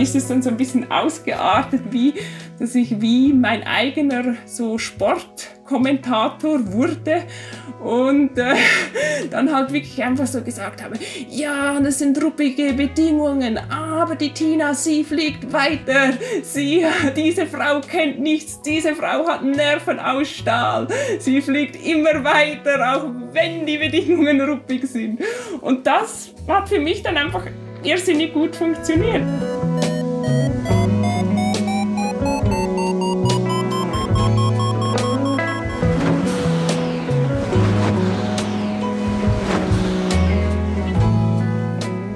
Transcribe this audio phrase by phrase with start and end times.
[0.00, 2.14] irgendwann ist es dann so ein bisschen ausgeartet, wie,
[2.58, 7.24] dass ich wie mein eigener so Sportkommentator wurde
[7.82, 8.54] und äh,
[9.30, 10.96] dann halt wirklich einfach so gesagt habe,
[11.28, 16.84] ja, das sind ruppige Bedingungen, aber die Tina, sie fliegt weiter, sie,
[17.16, 20.88] diese Frau kennt nichts, diese Frau hat Nerven aus Stahl,
[21.18, 25.20] sie fliegt immer weiter, auch wenn die Bedingungen ruppig sind.
[25.60, 27.46] Und das hat für mich dann einfach
[27.82, 29.22] irrsinnig gut funktioniert.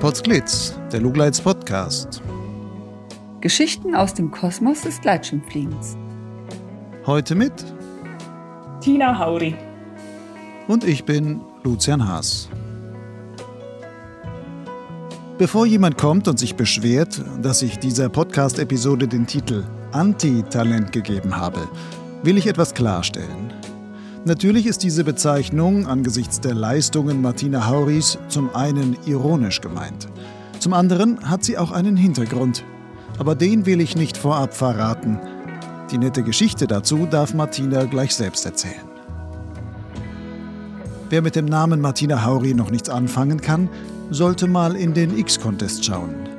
[0.05, 2.21] Potsglitz, der Lugleits Podcast.
[3.41, 5.97] Geschichten aus dem Kosmos des Gleitschirmfliegens.
[7.07, 7.55] Heute mit
[8.83, 9.57] Tina Hauri.
[10.69, 12.51] Und ich bin Lucian Haas.
[15.39, 21.67] Bevor jemand kommt und sich beschwert, dass ich dieser Podcast-Episode den Titel Anti-Talent gegeben habe,
[22.23, 23.54] will ich etwas klarstellen.
[24.27, 30.09] Natürlich ist diese Bezeichnung angesichts der Leistungen Martina Hauris zum einen ironisch gemeint.
[30.61, 32.65] Zum anderen hat sie auch einen Hintergrund.
[33.19, 35.21] Aber den will ich nicht vorab verraten.
[35.91, 38.89] Die nette Geschichte dazu darf Martina gleich selbst erzählen.
[41.11, 43.69] Wer mit dem Namen Martina Hauri noch nichts anfangen kann,
[44.11, 46.34] sollte mal in den X-Contest schauen.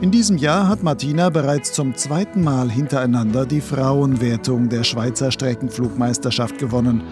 [0.00, 6.58] In diesem Jahr hat Martina bereits zum zweiten Mal hintereinander die Frauenwertung der Schweizer Streckenflugmeisterschaft
[6.58, 7.02] gewonnen.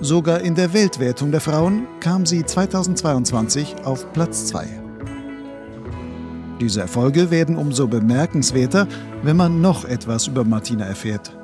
[0.00, 4.66] Sogar in der Weltwertung der Frauen kam sie 2022 auf Platz 2.
[6.60, 8.88] Diese Erfolge werden umso bemerkenswerter,
[9.22, 11.36] wenn man noch etwas über Martina erfährt.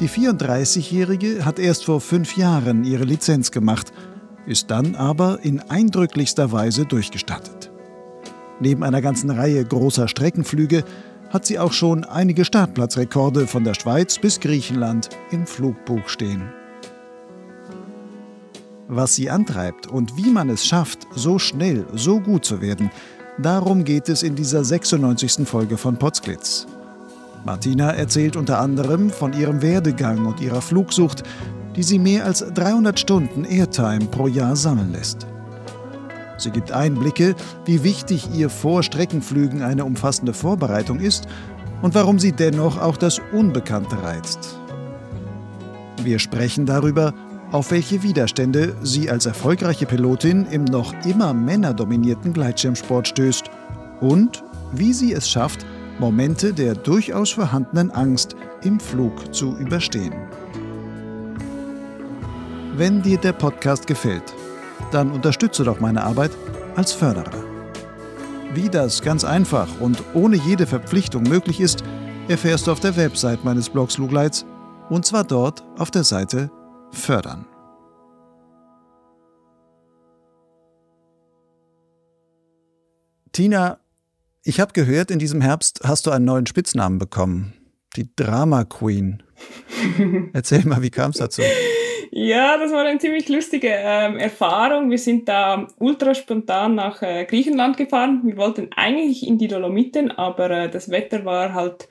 [0.00, 3.92] Die 34-Jährige hat erst vor fünf Jahren ihre Lizenz gemacht–
[4.46, 7.59] ist dann aber in eindrücklichster Weise durchgestartet.
[8.60, 10.84] Neben einer ganzen Reihe großer Streckenflüge
[11.30, 16.42] hat sie auch schon einige Startplatzrekorde von der Schweiz bis Griechenland im Flugbuch stehen.
[18.88, 22.90] Was sie antreibt und wie man es schafft, so schnell, so gut zu werden,
[23.38, 25.46] darum geht es in dieser 96.
[25.48, 26.66] Folge von Potsglitz.
[27.44, 31.22] Martina erzählt unter anderem von ihrem Werdegang und ihrer Flugsucht,
[31.76, 35.29] die sie mehr als 300 Stunden Airtime pro Jahr sammeln lässt.
[36.40, 37.34] Sie gibt Einblicke,
[37.66, 41.28] wie wichtig ihr vor Streckenflügen eine umfassende Vorbereitung ist
[41.82, 44.58] und warum sie dennoch auch das Unbekannte reizt.
[46.02, 47.12] Wir sprechen darüber,
[47.52, 53.50] auf welche Widerstände sie als erfolgreiche Pilotin im noch immer männerdominierten Gleitschirmsport stößt
[54.00, 55.66] und wie sie es schafft,
[55.98, 60.14] Momente der durchaus vorhandenen Angst im Flug zu überstehen.
[62.76, 64.34] Wenn dir der Podcast gefällt,
[64.90, 66.30] dann unterstütze doch meine Arbeit
[66.76, 67.44] als Förderer.
[68.54, 71.84] Wie das ganz einfach und ohne jede Verpflichtung möglich ist,
[72.28, 74.44] erfährst du auf der Website meines Blogs Lugleits
[74.88, 76.50] und zwar dort auf der Seite
[76.90, 77.46] Fördern.
[83.32, 83.78] Tina,
[84.42, 87.52] ich habe gehört, in diesem Herbst hast du einen neuen Spitznamen bekommen.
[87.96, 89.22] Die Drama Queen.
[90.32, 91.42] Erzähl mal, wie kam es dazu?
[92.12, 94.90] Ja, das war eine ziemlich lustige ähm, Erfahrung.
[94.90, 98.22] Wir sind da ultra spontan nach äh, Griechenland gefahren.
[98.24, 101.88] Wir wollten eigentlich in die Dolomiten, aber äh, das Wetter war halt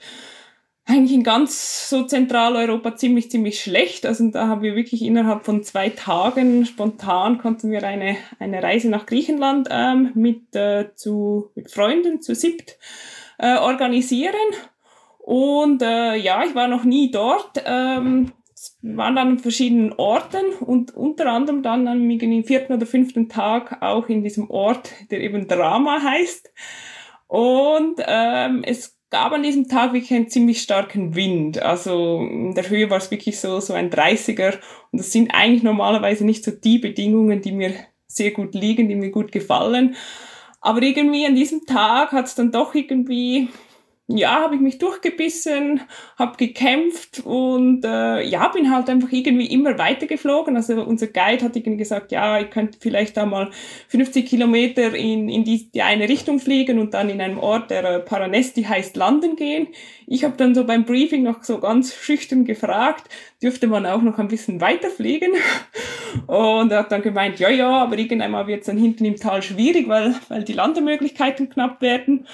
[0.85, 4.06] eigentlich in ganz so Zentraleuropa ziemlich, ziemlich schlecht.
[4.06, 8.90] Also da haben wir wirklich innerhalb von zwei Tagen spontan konnten wir eine, eine Reise
[8.90, 12.78] nach Griechenland ähm, mit, äh, zu, mit Freunden zu SIPT
[13.38, 14.34] äh, organisieren.
[15.19, 17.63] Und äh, ja, ich war noch nie dort.
[17.66, 18.34] Ähm,
[18.81, 24.09] waren dann an verschiedenen Orten und unter anderem dann am vierten oder fünften Tag auch
[24.09, 26.52] in diesem Ort, der eben Drama heißt.
[27.28, 31.62] Und ähm, es gab an diesem Tag wirklich einen ziemlich starken Wind.
[31.62, 34.60] Also in der Höhe war es wirklich so, so ein 30er.
[34.92, 37.74] Und das sind eigentlich normalerweise nicht so die Bedingungen, die mir
[38.07, 39.95] sehr gut liegen, die mir gut gefallen.
[40.62, 43.50] Aber irgendwie an diesem Tag hat es dann doch irgendwie
[44.11, 45.81] ja, habe ich mich durchgebissen,
[46.17, 50.56] habe gekämpft und äh, ja, bin halt einfach irgendwie immer weiter geflogen.
[50.56, 53.51] Also unser Guide hat irgendwie gesagt, ja, ihr könnt vielleicht da mal
[53.89, 57.83] 50 Kilometer in, in die, die eine Richtung fliegen und dann in einem Ort, der
[57.83, 59.67] äh, Paranesti heißt, landen gehen.
[60.07, 63.07] Ich habe dann so beim Briefing noch so ganz schüchtern gefragt,
[63.44, 65.33] dürfte man auch noch ein bisschen weiter fliegen?
[66.25, 69.44] Und er hat dann gemeint, ja, ja, aber irgendwann wird es dann hinten im Tal
[69.44, 72.25] schwierig, weil, weil die Landemöglichkeiten knapp werden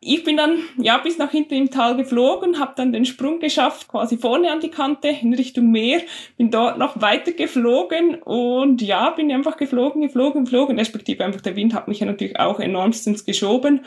[0.00, 3.88] ich bin dann ja bis nach hinten im Tal geflogen, habe dann den Sprung geschafft,
[3.88, 6.02] quasi vorne an die Kante in Richtung Meer,
[6.36, 11.56] bin dort noch weiter geflogen und ja, bin einfach geflogen, geflogen, geflogen, respektive einfach der
[11.56, 13.84] Wind hat mich ja natürlich auch enormstens geschoben.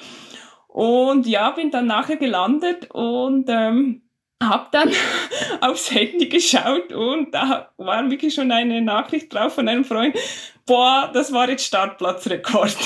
[0.67, 4.03] Und ja, bin dann nachher gelandet und ähm,
[4.41, 4.91] habe dann
[5.61, 10.15] aufs Handy geschaut und da war wirklich schon eine Nachricht drauf von einem Freund,
[10.69, 12.77] boah, das war jetzt Startplatzrekord.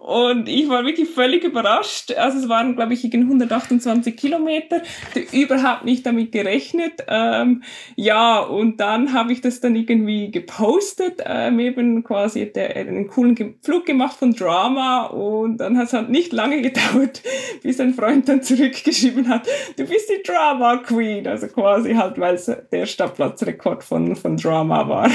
[0.00, 2.12] Und ich war wirklich völlig überrascht.
[2.12, 4.82] Also es waren, glaube ich, 128 Kilometer,
[5.30, 7.04] überhaupt nicht damit gerechnet.
[7.06, 7.62] Ähm,
[7.94, 13.54] ja, und dann habe ich das dann irgendwie gepostet, ähm, eben quasi der, einen coolen
[13.62, 17.22] Flug gemacht von Drama und dann hat es halt nicht lange gedauert,
[17.62, 22.34] bis ein Freund dann zurückgeschrieben hat, du bist die Drama Queen, also quasi halt, weil
[22.34, 25.10] es der Startplatzrekord von, von Drama war.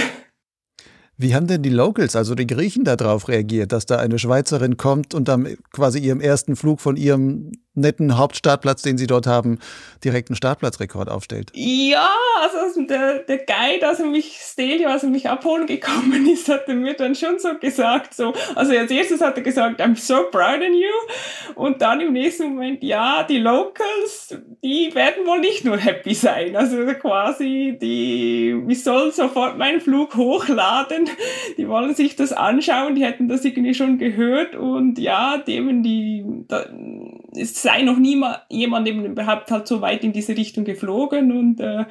[1.17, 5.13] Wie haben denn die Locals, also die Griechen, darauf reagiert, dass da eine Schweizerin kommt
[5.13, 9.59] und dann quasi ihrem ersten Flug von ihrem netten Hauptstartplatz, den sie dort haben,
[10.03, 11.51] direkt einen Startplatzrekord aufstellt?
[11.53, 12.09] Ja,
[12.41, 16.93] also der, der Guide, also mich, Stelio, also mich abholen gekommen ist, hat er mir
[16.93, 20.69] dann schon so gesagt, so, also als erstes hat er gesagt, I'm so proud of
[20.69, 21.53] you.
[21.55, 26.55] Und dann im nächsten Moment, ja, die Locals, die werden wohl nicht nur happy sein.
[26.55, 31.09] Also quasi, die, ich soll sofort meinen Flug hochladen.
[31.57, 36.23] Die wollen sich das anschauen, die hätten das irgendwie schon gehört und ja, dem, die,
[36.47, 36.65] da,
[37.35, 41.59] es sei noch nie jemand eben überhaupt halt so weit in diese Richtung geflogen und
[41.59, 41.85] äh,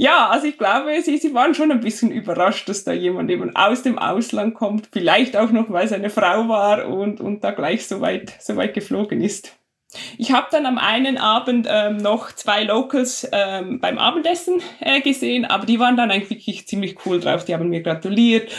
[0.00, 3.56] ja, also ich glaube, sie, sie waren schon ein bisschen überrascht, dass da jemand eben
[3.56, 7.50] aus dem Ausland kommt, vielleicht auch noch, weil es eine Frau war und, und da
[7.50, 9.57] gleich so weit, so weit geflogen ist.
[10.18, 15.44] Ich habe dann am einen Abend ähm, noch zwei Locals ähm, beim Abendessen äh, gesehen,
[15.44, 17.44] aber die waren dann eigentlich wirklich ziemlich cool drauf.
[17.44, 18.52] Die haben mir gratuliert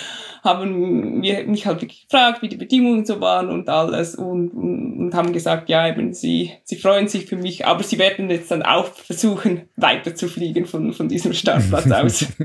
[0.43, 5.13] haben mich halt wirklich gefragt, wie die Bedingungen so waren und alles und, und, und
[5.13, 8.63] haben gesagt, ja, eben, sie, sie freuen sich für mich, aber sie werden jetzt dann
[8.63, 12.25] auch versuchen, weiter zu fliegen von, von diesem Startplatz aus.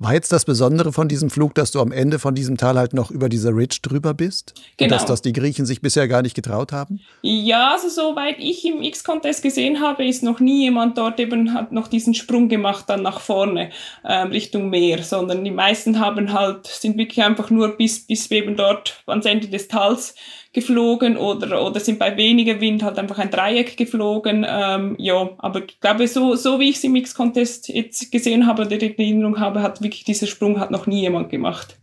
[0.00, 2.94] War jetzt das Besondere von diesem Flug, dass du am Ende von diesem Tal halt
[2.94, 4.54] noch über diese Ridge drüber bist?
[4.76, 4.90] Genau.
[4.90, 7.00] Dass das die Griechen sich bisher gar nicht getraut haben?
[7.22, 11.70] Ja, also soweit ich im X-Contest gesehen habe, ist noch nie jemand dort eben hat
[11.70, 13.70] noch diesen Sprung gemacht dann nach vorne
[14.04, 18.56] ähm, Richtung Meer, sondern die meisten haben halt, sind wirklich einfach nur bis, bis eben
[18.56, 20.14] dort ans Ende des Tals
[20.54, 24.46] geflogen oder, oder sind bei weniger Wind halt einfach ein Dreieck geflogen.
[24.48, 28.62] Ähm, ja, aber ich glaube, so, so wie ich es im Mix-Contest jetzt gesehen habe
[28.62, 31.76] oder in Erinnerung habe, hat wirklich dieser Sprung hat noch nie jemand gemacht.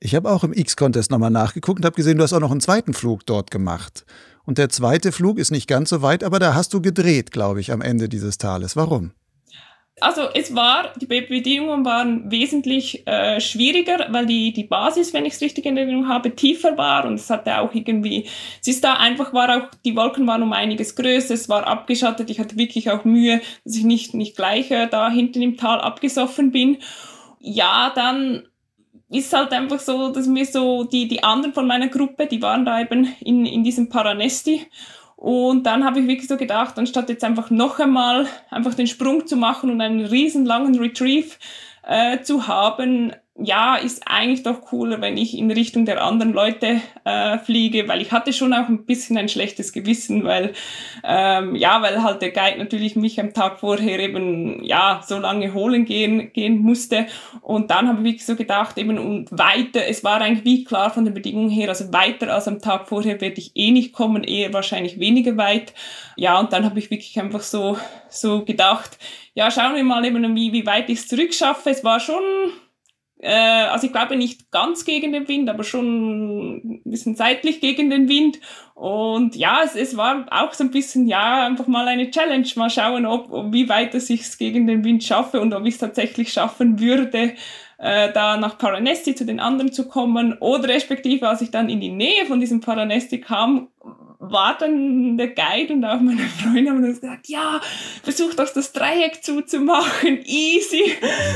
[0.00, 2.60] Ich habe auch im X-Contest nochmal nachgeguckt und habe gesehen, du hast auch noch einen
[2.60, 4.06] zweiten Flug dort gemacht.
[4.44, 7.60] Und der zweite Flug ist nicht ganz so weit, aber da hast du gedreht, glaube
[7.60, 8.76] ich, am Ende dieses Tales.
[8.76, 9.10] Warum?
[10.00, 15.34] Also es war, die Bedingungen waren wesentlich äh, schwieriger, weil die, die Basis, wenn ich
[15.34, 18.26] es richtig in Erinnerung habe, tiefer war und es hatte auch irgendwie,
[18.60, 22.30] es ist da einfach, war auch, die Wolken waren um einiges größer, es war abgeschattet,
[22.30, 25.80] ich hatte wirklich auch Mühe, dass ich nicht, nicht gleich äh, da hinten im Tal
[25.80, 26.78] abgesoffen bin.
[27.40, 28.44] Ja, dann
[29.10, 32.64] ist halt einfach so, dass mir so die, die anderen von meiner Gruppe, die waren
[32.64, 34.66] da eben in, in diesem Paranesti
[35.18, 39.26] und dann habe ich wirklich so gedacht, anstatt jetzt einfach noch einmal einfach den Sprung
[39.26, 41.30] zu machen und einen riesen langen Retrieve
[41.82, 46.80] äh, zu haben, ja, ist eigentlich doch cooler, wenn ich in Richtung der anderen Leute
[47.04, 50.54] äh, fliege, weil ich hatte schon auch ein bisschen ein schlechtes Gewissen, weil
[51.04, 55.54] ähm, ja, weil halt der Guide natürlich mich am Tag vorher eben ja so lange
[55.54, 57.06] holen gehen gehen musste
[57.40, 60.90] und dann habe ich wirklich so gedacht eben und weiter, es war eigentlich wie klar
[60.90, 64.24] von den Bedingungen her, also weiter als am Tag vorher werde ich eh nicht kommen,
[64.24, 65.74] eher wahrscheinlich weniger weit.
[66.16, 67.78] Ja, und dann habe ich wirklich einfach so
[68.08, 68.98] so gedacht,
[69.34, 71.70] ja, schauen wir mal eben wie wie weit ich es zurückschaffe.
[71.70, 72.22] Es war schon
[73.20, 77.90] äh, also ich glaube nicht ganz gegen den Wind, aber schon ein bisschen seitlich gegen
[77.90, 78.38] den Wind.
[78.74, 82.46] Und ja, es, es war auch so ein bisschen, ja, einfach mal eine Challenge.
[82.54, 85.80] Mal schauen, ob, wie weit ich es gegen den Wind schaffe und ob ich es
[85.80, 87.34] tatsächlich schaffen würde,
[87.78, 90.38] äh, da nach Paranesti zu den anderen zu kommen.
[90.38, 93.68] Oder respektive, als ich dann in die Nähe von diesem Paranesti kam,
[94.20, 97.60] war dann der Guide und auch meine Freunde haben gesagt, ja,
[98.02, 100.92] versuch doch das Dreieck zuzumachen, easy,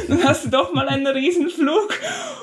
[0.09, 2.01] dann hast du doch mal einen Riesenflug.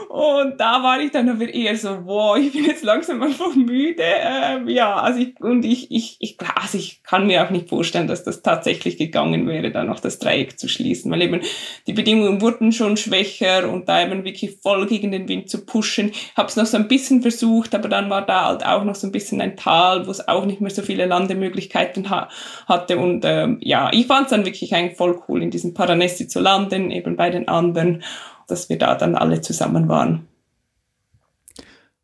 [0.08, 4.02] Und da war ich dann aber eher so, wow, ich bin jetzt langsam einfach müde.
[4.02, 8.08] Ähm, ja, also ich, und ich, ich, ich, also ich kann mir auch nicht vorstellen,
[8.08, 11.42] dass das tatsächlich gegangen wäre, da noch das Dreieck zu schließen, weil eben
[11.86, 16.10] die Bedingungen wurden schon schwächer und da eben wirklich voll gegen den Wind zu pushen.
[16.10, 18.96] Ich habe es noch so ein bisschen versucht, aber dann war da halt auch noch
[18.96, 22.30] so ein bisschen ein Tal, wo es auch nicht mehr so viele Landemöglichkeiten ha
[22.68, 22.98] hatte.
[22.98, 26.40] Und ähm, ja, ich fand es dann wirklich eigentlich voll cool, in diesem Paranesti zu
[26.40, 28.04] landen, eben bei den anderen,
[28.48, 30.28] dass wir da dann alle zusammen waren.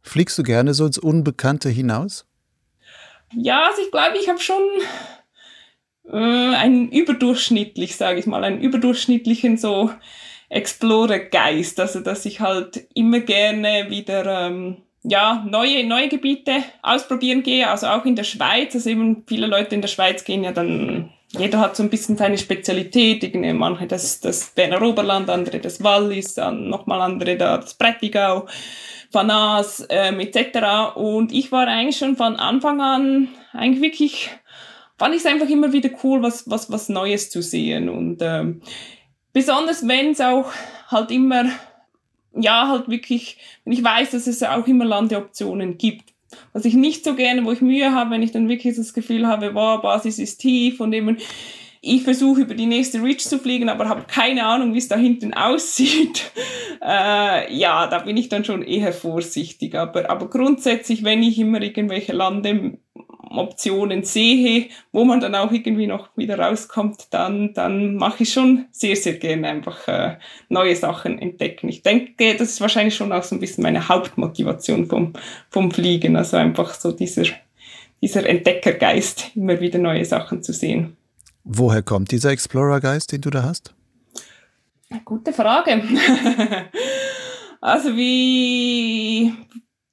[0.01, 2.27] Fliegst du gerne so ins Unbekannte hinaus?
[3.33, 4.61] Ja, also ich glaube, ich habe schon
[6.11, 9.89] äh, einen überdurchschnittlich, sage ich mal, einen überdurchschnittlichen so
[10.49, 14.77] Explorer-Geist, also dass ich halt immer gerne wieder ähm,
[15.07, 18.73] ja, neue, neue Gebiete ausprobieren gehe, also auch in der Schweiz.
[18.73, 22.17] Also eben viele Leute in der Schweiz gehen ja dann, jeder hat so ein bisschen
[22.17, 27.75] seine Spezialität, manche das, das Berner Oberland, andere das Wallis, dann nochmal andere da das
[27.75, 28.47] Prättigau,
[29.11, 30.95] Fanas ähm, etc.
[30.95, 34.29] Und ich war eigentlich schon von Anfang an eigentlich wirklich,
[34.97, 37.89] fand ich es einfach immer wieder cool, was, was, was Neues zu sehen.
[37.89, 38.61] Und ähm,
[39.33, 40.51] besonders wenn es auch
[40.87, 41.45] halt immer
[42.35, 46.13] ja, halt wirklich, wenn ich weiß, dass es auch immer Landeoptionen gibt.
[46.53, 49.27] Was ich nicht so gerne, wo ich Mühe habe, wenn ich dann wirklich das Gefühl
[49.27, 51.17] habe, wow, Basis ist tief und eben
[51.87, 54.97] ich versuche über die nächste Ridge zu fliegen, aber habe keine Ahnung, wie es da
[54.97, 56.31] hinten aussieht.
[56.81, 59.75] Äh, ja, da bin ich dann schon eher vorsichtig.
[59.75, 62.79] Aber, aber grundsätzlich, wenn ich immer irgendwelche Lande
[63.29, 68.65] Optionen sehe, wo man dann auch irgendwie noch wieder rauskommt, dann, dann mache ich schon
[68.71, 70.17] sehr, sehr gerne einfach äh,
[70.49, 71.69] neue Sachen entdecken.
[71.69, 75.13] Ich denke, das ist wahrscheinlich schon auch so ein bisschen meine Hauptmotivation vom,
[75.49, 77.25] vom Fliegen, also einfach so dieser,
[78.01, 80.97] dieser Entdeckergeist, immer wieder neue Sachen zu sehen.
[81.43, 83.73] Woher kommt dieser Explorer-Geist, den du da hast?
[85.03, 85.81] Gute Frage.
[87.61, 89.33] also wie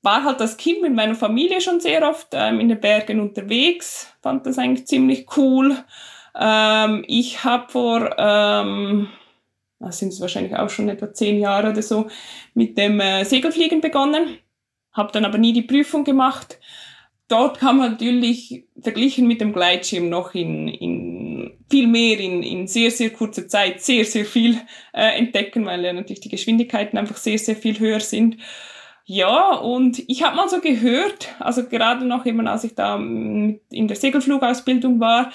[0.02, 4.12] war halt als Kind mit meiner Familie schon sehr oft ähm, in den Bergen unterwegs,
[4.20, 5.76] fand das eigentlich ziemlich cool.
[6.38, 9.08] Ähm, ich habe vor, ähm,
[9.78, 12.08] das sind es wahrscheinlich auch schon etwa zehn Jahre oder so,
[12.54, 14.38] mit dem äh, Segelfliegen begonnen,
[14.92, 16.58] habe dann aber nie die Prüfung gemacht.
[17.28, 22.66] Dort kann man natürlich verglichen mit dem Gleitschirm noch in, in viel mehr in, in
[22.66, 24.58] sehr, sehr kurzer Zeit sehr, sehr viel
[24.92, 28.36] äh, entdecken, weil ja natürlich die Geschwindigkeiten einfach sehr, sehr viel höher sind.
[29.04, 33.60] Ja, und ich habe mal so gehört, also gerade noch eben, als ich da in
[33.70, 35.32] der Segelflugausbildung war,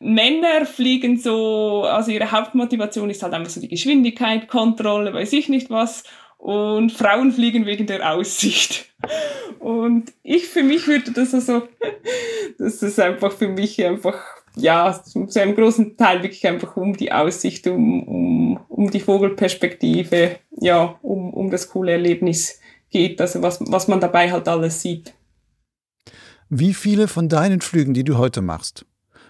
[0.00, 5.48] Männer fliegen so, also ihre Hauptmotivation ist halt einfach so die Geschwindigkeit, Kontrolle, weiß ich
[5.48, 6.04] nicht was.
[6.36, 8.86] Und Frauen fliegen wegen der Aussicht.
[9.58, 11.66] Und ich für mich würde das also,
[12.58, 14.22] das ist einfach für mich einfach,
[14.54, 20.36] ja, zu einem großen Teil wirklich einfach um die Aussicht, um, um, um die Vogelperspektive,
[20.60, 22.57] ja, um, um das coole Erlebnis
[22.90, 25.14] geht, also was, was man dabei halt alles sieht.
[26.48, 28.86] Wie viele von deinen Flügen, die du heute machst,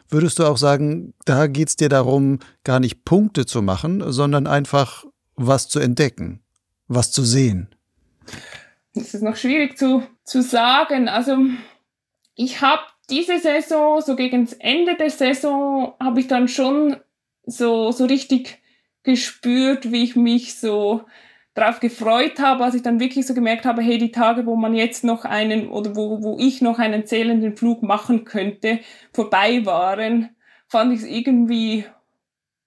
[0.09, 4.47] würdest du auch sagen, da geht es dir darum, gar nicht Punkte zu machen, sondern
[4.47, 6.41] einfach was zu entdecken,
[6.87, 7.69] was zu sehen?
[8.95, 11.09] Das ist noch schwierig zu, zu sagen.
[11.09, 11.37] Also
[12.35, 16.97] ich habe diese Saison, so gegen das Ende der Saison, habe ich dann schon
[17.47, 18.59] so, so richtig
[19.03, 21.03] gespürt, wie ich mich so
[21.59, 24.75] darauf gefreut habe, als ich dann wirklich so gemerkt habe, hey, die Tage, wo man
[24.75, 28.81] jetzt noch einen oder wo, wo ich noch einen zählenden Flug machen könnte,
[29.13, 30.31] vorbei waren,
[30.69, 31.85] fand ich es irgendwie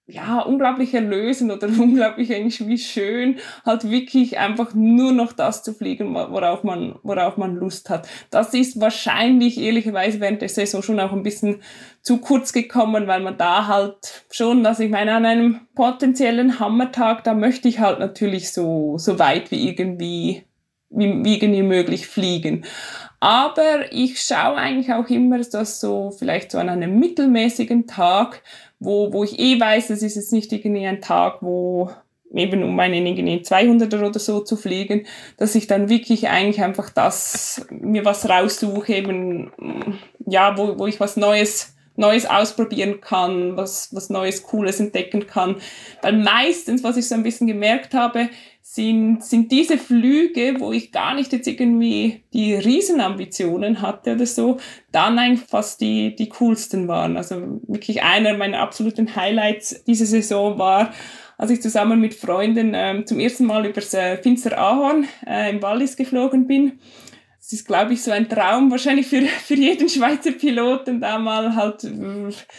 [0.06, 5.72] ja, unglaublich erlösend oder unglaublich eigentlich wie schön, halt wirklich einfach nur noch das zu
[5.72, 8.08] fliegen, worauf man, worauf man Lust hat.
[8.30, 11.62] Das ist wahrscheinlich ehrlicherweise während der Saison schon auch ein bisschen
[12.02, 17.22] zu kurz gekommen, weil man da halt schon, also ich meine, an einem potenziellen Hammertag,
[17.24, 20.44] da möchte ich halt natürlich so, so weit wie irgendwie,
[20.90, 22.64] wie, wie irgendwie möglich fliegen.
[23.20, 28.42] Aber ich schaue eigentlich auch immer, dass so vielleicht so an einem mittelmäßigen Tag,
[28.82, 31.90] wo, wo ich eh weiß, es ist jetzt nicht irgendwie ein Tag, wo
[32.34, 36.90] eben um einen irgendwie 200er oder so zu fliegen, dass ich dann wirklich eigentlich einfach
[36.90, 39.52] das, mir was raussuche, eben,
[40.26, 45.56] ja, wo, wo ich was Neues Neues ausprobieren kann, was, was Neues, Cooles entdecken kann.
[46.00, 48.30] Weil meistens, was ich so ein bisschen gemerkt habe,
[48.74, 54.56] sind, sind diese Flüge, wo ich gar nicht jetzt irgendwie die Riesenambitionen hatte oder so,
[54.92, 57.18] dann eigentlich fast die, die coolsten waren.
[57.18, 60.94] Also wirklich einer meiner absoluten Highlights diese Saison war,
[61.36, 65.60] als ich zusammen mit Freunden ähm, zum ersten Mal übers äh, Finster Ahorn äh, im
[65.60, 66.78] Wallis geflogen bin
[67.52, 71.54] das ist, glaube ich, so ein Traum wahrscheinlich für, für jeden Schweizer Piloten da mal
[71.54, 71.86] halt,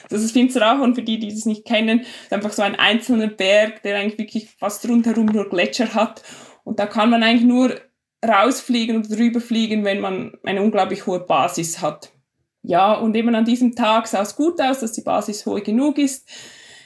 [0.09, 2.75] das ist Finster auch und für die, die es nicht kennen, ist einfach so ein
[2.75, 6.21] einzelner Berg, der eigentlich wirklich fast rundherum nur Gletscher hat
[6.63, 7.75] und da kann man eigentlich nur
[8.23, 12.11] rausfliegen und drüber fliegen, wenn man eine unglaublich hohe Basis hat.
[12.61, 15.97] Ja, und eben an diesem Tag sah es gut aus, dass die Basis hoch genug
[15.97, 16.29] ist.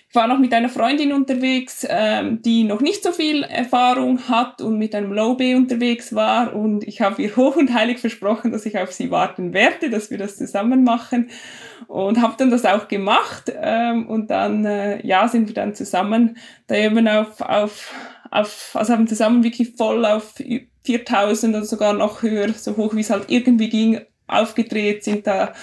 [0.09, 4.61] Ich war noch mit einer Freundin unterwegs, ähm, die noch nicht so viel Erfahrung hat
[4.61, 6.55] und mit einem Low B unterwegs war.
[6.55, 10.09] Und ich habe ihr hoch und heilig versprochen, dass ich auf sie warten werde, dass
[10.09, 11.29] wir das zusammen machen.
[11.87, 13.51] Und habe dann das auch gemacht.
[13.53, 16.37] Ähm, und dann äh, ja sind wir dann zusammen
[16.67, 17.93] da eben auf auf
[18.31, 20.35] auf also haben zusammen wirklich voll auf
[20.83, 25.53] 4000 oder sogar noch höher, so hoch wie es halt irgendwie ging, aufgedreht, sind da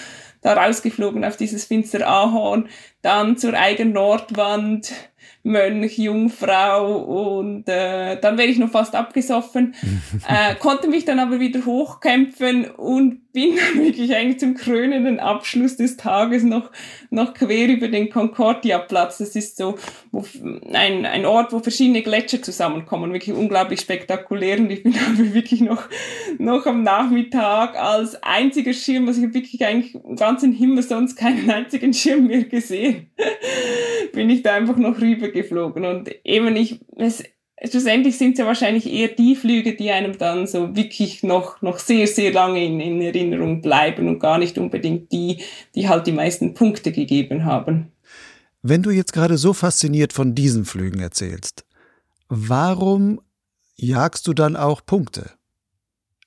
[0.45, 2.69] da rausgeflogen auf dieses Finster Ahorn,
[3.01, 4.93] dann zur eigenen Nordwand,
[5.41, 9.73] Mönch, Jungfrau und äh, dann wäre ich noch fast abgesoffen,
[10.29, 15.97] äh, konnte mich dann aber wieder hochkämpfen und bin wirklich eigentlich zum krönenden Abschluss des
[15.97, 16.71] Tages noch,
[17.11, 19.19] noch quer über den Concordia-Platz.
[19.19, 19.75] Das ist so
[20.11, 20.25] wo,
[20.73, 25.61] ein, ein Ort, wo verschiedene Gletscher zusammenkommen, wirklich unglaublich spektakulär und ich bin dann wirklich
[25.61, 25.83] noch,
[26.39, 31.15] noch am Nachmittag als einziger Schirm, also ich habe wirklich eigentlich im ganzen Himmel sonst
[31.17, 33.11] keinen einzigen Schirm mehr gesehen,
[34.13, 37.23] bin ich da einfach noch rübergeflogen und eben ich, es,
[37.63, 41.79] schlussendlich sind es ja wahrscheinlich eher die Flüge, die einem dann so wirklich noch, noch
[41.79, 45.39] sehr, sehr lange in, in Erinnerung bleiben und gar nicht unbedingt die,
[45.73, 47.91] die halt die meisten Punkte gegeben haben.
[48.61, 51.65] Wenn du jetzt gerade so fasziniert von diesen Flügen erzählst,
[52.29, 53.21] warum
[53.75, 55.31] jagst du dann auch Punkte?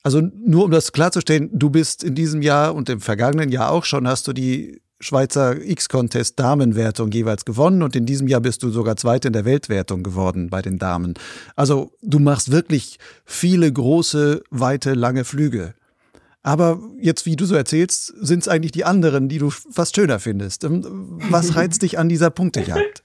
[0.01, 3.83] Also nur um das klarzustellen, du bist in diesem Jahr und im vergangenen Jahr auch
[3.83, 8.69] schon, hast du die Schweizer X-Contest Damenwertung jeweils gewonnen und in diesem Jahr bist du
[8.69, 11.13] sogar Zweite in der Weltwertung geworden bei den Damen.
[11.55, 15.73] Also du machst wirklich viele große, weite, lange Flüge.
[16.41, 20.19] Aber jetzt, wie du so erzählst, sind es eigentlich die anderen, die du fast schöner
[20.19, 20.63] findest.
[20.63, 23.03] Ähm, was reizt dich an dieser Punktejagd?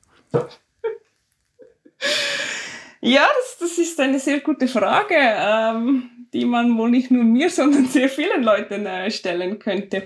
[3.00, 3.26] Ja,
[3.58, 5.14] das, das ist eine sehr gute Frage.
[5.14, 10.02] Ähm, die man wohl nicht nur mir, sondern sehr vielen Leuten äh, stellen könnte.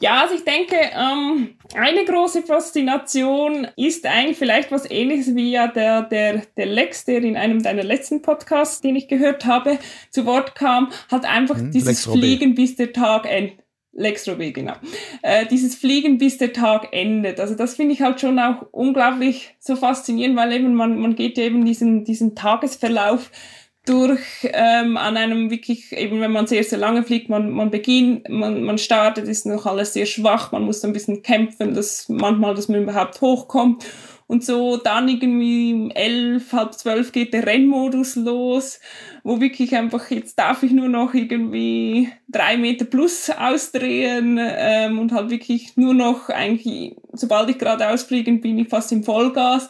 [0.00, 5.66] Ja, also ich denke, ähm, eine große Faszination ist eigentlich vielleicht was ähnliches wie ja
[5.66, 9.78] der, der, der Lex, der in einem deiner letzten Podcasts, den ich gehört habe,
[10.10, 13.66] zu Wort kam, hat einfach hm, dieses Fliegen, bis der Tag endet.
[13.98, 14.74] Lex Robé, genau.
[15.22, 17.40] Äh, dieses Fliegen, bis der Tag endet.
[17.40, 21.38] Also das finde ich halt schon auch unglaublich so faszinierend, weil eben man, man geht
[21.38, 23.30] eben diesen, diesen Tagesverlauf
[23.88, 28.28] durch ähm, an einem wirklich, eben wenn man sehr, sehr lange fliegt, man, man beginnt,
[28.28, 32.54] man, man startet, ist noch alles sehr schwach, man muss ein bisschen kämpfen, dass manchmal,
[32.54, 33.84] dass man überhaupt hochkommt.
[34.28, 38.80] Und so dann irgendwie um elf, halb zwölf geht der Rennmodus los,
[39.22, 45.12] wo wirklich einfach, jetzt darf ich nur noch irgendwie drei Meter plus ausdrehen ähm, und
[45.12, 49.68] halt wirklich nur noch eigentlich, sobald ich geradeaus fliege, bin ich fast im Vollgas.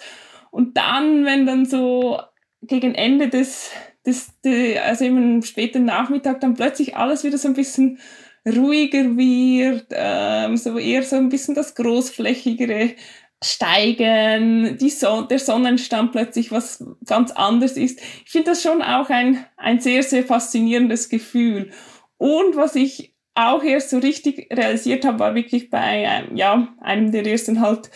[0.51, 2.19] Und dann, wenn dann so
[2.63, 3.71] gegen Ende des,
[4.07, 7.99] das, die, also im späten Nachmittag dann plötzlich alles wieder so ein bisschen
[8.47, 12.95] ruhiger wird, ähm, so eher so ein bisschen das großflächigere
[13.43, 18.01] Steigen, die Son der Sonnenstand plötzlich was ganz anderes ist.
[18.25, 21.71] Ich finde das schon auch ein, ein sehr, sehr faszinierendes Gefühl.
[22.17, 27.11] Und was ich auch erst so richtig realisiert habe, war wirklich bei ähm, ja, einem
[27.11, 27.91] der ersten halt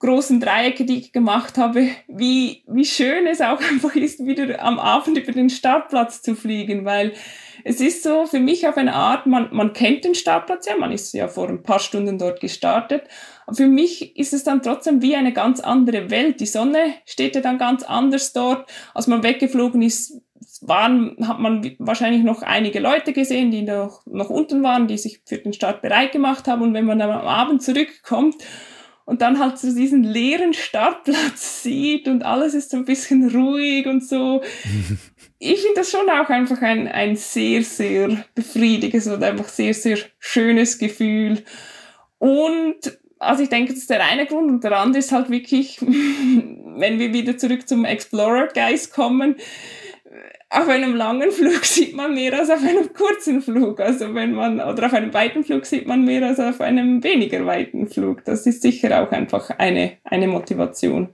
[0.00, 4.78] großen Dreiecke, die ich gemacht habe, wie, wie schön es auch einfach ist, wieder am
[4.78, 7.12] Abend über den Startplatz zu fliegen, weil
[7.62, 10.92] es ist so für mich auf eine Art, man, man kennt den Startplatz ja, man
[10.92, 13.02] ist ja vor ein paar Stunden dort gestartet,
[13.46, 16.40] aber für mich ist es dann trotzdem wie eine ganz andere Welt.
[16.40, 20.22] Die Sonne steht ja dann ganz anders dort, als man weggeflogen ist,
[20.62, 25.20] waren, hat man wahrscheinlich noch einige Leute gesehen, die noch, noch unten waren, die sich
[25.26, 26.62] für den Start bereit gemacht haben.
[26.62, 28.36] Und wenn man dann am Abend zurückkommt,
[29.10, 33.88] und dann halt so diesen leeren Startplatz sieht und alles ist so ein bisschen ruhig
[33.88, 34.40] und so.
[35.40, 39.98] ich finde das schon auch einfach ein, ein sehr, sehr befriedigendes und einfach sehr, sehr
[40.20, 41.42] schönes Gefühl.
[42.18, 45.80] Und also ich denke, das ist der eine Grund und der andere ist halt wirklich,
[45.82, 49.34] wenn wir wieder zurück zum Explorer Geist kommen,
[50.50, 53.78] auf einem langen Flug sieht man mehr als auf einem kurzen Flug.
[53.78, 57.46] Also wenn man, oder auf einem weiten Flug sieht man mehr als auf einem weniger
[57.46, 58.24] weiten Flug.
[58.24, 61.10] Das ist sicher auch einfach eine, eine Motivation.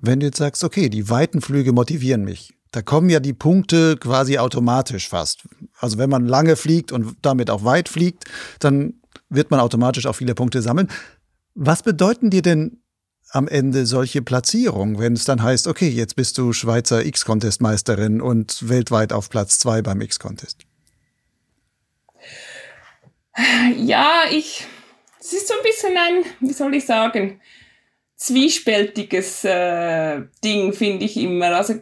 [0.00, 3.96] Wenn du jetzt sagst, okay, die weiten Flüge motivieren mich, da kommen ja die Punkte
[3.98, 5.42] quasi automatisch fast.
[5.78, 8.24] Also wenn man lange fliegt und damit auch weit fliegt,
[8.58, 8.94] dann
[9.28, 10.88] wird man automatisch auch viele Punkte sammeln.
[11.54, 12.79] Was bedeuten dir denn
[13.32, 18.68] am Ende solche Platzierungen, wenn es dann heißt, okay, jetzt bist du Schweizer X-Contest-Meisterin und
[18.68, 20.58] weltweit auf Platz zwei beim X-Contest?
[23.76, 24.66] Ja, ich,
[25.20, 27.40] es ist so ein bisschen ein, wie soll ich sagen,
[28.16, 31.56] zwiespältiges äh, Ding, finde ich immer.
[31.56, 31.74] Also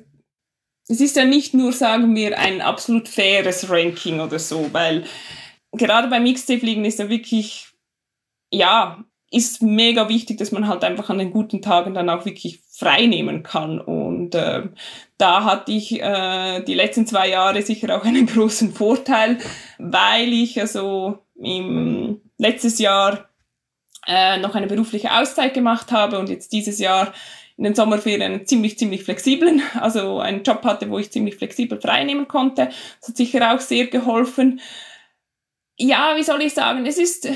[0.86, 5.04] es ist ja nicht nur, sagen wir, ein absolut faires Ranking oder so, weil
[5.72, 7.68] gerade beim XT-Fliegen ist ja wirklich,
[8.50, 12.60] ja, ist mega wichtig, dass man halt einfach an den guten Tagen dann auch wirklich
[12.70, 13.78] frei nehmen kann.
[13.80, 14.68] Und äh,
[15.18, 19.38] da hatte ich äh, die letzten zwei Jahre sicher auch einen großen Vorteil,
[19.78, 23.28] weil ich also im letztes Jahr
[24.06, 27.12] äh, noch eine berufliche Auszeit gemacht habe und jetzt dieses Jahr
[27.58, 32.04] in den Sommerferien ziemlich, ziemlich flexiblen, also einen Job hatte, wo ich ziemlich flexibel frei
[32.04, 32.70] nehmen konnte.
[33.00, 34.60] Das hat sicher auch sehr geholfen.
[35.76, 37.28] Ja, wie soll ich sagen, es ist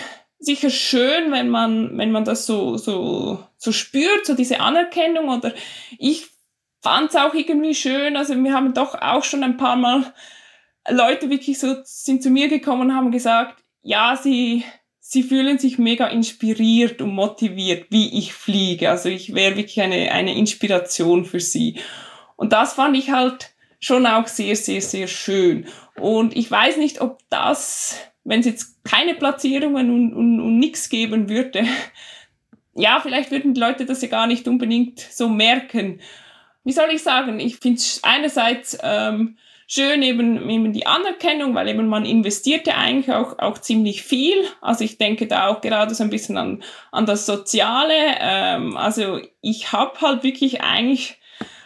[0.44, 5.54] sicher schön, wenn man, wenn man das so, so, so spürt, so diese Anerkennung oder
[5.98, 6.26] ich
[6.80, 10.12] fand es auch irgendwie schön, also wir haben doch auch schon ein paar Mal
[10.88, 14.64] Leute wirklich so sind zu mir gekommen und haben gesagt, ja, sie,
[14.98, 18.90] sie fühlen sich mega inspiriert und motiviert, wie ich fliege.
[18.90, 21.78] Also ich wäre wirklich eine, eine Inspiration für sie.
[22.36, 25.66] Und das fand ich halt schon auch sehr, sehr, sehr schön.
[26.00, 30.88] Und ich weiß nicht, ob das, wenn es jetzt keine Platzierungen und, und, und nichts
[30.88, 31.66] geben würde,
[32.74, 36.00] ja, vielleicht würden die Leute das ja gar nicht unbedingt so merken.
[36.64, 37.40] Wie soll ich sagen?
[37.40, 42.76] Ich finde es einerseits ähm, schön eben, eben die Anerkennung, weil eben man investiert ja
[42.76, 44.36] eigentlich auch, auch ziemlich viel.
[44.60, 47.94] Also ich denke da auch gerade so ein bisschen an, an das Soziale.
[48.20, 51.18] Ähm, also ich habe halt wirklich eigentlich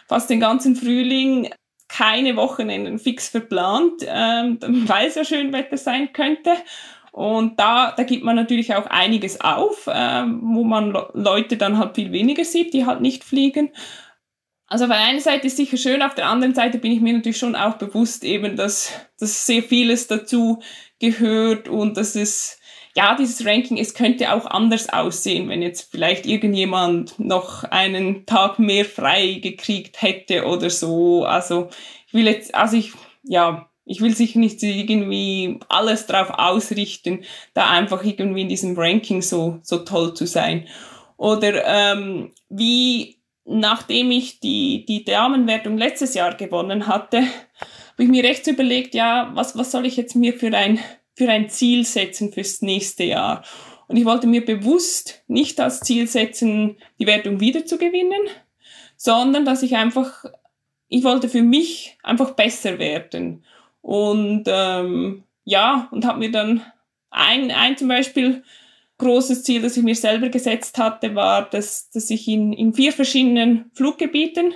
[0.07, 1.49] fast den ganzen Frühling
[1.87, 6.51] keine Wochenenden fix verplant, ähm, weil es ja schön Wetter sein könnte.
[7.11, 11.95] Und da, da gibt man natürlich auch einiges auf, ähm, wo man Leute dann halt
[11.95, 13.71] viel weniger sieht, die halt nicht fliegen.
[14.67, 17.13] Also auf der einen Seite ist sicher schön, auf der anderen Seite bin ich mir
[17.13, 20.61] natürlich schon auch bewusst eben, dass, dass sehr vieles dazu
[20.99, 22.56] gehört und dass es,
[22.97, 28.57] ja, dieses Ranking, es könnte auch anders aussehen, wenn jetzt vielleicht irgendjemand noch einen Tag
[28.57, 31.23] mehr frei gekriegt hätte oder so.
[31.23, 31.69] Also
[32.07, 37.69] ich will jetzt, also ich, ja, ich will sicher nicht irgendwie alles drauf ausrichten, da
[37.69, 40.67] einfach irgendwie in diesem Ranking so, so toll zu sein.
[41.17, 48.23] Oder ähm, wie nachdem ich die, die Damenwertung letztes Jahr gewonnen hatte, habe ich mir
[48.23, 50.79] recht überlegt, ja, was, was soll ich jetzt mir für ein,
[51.17, 53.43] für ein Ziel setzen fürs nächste Jahr?
[53.87, 58.21] Und ich wollte mir bewusst nicht als Ziel setzen, die Wertung wieder zu gewinnen,
[58.97, 60.25] sondern dass ich einfach,
[60.89, 63.43] ich wollte für mich einfach besser werden.
[63.81, 66.61] Und ähm, ja, und habe mir dann
[67.09, 68.43] ein, ein zum Beispiel
[68.97, 72.91] großes Ziel, das ich mir selber gesetzt hatte, war, dass, dass ich in, in vier
[72.91, 74.53] verschiedenen Fluggebieten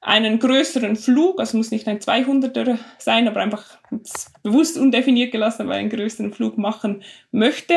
[0.00, 3.64] einen größeren Flug, also muss nicht ein 200er sein, aber einfach
[4.42, 7.74] bewusst undefiniert gelassen, aber einen größeren Flug machen möchte.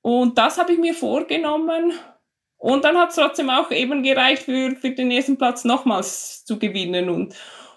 [0.00, 1.92] Und das habe ich mir vorgenommen.
[2.56, 6.58] Und dann hat es trotzdem auch eben gereicht, für, für den ersten Platz nochmals zu
[6.58, 7.08] gewinnen.
[7.08, 7.34] Und,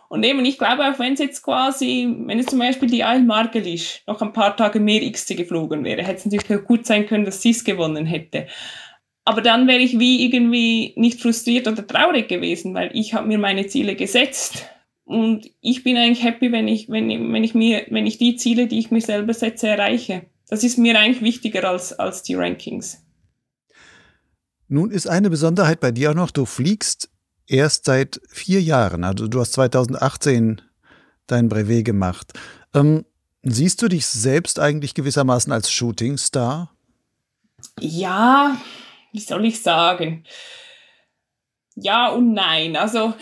[0.08, 3.24] und eben, ich glaube, auch wenn es jetzt quasi, wenn es zum Beispiel die Ail
[3.24, 7.08] Margelisch noch ein paar Tage mehr XC geflogen wäre, hätte es natürlich auch gut sein
[7.08, 8.48] können, dass sie es gewonnen hätte.
[9.28, 13.38] Aber dann wäre ich wie irgendwie nicht frustriert oder traurig gewesen, weil ich habe mir
[13.38, 14.64] meine Ziele gesetzt.
[15.04, 18.68] Und ich bin eigentlich happy, wenn ich, wenn, wenn ich mir, wenn ich die Ziele,
[18.68, 20.28] die ich mir selber setze, erreiche.
[20.48, 23.04] Das ist mir eigentlich wichtiger als, als die Rankings.
[24.70, 27.10] Nun ist eine Besonderheit bei dir auch noch, du fliegst
[27.48, 29.04] erst seit vier Jahren.
[29.04, 30.62] Also du hast 2018
[31.28, 32.32] dein Brevet gemacht.
[32.74, 33.04] Ähm,
[33.44, 36.72] siehst du dich selbst eigentlich gewissermaßen als Shootingstar?
[37.82, 38.56] Ja,
[39.12, 40.24] wie soll ich sagen?
[41.76, 42.76] Ja und nein.
[42.76, 43.14] Also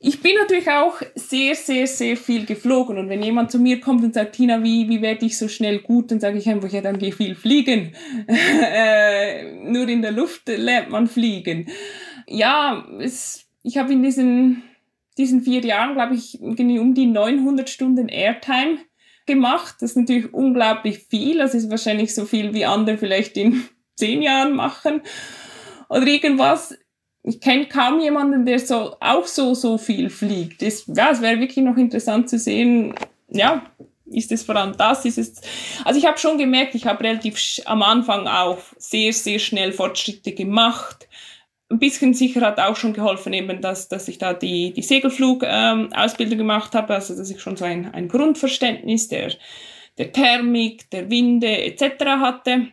[0.00, 2.98] ich bin natürlich auch sehr, sehr, sehr viel geflogen.
[2.98, 5.80] Und wenn jemand zu mir kommt und sagt, Tina, wie, wie werde ich so schnell
[5.80, 7.94] gut, dann sage ich einfach, ja, dann geh viel fliegen.
[8.28, 11.68] äh, nur in der Luft lernt man fliegen
[12.28, 14.62] ja, es, ich habe in diesen,
[15.16, 18.78] diesen vier Jahren, glaube ich, um die 900 Stunden Airtime
[19.26, 19.76] gemacht.
[19.80, 21.38] Das ist natürlich unglaublich viel.
[21.38, 23.64] Das ist wahrscheinlich so viel, wie andere vielleicht in
[23.98, 25.02] zehn Jahren machen
[25.88, 26.76] oder irgendwas.
[27.22, 30.62] Ich kenne kaum jemanden, der so auch so so viel fliegt.
[30.62, 32.94] Das, ja, es wäre wirklich noch interessant zu sehen.
[33.28, 33.66] Ja,
[34.06, 35.04] ist es vor allem das?
[35.04, 35.40] Ist es,
[35.84, 40.32] also ich habe schon gemerkt, ich habe relativ am Anfang auch sehr sehr schnell Fortschritte
[40.32, 41.08] gemacht
[41.70, 46.32] ein bisschen sicher hat auch schon geholfen, eben, dass, dass ich da die, die Segelflug-Ausbildung
[46.32, 49.32] ähm, gemacht habe, also dass ich schon so ein, ein Grundverständnis der,
[49.98, 52.04] der Thermik, der Winde etc.
[52.20, 52.68] hatte.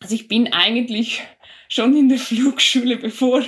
[0.00, 1.22] Also ich bin eigentlich
[1.68, 3.42] schon in der Flugschule, bevor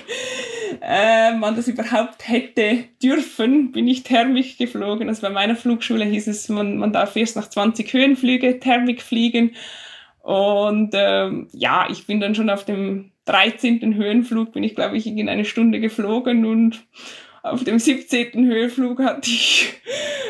[0.83, 5.09] äh, man das überhaupt hätte dürfen, bin ich Thermik geflogen.
[5.09, 9.53] Also bei meiner Flugschule hieß es, man, man darf erst nach 20 Höhenflüge Thermik fliegen.
[10.23, 13.95] Und ähm, ja, ich bin dann schon auf dem 13.
[13.95, 16.85] Höhenflug, bin ich, glaube ich, in eine Stunde geflogen und
[17.43, 18.47] auf dem 17.
[18.47, 19.73] Höhenflug hatte ich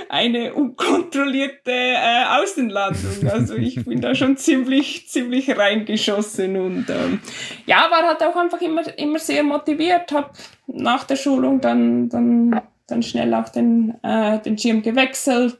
[0.08, 3.28] eine unkontrollierte äh, Außenlandung.
[3.30, 7.20] Also ich bin da schon ziemlich, ziemlich reingeschossen und ähm,
[7.66, 10.30] ja, war halt auch einfach immer, immer sehr motiviert, habe
[10.66, 15.58] nach der Schulung dann, dann, dann schnell auch den, äh, den Schirm gewechselt.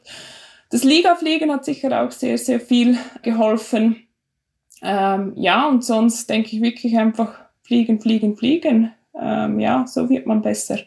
[0.69, 4.07] Das Ligafliegen hat sicher auch sehr, sehr viel geholfen.
[4.81, 8.91] Ähm, ja, und sonst denke ich wirklich einfach fliegen, fliegen, fliegen.
[9.19, 10.79] Ähm, ja, so wird man besser.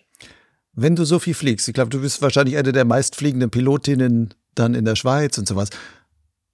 [0.76, 4.74] Wenn du so viel fliegst, ich glaube, du bist wahrscheinlich eine der meistfliegenden Pilotinnen dann
[4.74, 5.70] in der Schweiz und sowas.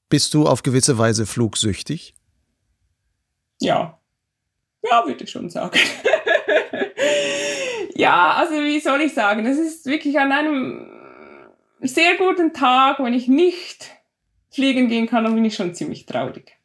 [0.08, 2.14] Bist du auf gewisse Weise flugsüchtig?
[3.60, 3.98] Ja.
[4.82, 5.78] Ja, würde ich schon sagen.
[7.94, 10.86] ja, also wie soll ich sagen, das ist wirklich an einem
[11.80, 13.90] sehr guten Tag, wenn ich nicht
[14.50, 16.56] fliegen gehen kann, dann bin ich schon ziemlich traurig.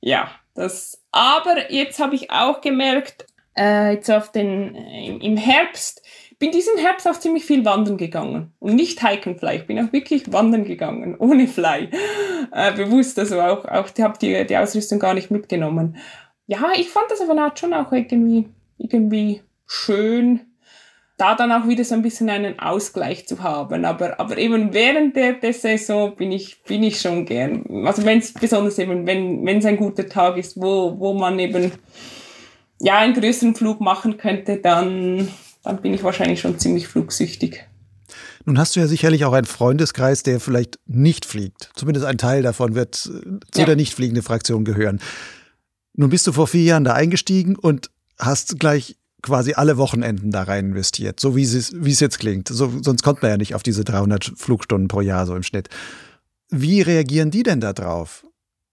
[0.00, 6.02] Ja, das, aber jetzt habe ich auch gemerkt, äh, jetzt auf den, äh, im Herbst,
[6.38, 9.56] bin diesen Herbst auch ziemlich viel wandern gegangen und nicht hiken fly.
[9.56, 11.88] Ich bin auch wirklich wandern gegangen, ohne Fly.
[12.52, 15.96] Äh, bewusst, also auch, auch habe die, die Ausrüstung gar nicht mitgenommen.
[16.46, 20.40] Ja, ich fand das aber schon auch irgendwie, irgendwie schön,
[21.16, 23.84] da dann auch wieder so ein bisschen einen Ausgleich zu haben.
[23.84, 27.64] Aber, aber eben während der, der Saison bin ich, bin ich schon gern.
[27.86, 31.72] Also wenn es besonders eben, wenn es ein guter Tag ist, wo, wo man eben
[32.80, 35.28] ja einen größeren Flug machen könnte, dann,
[35.66, 37.66] dann bin ich wahrscheinlich schon ziemlich flugsüchtig.
[38.44, 41.70] Nun hast du ja sicherlich auch einen Freundeskreis, der vielleicht nicht fliegt.
[41.74, 43.66] Zumindest ein Teil davon wird äh, zu ja.
[43.66, 45.00] der nicht fliegenden Fraktion gehören.
[45.94, 50.44] Nun bist du vor vier Jahren da eingestiegen und hast gleich quasi alle Wochenenden da
[50.44, 52.46] rein investiert, so wie es, wie es jetzt klingt.
[52.46, 55.68] So, sonst kommt man ja nicht auf diese 300 Flugstunden pro Jahr so im Schnitt.
[56.48, 58.24] Wie reagieren die denn da drauf?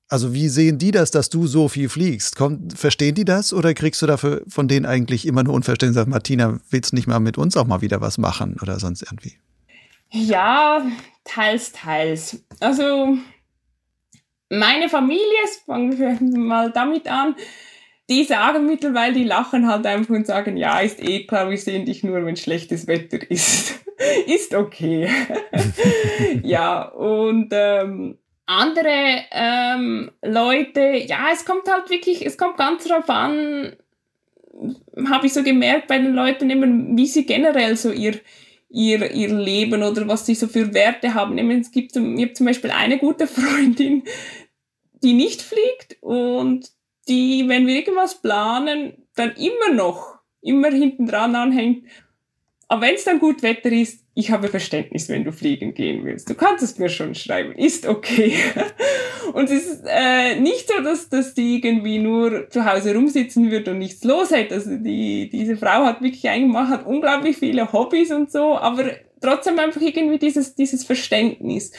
[0.10, 2.36] Also wie sehen die das, dass du so viel fliegst?
[2.36, 5.96] Kommt, verstehen die das oder kriegst du dafür von denen eigentlich immer nur Unverständnis?
[5.96, 9.02] Sagt, Martina, willst du nicht mal mit uns auch mal wieder was machen oder sonst
[9.02, 9.34] irgendwie?
[10.12, 10.86] Ja,
[11.24, 12.44] teils, teils.
[12.60, 13.18] Also
[14.50, 15.24] meine Familie,
[15.66, 17.36] fangen wir mal damit an,
[18.10, 21.86] die sagen mittlerweile, die lachen halt einfach und sagen, ja, ist eh klar, wir sehen
[21.86, 23.80] dich nur, wenn schlechtes Wetter ist.
[24.28, 25.10] ist okay.
[26.44, 33.10] ja, und ähm, andere ähm, Leute, ja, es kommt halt wirklich, es kommt ganz drauf
[33.10, 33.76] an,
[35.08, 38.20] habe ich so gemerkt bei den Leuten immer, wie sie generell so ihr,
[38.70, 41.38] ihr, ihr Leben oder was sie so für Werte haben.
[41.52, 44.04] Es gibt, ich habe zum Beispiel eine gute Freundin,
[45.04, 46.70] die nicht fliegt und
[47.08, 51.88] die, wenn wir irgendwas planen, dann immer noch, immer hinten dran anhängt.
[52.68, 56.30] Aber wenn es dann gut Wetter ist, ich habe Verständnis, wenn du fliegen gehen willst.
[56.30, 58.36] Du kannst es mir schon schreiben, ist okay.
[59.34, 63.68] und es ist äh, nicht so, dass, dass die irgendwie nur zu Hause rumsitzen wird
[63.68, 64.56] und nichts los hätte.
[64.56, 69.58] Also die, diese Frau hat wirklich eigentlich hat unglaublich viele Hobbys und so, aber trotzdem
[69.58, 71.72] einfach irgendwie dieses, dieses Verständnis.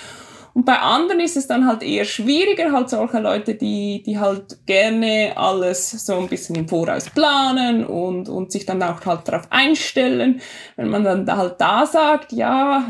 [0.55, 4.65] Und bei anderen ist es dann halt eher schwieriger, halt solche Leute, die, die halt
[4.67, 9.51] gerne alles so ein bisschen im Voraus planen und, und sich dann auch halt darauf
[9.51, 10.41] einstellen.
[10.77, 12.89] Wenn man dann halt da sagt, ja,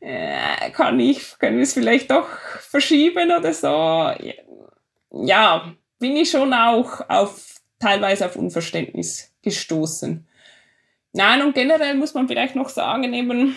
[0.00, 2.28] äh, kann ich, können wir es vielleicht doch
[2.60, 4.12] verschieben oder so.
[5.26, 10.28] Ja, bin ich schon auch auf, teilweise auf Unverständnis gestoßen.
[11.12, 13.56] Nein, und generell muss man vielleicht noch sagen, eben,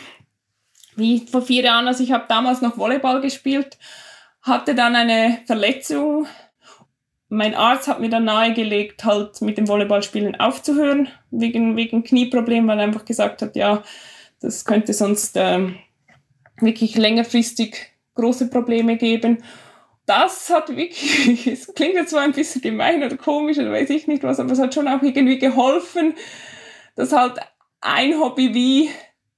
[1.00, 3.78] wie vor vier Jahren, also ich habe damals noch Volleyball gespielt,
[4.42, 6.28] hatte dann eine Verletzung.
[7.30, 12.80] Mein Arzt hat mir dann nahegelegt, halt mit dem Volleyballspielen aufzuhören, wegen, wegen Knieproblem, weil
[12.80, 13.84] er einfach gesagt hat, ja,
[14.42, 15.78] das könnte sonst ähm,
[16.60, 19.44] wirklich längerfristig große Probleme geben.
[20.06, 24.08] Das hat wirklich, es klingt jetzt zwar ein bisschen gemein oder komisch oder weiß ich
[24.08, 26.16] nicht was, aber es hat schon auch irgendwie geholfen,
[26.96, 27.38] dass halt
[27.82, 28.90] ein Hobby wie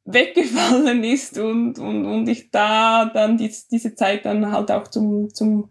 [0.06, 5.34] weggefallen ist und, und, und ich da dann die, diese Zeit dann halt auch zum,
[5.34, 5.70] zum,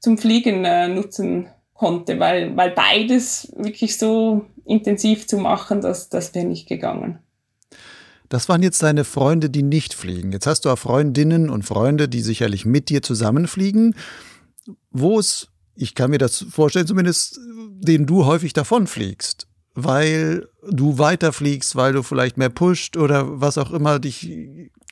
[0.00, 6.34] zum Fliegen äh, nutzen konnte, weil, weil beides wirklich so intensiv zu machen, das, das
[6.34, 7.18] wäre nicht gegangen.
[8.28, 10.32] Das waren jetzt deine Freunde, die nicht fliegen.
[10.32, 13.94] Jetzt hast du auch Freundinnen und Freunde, die sicherlich mit dir zusammenfliegen.
[14.90, 17.38] Wo es, ich kann mir das vorstellen, zumindest,
[17.80, 23.72] denen du häufig davonfliegst weil du weiterfliegst, weil du vielleicht mehr pusht oder was auch
[23.72, 24.30] immer dich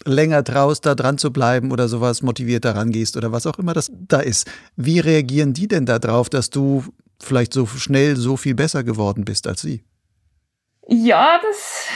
[0.05, 3.75] länger traust, da dran zu bleiben oder sowas motiviert daran gehst oder was auch immer
[3.75, 4.51] das da ist.
[4.77, 6.85] Wie reagieren die denn darauf, dass du
[7.23, 9.85] vielleicht so schnell so viel besser geworden bist als sie?
[10.89, 11.87] Ja, das,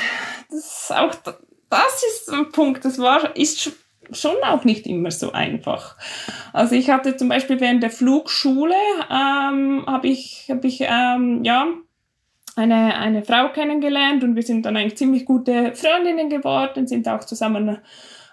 [0.50, 1.14] das auch
[1.70, 2.84] das ist ein Punkt.
[2.84, 3.72] Das war ist
[4.12, 5.96] schon auch nicht immer so einfach.
[6.52, 8.74] Also ich hatte zum Beispiel während der Flugschule
[9.10, 11.66] ähm, habe ich habe ich ähm, ja
[12.56, 17.24] eine, eine Frau kennengelernt und wir sind dann eigentlich ziemlich gute Freundinnen geworden, sind auch
[17.24, 17.78] zusammen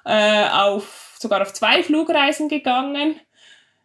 [0.05, 3.15] äh, auf, sogar auf zwei Flugreisen gegangen.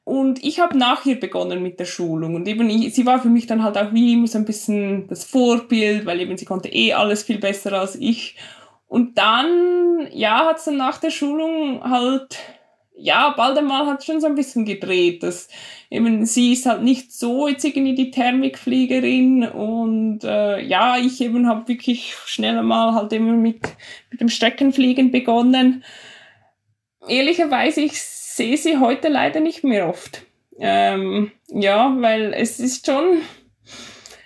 [0.05, 2.37] Und ich habe nach ihr begonnen mit der Schulung.
[2.37, 5.09] Und eben, ich, sie war für mich dann halt auch wie immer so ein bisschen
[5.09, 8.37] das Vorbild, weil eben sie konnte eh alles viel besser als ich.
[8.87, 12.39] Und dann, ja, hat es dann nach der Schulung halt
[12.99, 15.49] ja, bald einmal hat schon so ein bisschen gedreht, dass
[15.91, 21.47] eben sie ist halt nicht so jetzt irgendwie die Thermikfliegerin und äh, ja, ich eben
[21.47, 23.61] habe wirklich schnell einmal halt immer mit,
[24.11, 25.85] mit dem Streckenfliegen begonnen.
[27.07, 30.23] Ehrlicherweise, ich sehe sie heute leider nicht mehr oft.
[30.59, 33.21] Ähm, ja, weil es ist schon,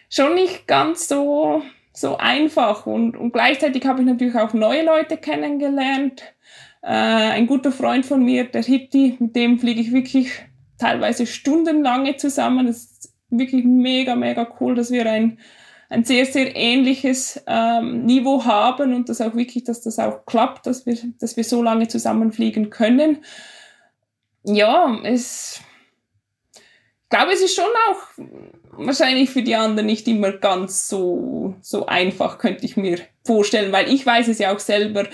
[0.09, 2.87] schon nicht ganz so, so einfach.
[2.87, 6.23] Und, und gleichzeitig habe ich natürlich auch neue Leute kennengelernt.
[6.83, 10.31] Äh, ein guter Freund von mir, der Hitti, mit dem fliege ich wirklich
[10.79, 12.67] teilweise stundenlange zusammen.
[12.67, 15.39] Das ist wirklich mega, mega cool, dass wir ein,
[15.89, 20.67] ein sehr, sehr ähnliches ähm, Niveau haben und das auch wirklich, dass das auch klappt,
[20.67, 23.19] dass wir, dass wir so lange zusammenfliegen können.
[24.43, 25.61] Ja, es,
[26.55, 28.25] ich glaube, es ist schon auch
[28.73, 33.93] wahrscheinlich für die anderen nicht immer ganz so, so einfach, könnte ich mir vorstellen, weil
[33.93, 35.07] ich weiß es ja auch selber,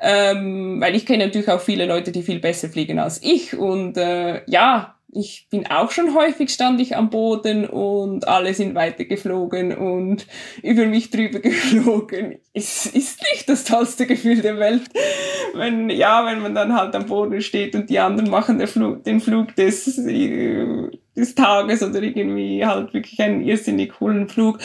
[0.00, 3.96] ähm, weil ich kenne natürlich auch viele Leute, die viel besser fliegen als ich und
[3.96, 9.76] äh, ja, ich bin auch schon häufig stand ich am Boden und alle sind weitergeflogen
[9.76, 10.26] und
[10.62, 12.38] über mich drüber geflogen.
[12.52, 14.82] Es ist nicht das tollste Gefühl der Welt,
[15.54, 19.20] wenn, ja, wenn man dann halt am Boden steht und die anderen machen Flug, den
[19.20, 24.58] Flug des, äh, des Tages oder irgendwie halt wirklich einen irrsinnig coolen Flug.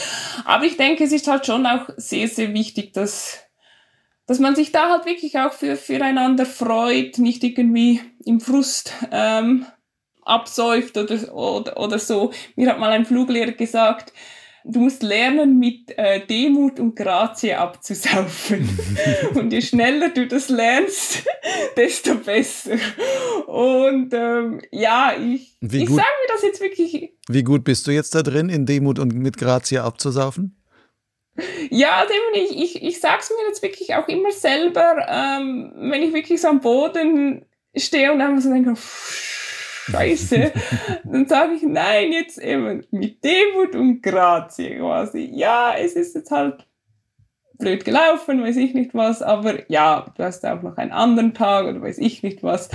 [0.46, 3.49] Aber ich denke, es ist halt schon auch sehr, sehr wichtig, dass
[4.30, 9.66] dass man sich da halt wirklich auch für, füreinander freut, nicht irgendwie im Frust ähm,
[10.22, 12.32] absäuft oder, oder, oder so.
[12.56, 14.14] Mir hat mal ein Fluglehrer gesagt,
[14.64, 18.70] du musst lernen, mit äh, Demut und Grazie abzusaufen.
[19.34, 21.24] und je schneller du das lernst,
[21.76, 22.78] desto besser.
[23.48, 27.14] Und ähm, ja, ich, ich sage mir das jetzt wirklich.
[27.28, 30.59] Wie gut bist du jetzt da drin, in Demut und mit Grazie abzusaufen?
[31.70, 36.14] Ja, ich, ich, ich sage es mir jetzt wirklich auch immer selber, ähm, wenn ich
[36.14, 38.74] wirklich so am Boden stehe und einfach so denke,
[39.92, 40.52] Scheiße.
[41.04, 45.30] dann sage ich, nein, jetzt eben mit Demut und Grazie quasi.
[45.34, 46.66] Ja, es ist jetzt halt
[47.58, 51.66] blöd gelaufen, weiß ich nicht was, aber ja, du hast auch noch einen anderen Tag
[51.66, 52.70] oder weiß ich nicht was.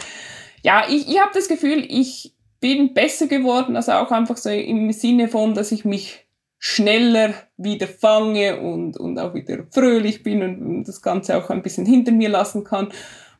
[0.62, 4.92] Ja, ich, ich habe das Gefühl, ich bin besser geworden, also auch einfach so im
[4.92, 6.23] Sinne von, dass ich mich
[6.66, 11.84] schneller wieder fange und, und auch wieder fröhlich bin und, das Ganze auch ein bisschen
[11.84, 12.88] hinter mir lassen kann,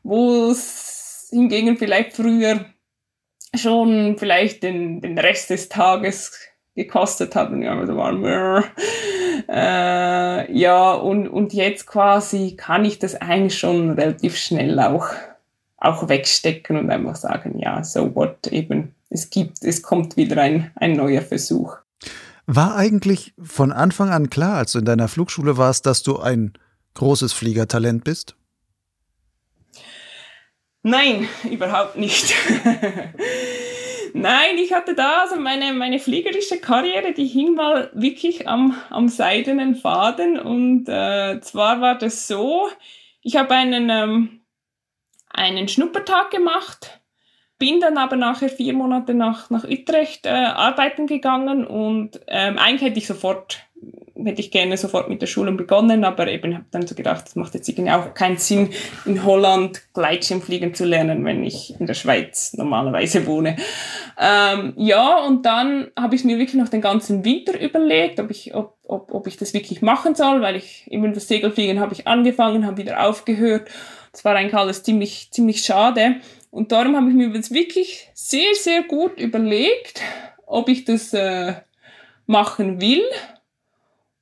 [0.03, 2.65] wo es hingegen vielleicht früher
[3.55, 6.39] schon vielleicht den, den Rest des Tages
[6.75, 8.63] gekostet hat und ja, also war
[9.49, 15.07] äh, ja und, und jetzt quasi kann ich das eigentlich schon relativ schnell auch,
[15.77, 20.71] auch wegstecken und einfach sagen, ja, so what eben, es gibt, es kommt wieder ein,
[20.75, 21.77] ein neuer Versuch.
[22.47, 26.53] War eigentlich von Anfang an klar, als du in deiner Flugschule warst, dass du ein
[26.93, 28.35] großes Fliegertalent bist?
[30.83, 32.33] Nein, überhaupt nicht.
[34.13, 39.09] Nein, ich hatte da, also meine, meine fliegerische Karriere, die hing mal wirklich am, am
[39.09, 40.39] seidenen Faden.
[40.39, 42.69] Und äh, zwar war das so,
[43.21, 44.41] ich habe einen, ähm,
[45.29, 47.01] einen Schnuppertag gemacht,
[47.57, 52.81] bin dann aber nachher vier Monate nach, nach Utrecht äh, arbeiten gegangen und ähm, eigentlich
[52.81, 53.65] hätte ich sofort
[54.23, 57.35] hätte ich gerne sofort mit der Schule begonnen, aber eben habe dann so gedacht, es
[57.35, 58.69] macht jetzt irgendwie auch keinen Sinn,
[59.05, 63.57] in Holland Gleitschirmfliegen zu lernen, wenn ich in der Schweiz normalerweise wohne.
[64.17, 68.55] Ähm, ja, und dann habe ich mir wirklich noch den ganzen Winter überlegt, ob ich,
[68.55, 72.07] ob, ob, ob ich das wirklich machen soll, weil ich eben das Segelfliegen habe ich
[72.07, 73.69] angefangen, habe wieder aufgehört.
[74.13, 76.15] Das war eigentlich alles ziemlich, ziemlich schade.
[76.55, 80.01] Und darum habe ich mir jetzt wirklich sehr, sehr gut überlegt,
[80.45, 81.55] ob ich das äh,
[82.27, 83.03] machen will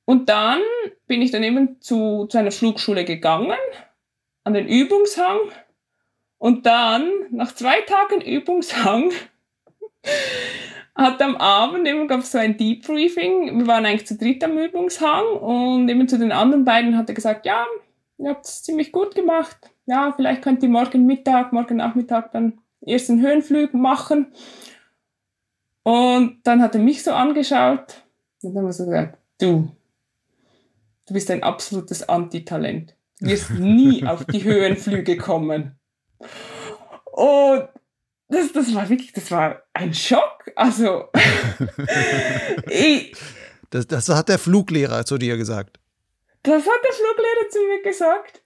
[0.04, 0.60] und dann
[1.06, 3.56] bin ich dann eben zu, zu einer Flugschule gegangen,
[4.42, 5.38] an den Übungshang.
[6.38, 9.12] Und dann, nach zwei Tagen Übungshang,
[10.94, 13.58] hat am Abend eben gab es so ein Debriefing.
[13.58, 17.14] Wir waren eigentlich zu dritt am Übungshang und eben zu den anderen beiden hat er
[17.14, 17.66] gesagt, ja,
[18.18, 19.56] ihr habt es ziemlich gut gemacht.
[19.86, 24.32] Ja, vielleicht könnt ihr morgen Mittag, morgen Nachmittag dann erst einen Höhenflug machen.
[25.82, 28.02] Und dann hat er mich so angeschaut
[28.42, 29.70] und dann haben wir so gesagt, du,
[31.06, 32.96] du bist ein absolutes Antitalent.
[33.20, 35.78] Du wirst nie auf die Höhenflüge kommen.
[37.12, 37.68] Und
[38.28, 40.50] das, das war wirklich, das war ein Schock.
[40.56, 41.08] Also,
[42.70, 43.14] ich,
[43.70, 45.78] das, das hat der Fluglehrer zu dir gesagt.
[46.42, 48.43] Das hat der Fluglehrer zu mir gesagt.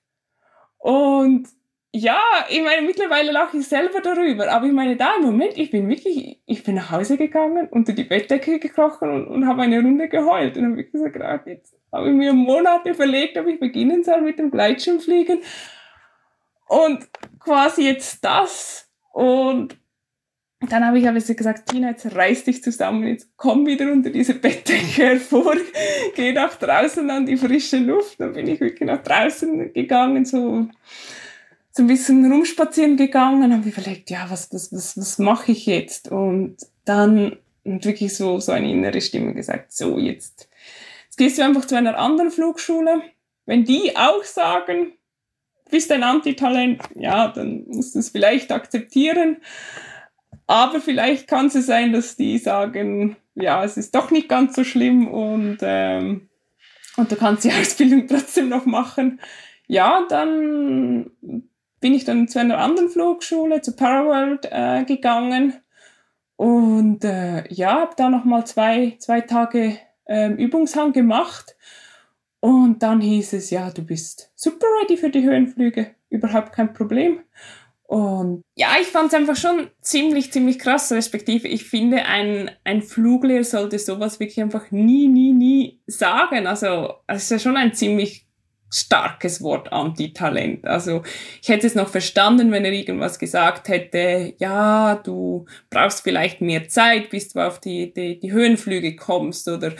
[0.79, 1.49] Und
[1.93, 2.21] ja,
[2.51, 5.89] ich meine, mittlerweile lache ich selber darüber, aber ich meine, da im Moment, ich bin
[5.89, 10.09] wirklich, ich bin nach Hause gegangen, unter die Bettdecke gekrochen und, und habe eine Runde
[10.09, 10.57] geheult.
[10.57, 14.51] Und habe gesagt, jetzt habe ich mir Monate verlegt, ob ich beginnen soll mit dem
[14.51, 15.41] Gleitschirmfliegen.
[16.69, 17.09] Und
[17.41, 18.91] quasi jetzt das.
[19.13, 19.79] Und
[20.61, 24.35] dann habe ich aber gesagt, Tina, jetzt reiß dich zusammen, jetzt komm wieder unter diese
[24.35, 25.55] Bettdecke hervor,
[26.17, 28.21] geh nach draußen an die frische Luft.
[28.21, 30.69] Dann bin ich wirklich nach draußen gegangen, so
[31.71, 35.65] so ein bisschen rumspazieren gegangen und habe überlegt, ja, was, was, was, was mache ich
[35.67, 36.11] jetzt?
[36.11, 40.49] Und dann hat wirklich so, so eine innere Stimme gesagt, so jetzt,
[41.19, 43.03] gehst du einfach zu einer anderen Flugschule.
[43.47, 44.93] Wenn die auch sagen,
[45.71, 49.37] bist ein Antitalent, ja, dann musst du es vielleicht akzeptieren.
[50.49, 54.65] Aber vielleicht kann es sein, dass die sagen, ja, es ist doch nicht ganz so
[54.65, 56.29] schlimm und, ähm,
[56.97, 59.21] und du kannst die Ausbildung trotzdem noch machen.
[59.67, 61.11] Ja, dann
[61.81, 65.53] bin ich dann zu einer anderen Flugschule, zu Paraworld äh, gegangen
[66.37, 69.77] und äh, ja, habe da nochmal zwei, zwei Tage
[70.07, 71.57] ähm, Übungshang gemacht
[72.41, 77.21] und dann hieß es, ja, du bist super ready für die Höhenflüge, überhaupt kein Problem.
[77.89, 82.83] Und ja, ich fand es einfach schon ziemlich, ziemlich krass, respektive ich finde, ein, ein
[82.83, 86.47] Fluglehrer sollte sowas wirklich einfach nie, nie, nie sagen.
[86.47, 88.27] Also es ist ja schon ein ziemlich
[88.71, 90.67] starkes Wort Antitalent.
[90.67, 91.03] Also
[91.41, 96.69] ich hätte es noch verstanden, wenn er irgendwas gesagt hätte, ja, du brauchst vielleicht mehr
[96.69, 99.73] Zeit, bis du auf die, die, die Höhenflüge kommst oder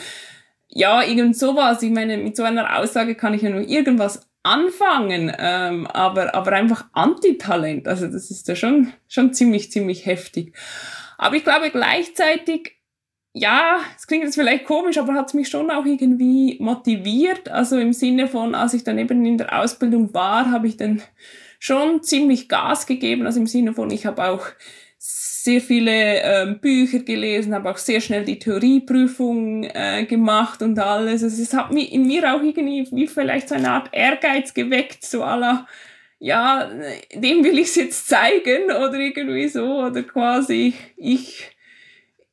[0.67, 1.83] ja, irgend sowas.
[1.83, 6.51] Ich meine, mit so einer Aussage kann ich ja nur irgendwas anfangen, ähm, aber, aber
[6.53, 7.87] einfach Antitalent.
[7.87, 10.55] Also das ist ja schon, schon ziemlich, ziemlich heftig.
[11.17, 12.77] Aber ich glaube gleichzeitig,
[13.33, 17.49] ja, es klingt jetzt vielleicht komisch, aber hat es mich schon auch irgendwie motiviert.
[17.49, 21.01] Also im Sinne von, als ich dann eben in der Ausbildung war, habe ich dann
[21.59, 23.25] schon ziemlich Gas gegeben.
[23.25, 24.47] Also im Sinne von, ich habe auch
[25.49, 31.23] sehr viele ähm, Bücher gelesen, habe auch sehr schnell die Theorieprüfung äh, gemacht und alles.
[31.23, 35.03] Also es hat mich in mir auch irgendwie wie vielleicht so eine Art Ehrgeiz geweckt,
[35.03, 35.67] so aller
[36.19, 36.69] ja,
[37.15, 41.49] dem will ich es jetzt zeigen oder irgendwie so oder quasi ich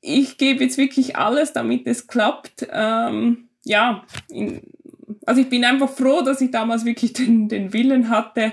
[0.02, 2.68] ich gebe jetzt wirklich alles, damit es klappt.
[2.70, 4.60] Ähm, ja, in,
[5.24, 8.52] also ich bin einfach froh, dass ich damals wirklich den, den Willen hatte,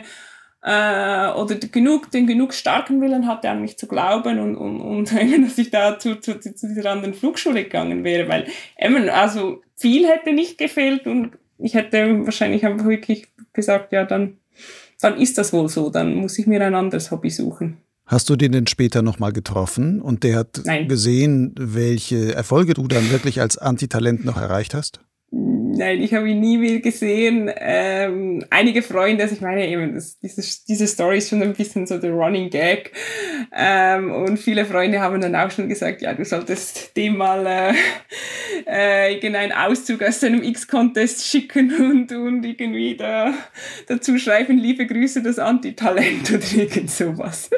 [0.64, 5.12] äh, oder genug, den genug starken Willen hatte, an mich zu glauben und, und, und
[5.46, 8.48] dass ich da zu, zu, zu dieser anderen Flugschule gegangen wäre, weil
[8.80, 14.38] eben, also viel hätte nicht gefehlt und ich hätte wahrscheinlich einfach wirklich gesagt, ja, dann,
[15.02, 17.78] dann ist das wohl so, dann muss ich mir ein anderes Hobby suchen.
[18.06, 20.88] Hast du den denn später nochmal getroffen und der hat Nein.
[20.88, 25.00] gesehen, welche Erfolge du dann wirklich als Antitalent noch erreicht hast?
[25.76, 27.50] Nein, ich habe ihn nie mehr gesehen.
[27.56, 31.88] Ähm, einige Freunde, also ich meine eben, das, diese, diese Story ist schon ein bisschen
[31.88, 32.92] so der Running Gag.
[33.52, 37.74] Ähm, und viele Freunde haben dann auch schon gesagt, ja, du solltest dem mal äh,
[38.68, 43.34] äh, irgendeinen Auszug aus seinem X-Contest schicken und, und irgendwie da,
[43.88, 47.50] dazu schreiben, liebe Grüße, das Antitalent oder irgend sowas.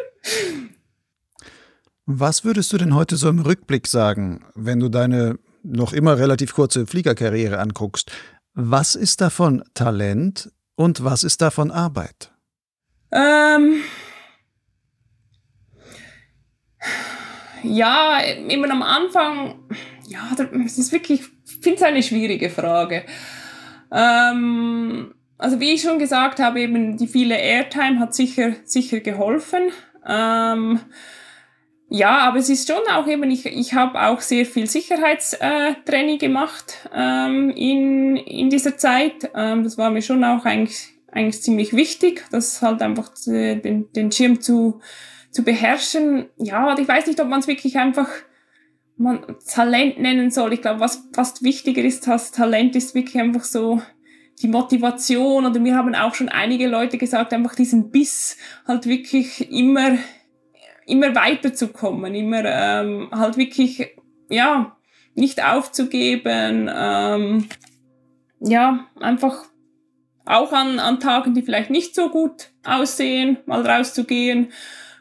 [2.05, 6.53] Was würdest du denn heute so im Rückblick sagen, wenn du deine noch immer relativ
[6.53, 8.11] kurze Fliegerkarriere anguckst,
[8.53, 12.31] was ist davon Talent und was ist davon Arbeit?
[13.11, 13.81] Ähm,
[17.63, 19.59] ja, immer am Anfang,
[20.07, 23.05] ja, das ist wirklich, ich finde es eine schwierige Frage.
[23.91, 29.71] Ähm, also wie ich schon gesagt habe, eben die viele Airtime hat sicher, sicher geholfen.
[30.07, 30.79] Ähm,
[31.87, 36.89] ja, aber es ist schon auch eben, ich, ich habe auch sehr viel Sicherheitstraining gemacht
[36.93, 39.29] ähm, in, in dieser Zeit.
[39.35, 43.91] Ähm, das war mir schon auch eigentlich, eigentlich ziemlich wichtig, das halt einfach zu, den,
[43.93, 44.81] den Schirm zu,
[45.29, 46.25] zu beherrschen.
[46.37, 48.09] Ja, ich weiß nicht, ob man es wirklich einfach
[48.97, 50.53] man Talent nennen soll.
[50.53, 53.81] Ich glaube, was fast wichtiger ist als Talent, ist wirklich einfach so
[54.41, 55.45] die Motivation.
[55.45, 59.97] Oder mir haben auch schon einige Leute gesagt, einfach diesen Biss halt wirklich immer
[60.85, 63.95] immer weiterzukommen, immer ähm, halt wirklich,
[64.29, 64.75] ja,
[65.15, 67.47] nicht aufzugeben, ähm,
[68.39, 69.45] ja, einfach
[70.25, 74.51] auch an, an Tagen, die vielleicht nicht so gut aussehen, mal rauszugehen.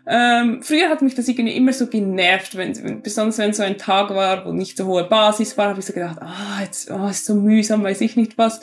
[0.07, 4.11] Ähm, früher hat mich das irgendwie immer so genervt, wenn, besonders wenn so ein Tag
[4.11, 7.25] war, wo nicht so hohe Basis war, habe ich so gedacht, ah, jetzt oh, ist
[7.25, 8.61] so mühsam, weiß ich nicht was.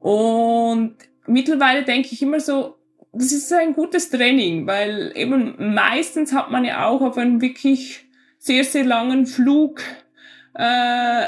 [0.00, 2.79] Und mittlerweile denke ich immer so,
[3.12, 8.06] das ist ein gutes Training, weil eben meistens hat man ja auch auf einem wirklich
[8.38, 9.80] sehr, sehr langen Flug
[10.54, 11.26] äh,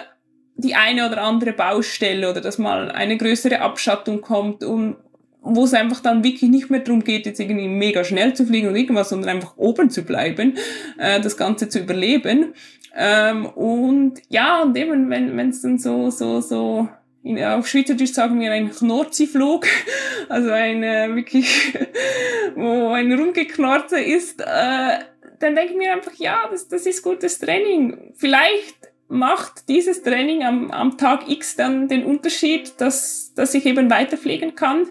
[0.57, 4.97] die eine oder andere Baustelle oder dass mal eine größere Abschattung kommt und
[5.41, 8.69] wo es einfach dann wirklich nicht mehr darum geht, jetzt irgendwie mega schnell zu fliegen
[8.69, 10.57] oder irgendwas, sondern einfach oben zu bleiben,
[10.99, 12.55] äh, das Ganze zu überleben.
[12.95, 16.89] Ähm, und ja, und eben, wenn es dann so, so, so
[17.23, 19.67] in, auf Schweizerdeutsch sagen wir ein Knorzi-Flug,
[20.29, 21.79] also ein äh, wirklich,
[22.55, 24.99] wo ein Rumgeknorze ist, äh,
[25.39, 28.13] dann denke ich mir einfach, ja, das, das ist gutes Training.
[28.15, 28.77] Vielleicht
[29.09, 34.55] macht dieses Training am, am Tag X dann den Unterschied, dass, dass ich eben weiterfliegen
[34.55, 34.87] kann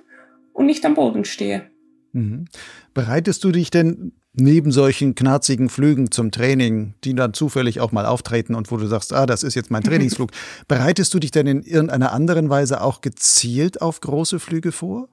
[0.53, 1.69] und nicht am Boden stehe.
[2.13, 2.45] Mhm.
[2.93, 8.05] Bereitest du dich denn neben solchen knarzigen Flügen zum Training, die dann zufällig auch mal
[8.05, 10.32] auftreten und wo du sagst, ah, das ist jetzt mein Trainingsflug,
[10.67, 15.09] bereitest du dich denn in irgendeiner anderen Weise auch gezielt auf große Flüge vor?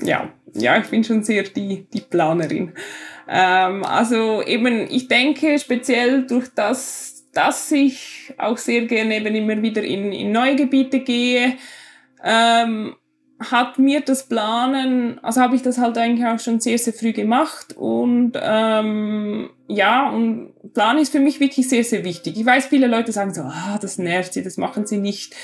[0.00, 2.72] Ja, ja, ich bin schon sehr die, die Planerin.
[3.28, 9.60] Ähm, also eben, ich denke speziell durch das, dass ich auch sehr gerne eben immer
[9.60, 11.56] wieder in, in neue Gebiete gehe,
[12.24, 12.94] ähm,
[13.40, 17.12] hat mir das Planen, also habe ich das halt eigentlich auch schon sehr, sehr früh
[17.12, 22.36] gemacht und ähm, ja, und Plan ist für mich wirklich sehr, sehr wichtig.
[22.36, 25.36] Ich weiß, viele Leute sagen so, ah, das nervt sie, das machen sie nicht,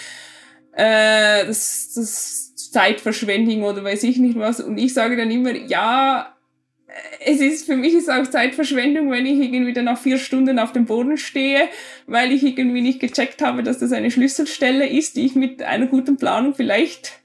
[0.73, 4.61] äh, das, das Zeitverschwendung oder weiß ich nicht was.
[4.61, 6.35] Und ich sage dann immer, ja,
[7.25, 10.73] es ist für mich ist auch Zeitverschwendung, wenn ich irgendwie dann nach vier Stunden auf
[10.73, 11.69] dem Boden stehe,
[12.07, 15.87] weil ich irgendwie nicht gecheckt habe, dass das eine Schlüsselstelle ist, die ich mit einer
[15.87, 17.24] guten Planung vielleicht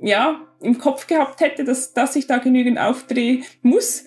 [0.00, 4.04] ja, im Kopf gehabt hätte, dass, dass ich da genügend aufdrehen muss.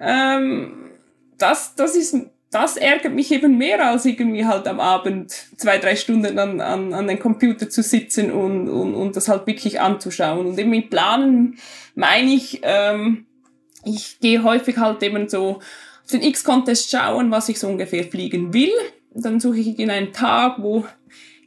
[0.00, 0.90] Ähm,
[1.38, 2.16] das, das ist,
[2.50, 6.92] das ärgert mich eben mehr, als irgendwie halt am Abend zwei, drei Stunden an, an,
[6.92, 10.46] an den Computer zu sitzen und, und, und das halt wirklich anzuschauen.
[10.46, 11.58] Und eben mit Planen
[11.94, 13.26] meine ich, ähm,
[13.84, 15.60] ich gehe häufig halt eben so
[16.04, 18.72] auf den X-Contest schauen, was ich so ungefähr fliegen will.
[19.14, 20.84] Dann suche ich in einen Tag, wo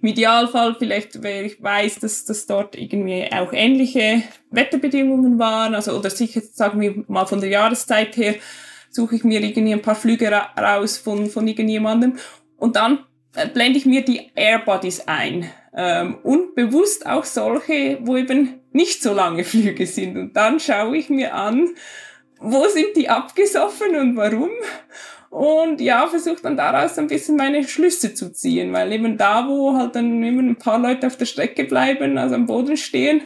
[0.01, 5.97] im Idealfall vielleicht, weil ich weiß, dass, dass dort irgendwie auch ähnliche Wetterbedingungen waren, also
[5.97, 8.35] oder sicher, sagen wir mal von der Jahreszeit her,
[8.89, 12.17] suche ich mir irgendwie ein paar Flüge ra raus von, von irgendjemandem.
[12.57, 12.99] Und dann
[13.35, 15.49] äh, blende ich mir die Airbodies ein.
[15.75, 20.17] Ähm, und bewusst auch solche, wo eben nicht so lange Flüge sind.
[20.17, 21.69] Und dann schaue ich mir an,
[22.39, 24.49] wo sind die abgesoffen und warum
[25.35, 29.75] und ja, versuche dann daraus ein bisschen meine Schlüsse zu ziehen, weil eben da, wo
[29.75, 33.21] halt dann immer ein paar Leute auf der Strecke bleiben, also am Boden stehen,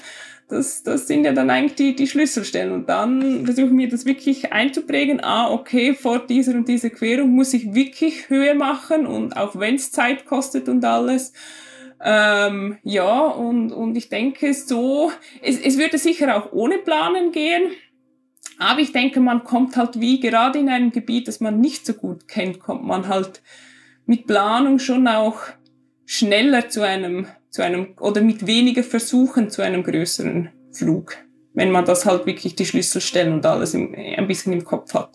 [0.47, 2.73] das, das sind ja dann eigentlich die, die Schlüsselstellen.
[2.73, 5.23] Und dann versuche ich mir das wirklich einzuprägen.
[5.23, 9.75] Ah, okay, vor dieser und dieser Querung muss ich wirklich Höhe machen und auch wenn
[9.75, 11.31] es Zeit kostet und alles.
[12.03, 15.11] Ähm, ja, und, und ich denke so,
[15.43, 17.69] es, es würde sicher auch ohne Planen gehen.
[18.59, 21.93] Aber ich denke, man kommt halt wie gerade in einem Gebiet, das man nicht so
[21.93, 23.41] gut kennt, kommt man halt
[24.05, 25.39] mit Planung schon auch
[26.05, 31.15] schneller zu einem, zu einem, oder mit weniger Versuchen zu einem größeren Flug.
[31.53, 35.11] Wenn man das halt wirklich die Schlüsselstellen und alles im, ein bisschen im Kopf hat.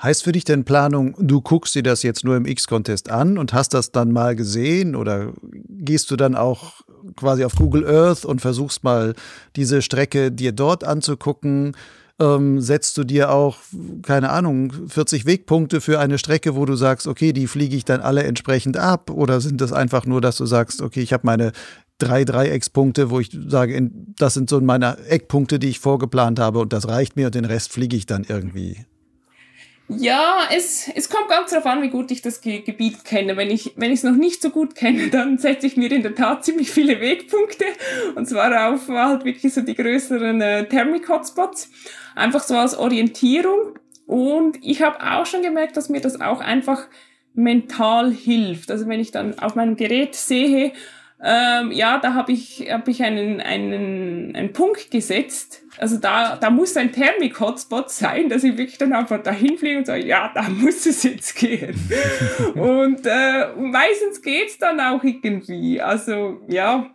[0.00, 3.52] Heißt für dich denn Planung, du guckst dir das jetzt nur im X-Contest an und
[3.52, 5.32] hast das dann mal gesehen oder
[5.68, 6.82] gehst du dann auch
[7.16, 9.14] quasi auf Google Earth und versuchst mal
[9.56, 11.74] diese Strecke dir dort anzugucken?
[12.20, 13.58] Ähm, setzt du dir auch,
[14.02, 18.00] keine Ahnung, 40 Wegpunkte für eine Strecke, wo du sagst, okay, die fliege ich dann
[18.00, 19.10] alle entsprechend ab?
[19.10, 21.52] Oder sind das einfach nur, dass du sagst, okay, ich habe meine
[21.98, 26.72] drei Dreieckspunkte, wo ich sage, das sind so meine Eckpunkte, die ich vorgeplant habe und
[26.72, 28.84] das reicht mir und den Rest fliege ich dann irgendwie?
[29.88, 33.36] Ja, es, es kommt ganz darauf an, wie gut ich das Ge Gebiet kenne.
[33.36, 36.02] Wenn ich wenn ich es noch nicht so gut kenne, dann setze ich mir in
[36.02, 37.66] der Tat ziemlich viele Wegpunkte
[38.14, 41.70] und zwar auf halt wirklich so die größeren äh, Thermic-Hotspots,
[42.14, 43.78] einfach so als Orientierung.
[44.06, 46.86] Und ich habe auch schon gemerkt, dass mir das auch einfach
[47.34, 48.70] mental hilft.
[48.70, 50.72] Also wenn ich dann auf meinem Gerät sehe,
[51.26, 55.62] ähm, ja, da habe ich, hab ich einen, einen, einen Punkt gesetzt.
[55.78, 59.86] Also da, da muss ein Thermik-Hotspot sein, dass ich wirklich dann einfach dahin fliege und
[59.86, 61.74] sage, ja, da muss es jetzt gehen.
[62.54, 65.80] und äh, meistens geht's dann auch irgendwie.
[65.80, 66.90] Also ja.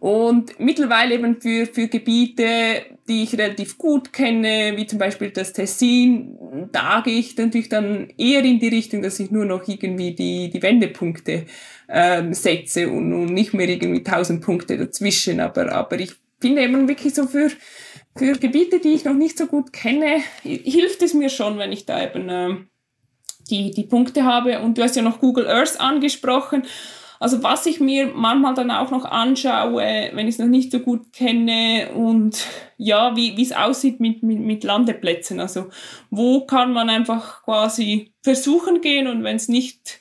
[0.00, 5.54] Und mittlerweile eben für, für Gebiete, die ich relativ gut kenne, wie zum Beispiel das
[5.54, 10.14] Tessin, da gehe ich natürlich dann eher in die Richtung, dass ich nur noch irgendwie
[10.14, 11.46] die, die Wendepunkte
[11.88, 15.40] ähm, setze und, und nicht mehr irgendwie tausend Punkte dazwischen.
[15.40, 17.50] Aber, aber ich finde eben wirklich so für,
[18.16, 21.86] für Gebiete, die ich noch nicht so gut kenne, hilft es mir schon, wenn ich
[21.86, 22.56] da eben äh,
[23.50, 24.60] die, die Punkte habe.
[24.60, 26.64] Und du hast ja noch Google Earth angesprochen.
[27.20, 30.78] Also was ich mir manchmal dann auch noch anschaue, wenn ich es noch nicht so
[30.78, 32.44] gut kenne und
[32.76, 35.40] ja, wie es aussieht mit, mit, mit Landeplätzen.
[35.40, 35.66] Also
[36.10, 39.97] wo kann man einfach quasi versuchen gehen und wenn es nicht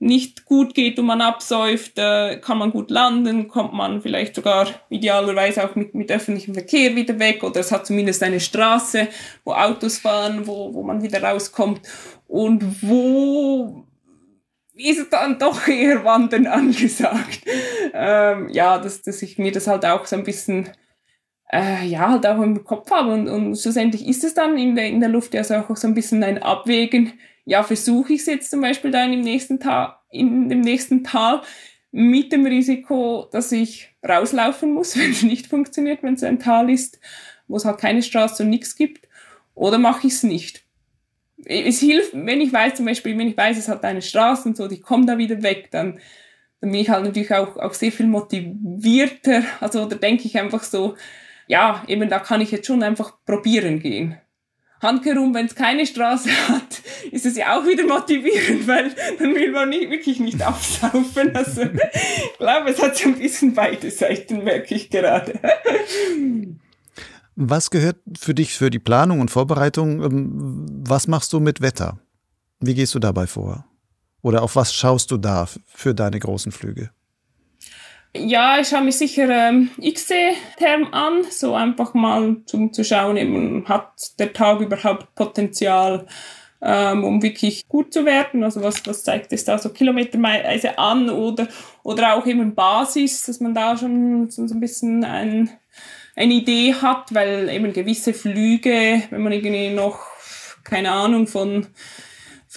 [0.00, 4.68] nicht gut geht und man absäuft, äh, kann man gut landen, kommt man vielleicht sogar
[4.90, 9.08] idealerweise auch mit, mit öffentlichem Verkehr wieder weg oder es hat zumindest eine Straße,
[9.44, 11.80] wo Autos fahren, wo, wo man wieder rauskommt
[12.28, 13.84] und wo
[14.74, 17.40] ist dann doch eher Wandern angesagt.
[17.92, 20.70] ähm, ja, dass, dass ich mir das halt auch so ein bisschen
[21.52, 24.86] äh, ja, halt auch im Kopf habe und, und schlussendlich ist es dann in der,
[24.86, 27.14] in der Luft ja so auch so ein bisschen ein Abwägen,
[27.48, 31.40] ja, versuche ich es jetzt zum Beispiel dann im nächsten Tal, in dem nächsten Tal
[31.90, 36.68] mit dem Risiko, dass ich rauslaufen muss, wenn es nicht funktioniert, wenn es ein Tal
[36.70, 37.00] ist,
[37.46, 39.08] wo es halt keine Straße und nichts gibt,
[39.54, 40.64] oder mache ich es nicht?
[41.44, 44.56] es hilft, wenn ich weiß, zum Beispiel, wenn ich weiß, es hat eine Straße und
[44.56, 46.00] so, die kommen da wieder weg, dann,
[46.60, 49.44] dann bin ich halt natürlich auch, auch sehr viel motivierter.
[49.60, 50.96] Also da denke ich einfach so,
[51.46, 54.18] ja, eben da kann ich jetzt schon einfach probieren gehen.
[54.80, 59.52] Handkerum, wenn es keine Straße hat, ist es ja auch wieder motivierend, weil dann will
[59.52, 61.34] man nicht, wirklich nicht aufsaufen.
[61.34, 65.38] Also ich glaube, es hat so ein bisschen beide Seiten, merke ich gerade.
[67.34, 70.02] Was gehört für dich für die Planung und Vorbereitung?
[70.02, 71.98] Ähm, was machst du mit Wetter?
[72.60, 73.64] Wie gehst du dabei vor?
[74.22, 76.90] Oder auf was schaust du da für deine großen Flüge?
[78.16, 83.68] Ja, ich schaue mir sicher ähm, XC-Term an, so einfach mal zum zu schauen, eben,
[83.68, 86.06] hat der Tag überhaupt Potenzial,
[86.62, 88.42] ähm, um wirklich gut zu werden.
[88.42, 91.48] Also was, was zeigt es da so kilometerweise an oder,
[91.82, 95.50] oder auch eben Basis, dass man da schon so, so ein bisschen ein,
[96.16, 100.00] eine Idee hat, weil eben gewisse Flüge, wenn man irgendwie noch,
[100.64, 101.66] keine Ahnung, von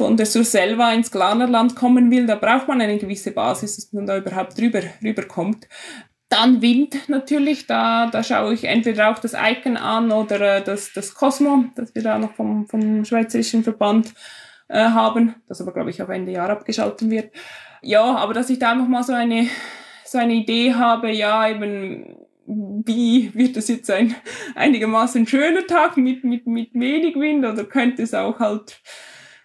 [0.01, 4.07] von der Surselva ins Glanerland kommen will, da braucht man eine gewisse Basis, dass man
[4.07, 5.67] da überhaupt drüber, rüberkommt.
[6.27, 10.91] Dann Wind natürlich, da, da schaue ich entweder auch das Icon an oder äh, das,
[10.93, 14.11] das Cosmo, das wir da noch vom, vom Schweizerischen Verband
[14.69, 17.31] äh, haben, das aber, glaube ich, auf Ende Jahr abgeschaltet wird.
[17.83, 19.49] Ja, aber dass ich da einfach mal so eine,
[20.03, 22.15] so eine Idee habe, ja, eben,
[22.47, 24.15] wie wird das jetzt ein
[24.55, 28.81] einigermaßen schöner Tag mit, mit, mit wenig Wind oder könnte es auch halt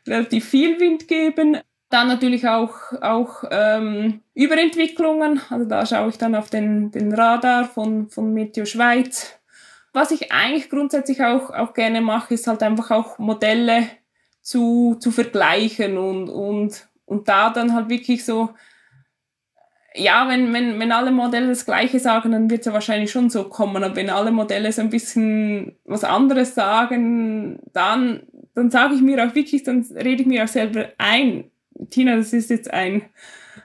[0.07, 1.59] relativ viel Wind geben.
[1.89, 5.41] Dann natürlich auch, auch ähm, Überentwicklungen.
[5.51, 9.39] Also da schaue ich dann auf den, den Radar von, von Meteo Schweiz.
[9.93, 13.89] Was ich eigentlich grundsätzlich auch, auch gerne mache, ist halt einfach auch Modelle
[14.43, 18.51] zu, zu vergleichen und, und, und da dann halt wirklich so,
[19.95, 23.31] ja, wenn, wenn, wenn alle Modelle das Gleiche sagen, dann wird es ja wahrscheinlich schon
[23.31, 23.83] so kommen.
[23.83, 28.27] Aber wenn alle Modelle so ein bisschen was anderes sagen, dann
[28.57, 31.51] dann sage ich mir auch wirklich, dann rede ich mir auch selber ein,
[31.91, 33.03] Tina, das ist jetzt ein,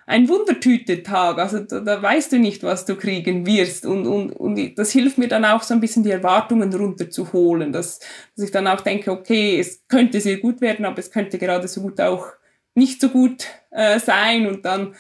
[0.06, 3.86] ein Wundertütetag, also da, da weißt du nicht, was du kriegen wirst.
[3.86, 8.00] Und, und, und das hilft mir dann auch so ein bisschen die Erwartungen runterzuholen, dass,
[8.36, 11.70] dass ich dann auch denke, okay, es könnte sehr gut werden, aber es könnte gerade
[11.70, 12.28] so gut auch
[12.76, 14.46] nicht so gut äh, sein.
[14.46, 14.94] Und dann,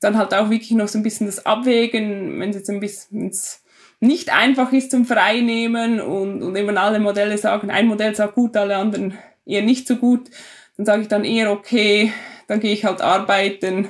[0.00, 3.32] dann halt auch wirklich noch so ein bisschen das Abwägen, wenn es jetzt ein bisschen
[4.00, 8.56] nicht einfach ist zum Freinehmen und, und eben alle Modelle sagen, ein Modell sagt gut,
[8.56, 9.18] alle anderen
[9.48, 10.30] eher nicht so gut,
[10.76, 12.12] dann sage ich dann eher, okay,
[12.46, 13.88] dann gehe ich halt arbeiten.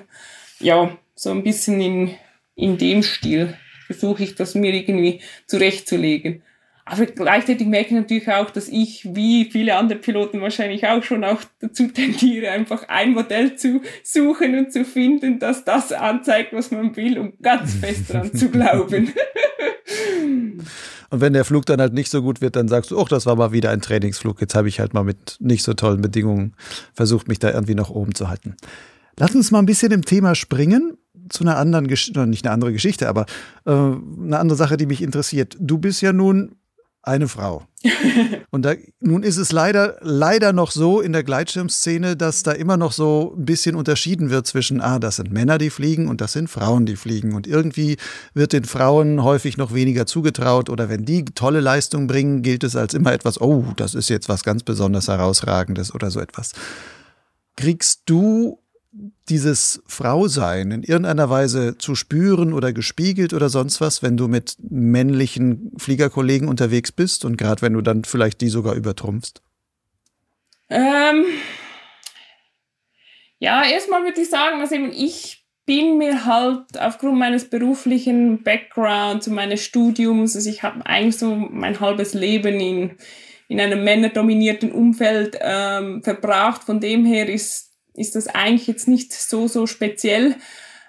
[0.60, 2.14] Ja, so ein bisschen in,
[2.54, 3.56] in dem Stil
[3.86, 6.42] versuche ich das mir irgendwie zurechtzulegen.
[6.90, 11.22] Aber gleichzeitig merke ich natürlich auch, dass ich, wie viele andere Piloten wahrscheinlich auch schon
[11.22, 16.70] auch dazu tendiere, einfach ein Modell zu suchen und zu finden, dass das anzeigt, was
[16.70, 19.12] man will, um ganz fest dran zu glauben.
[21.10, 23.26] Und wenn der Flug dann halt nicht so gut wird, dann sagst du, oh, das
[23.26, 24.40] war mal wieder ein Trainingsflug.
[24.40, 26.54] Jetzt habe ich halt mal mit nicht so tollen Bedingungen
[26.94, 28.56] versucht, mich da irgendwie noch oben zu halten.
[29.18, 30.96] Lass uns mal ein bisschen im Thema springen
[31.28, 33.26] zu einer anderen Geschichte, nicht eine andere Geschichte, aber
[33.66, 35.54] äh, eine andere Sache, die mich interessiert.
[35.60, 36.54] Du bist ja nun
[37.08, 37.62] eine Frau.
[38.50, 42.76] Und da, nun ist es leider, leider noch so in der Gleitschirmszene, dass da immer
[42.76, 46.32] noch so ein bisschen unterschieden wird zwischen, ah, das sind Männer, die fliegen und das
[46.32, 47.34] sind Frauen, die fliegen.
[47.34, 47.96] Und irgendwie
[48.34, 52.76] wird den Frauen häufig noch weniger zugetraut oder wenn die tolle Leistung bringen, gilt es
[52.76, 56.52] als immer etwas, oh, das ist jetzt was ganz besonders herausragendes oder so etwas.
[57.56, 58.60] Kriegst du
[59.28, 64.56] dieses Frausein in irgendeiner Weise zu spüren oder gespiegelt oder sonst was, wenn du mit
[64.58, 69.42] männlichen Fliegerkollegen unterwegs bist und gerade wenn du dann vielleicht die sogar übertrumpfst?
[70.70, 71.24] Ähm,
[73.38, 79.28] ja, erstmal würde ich sagen, dass eben ich bin mir halt aufgrund meines beruflichen Backgrounds
[79.28, 82.96] und meines Studiums, also ich habe eigentlich so mein halbes Leben in,
[83.48, 86.64] in einem männerdominierten Umfeld ähm, verbracht.
[86.64, 87.67] Von dem her ist
[87.98, 90.36] ist das eigentlich jetzt nicht so, so speziell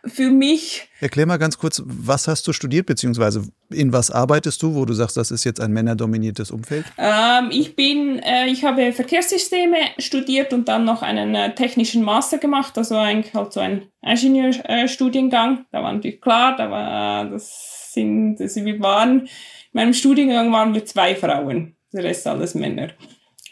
[0.05, 0.87] für mich.
[1.01, 4.93] Erklär mal ganz kurz, was hast du studiert, beziehungsweise in was arbeitest du, wo du
[4.93, 6.85] sagst, das ist jetzt ein männerdominiertes Umfeld?
[6.97, 12.37] Ähm, ich bin, äh, ich habe Verkehrssysteme studiert und dann noch einen äh, technischen Master
[12.37, 15.65] gemacht, also eigentlich halt so ein Ingenieurstudiengang.
[15.71, 19.27] da war natürlich klar, da war, das sind, also wir waren, in
[19.73, 22.89] meinem Studiengang waren wir zwei Frauen, der Rest alles Männer.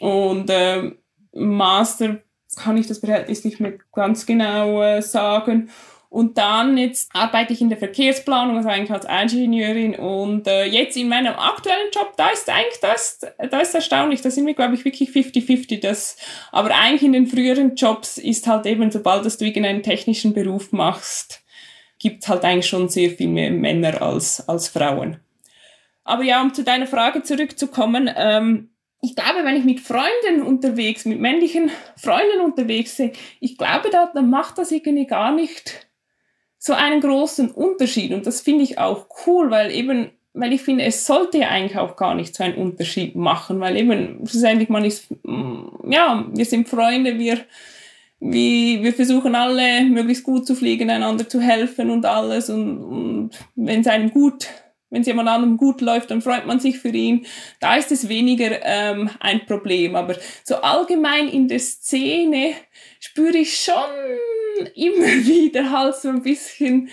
[0.00, 0.92] Und äh,
[1.32, 2.22] Master
[2.56, 5.70] kann ich das Verhältnis nicht mehr ganz genau äh, sagen.
[6.10, 9.94] Und dann jetzt arbeite ich in der Verkehrsplanung, also eigentlich als Ingenieurin.
[9.94, 13.20] Und äh, jetzt in meinem aktuellen Job, da ist eigentlich das,
[13.50, 16.16] da ist erstaunlich, da sind wir, glaube ich, wirklich 50-50.
[16.50, 20.72] aber eigentlich in den früheren Jobs ist halt eben, sobald dass du irgendeinen technischen Beruf
[20.72, 21.42] machst,
[21.98, 25.18] gibt es halt eigentlich schon sehr viel mehr Männer als, als Frauen.
[26.04, 28.70] Aber ja, um zu deiner Frage zurückzukommen, ähm,
[29.00, 34.10] ich glaube, wenn ich mit Freunden unterwegs, mit männlichen Freunden unterwegs bin, ich glaube, da,
[34.12, 35.88] dann macht das irgendwie gar nicht
[36.58, 38.12] so einen großen Unterschied.
[38.12, 41.78] Und das finde ich auch cool, weil eben, weil ich finde, es sollte ja eigentlich
[41.78, 46.44] auch gar nicht so einen Unterschied machen, weil eben, schlussendlich man ist, mm, ja, wir
[46.44, 47.38] sind Freunde, wir,
[48.18, 52.50] wie, wir versuchen alle möglichst gut zu fliegen, einander zu helfen und alles.
[52.50, 54.48] Und, und wenn es einem gut
[54.90, 57.26] wenn es jemand anderem gut läuft, dann freut man sich für ihn.
[57.60, 59.96] Da ist es weniger ähm, ein Problem.
[59.96, 62.54] Aber so allgemein in der Szene
[63.00, 63.74] spüre ich schon
[64.74, 66.88] immer wieder halt so ein bisschen,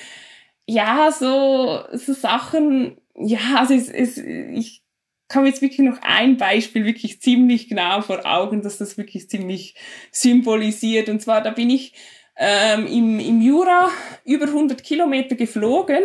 [0.65, 4.83] ja, so, so Sachen, ja, also es, es, ich
[5.27, 9.75] kann jetzt wirklich noch ein Beispiel wirklich ziemlich genau vor Augen, dass das wirklich ziemlich
[10.11, 11.09] symbolisiert.
[11.09, 11.93] Und zwar, da bin ich
[12.37, 13.89] ähm, im, im Jura
[14.25, 16.03] über 100 Kilometer geflogen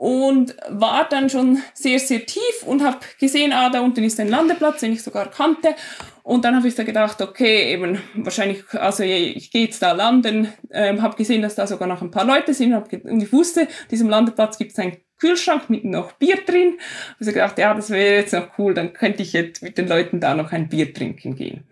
[0.00, 4.30] und war dann schon sehr, sehr tief und habe gesehen, ah, da unten ist ein
[4.30, 5.74] Landeplatz, den ich sogar kannte.
[6.22, 10.50] Und dann habe ich da gedacht, okay, eben wahrscheinlich, also ich gehe jetzt da landen,
[10.70, 13.68] ähm, habe gesehen, dass da sogar noch ein paar Leute sind hab, und ich wusste,
[13.90, 16.78] diesem Landeplatz gibt es einen Kühlschrank mit noch Bier drin.
[17.18, 20.18] Also gedacht, ja, das wäre jetzt noch cool, dann könnte ich jetzt mit den Leuten
[20.18, 21.64] da noch ein Bier trinken gehen.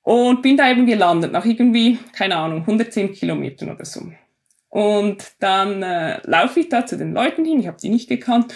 [0.00, 4.10] Und bin da eben gelandet, nach irgendwie, keine Ahnung, 110 Kilometern oder so.
[4.72, 8.54] Und dann äh, laufe ich da zu den Leuten hin, ich habe die nicht gekannt.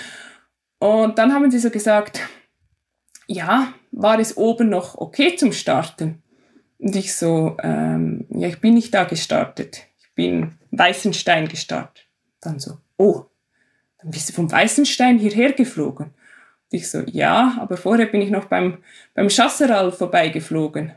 [0.78, 2.20] Und dann haben sie so gesagt,
[3.26, 6.22] ja, war es oben noch okay zum Starten?
[6.78, 9.82] Und ich so, ähm, ja, ich bin nicht da gestartet.
[9.98, 12.06] Ich bin Weißenstein gestartet.
[12.40, 13.26] Dann so, oh,
[13.98, 16.06] dann bist du vom Weißenstein hierher geflogen.
[16.06, 16.14] Und
[16.70, 18.78] ich so, ja, aber vorher bin ich noch beim,
[19.12, 20.92] beim Chasseral vorbeigeflogen.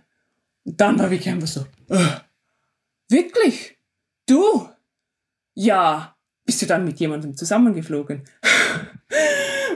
[0.64, 2.08] Und dann war ich einfach so, äh,
[3.10, 3.78] wirklich?
[4.26, 4.70] Du?
[5.60, 8.24] Ja, bist du dann mit jemandem zusammengeflogen?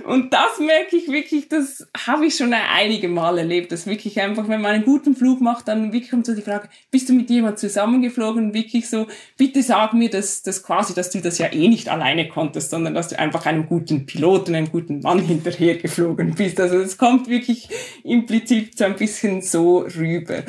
[0.06, 4.48] und das merke ich wirklich, das habe ich schon einige Mal erlebt, dass wirklich einfach,
[4.48, 7.30] wenn man einen guten Flug macht, dann wirklich kommt so die Frage, bist du mit
[7.30, 8.54] jemandem zusammengeflogen?
[8.54, 9.08] Wirklich so,
[9.38, 12.94] bitte sag mir, dass, dass quasi, dass du das ja eh nicht alleine konntest, sondern
[12.94, 16.62] dass du einfach einem guten Piloten, einem guten Mann hinterhergeflogen bist.
[16.62, 17.68] Also es kommt wirklich
[18.06, 20.44] implizit so ein bisschen so rüber.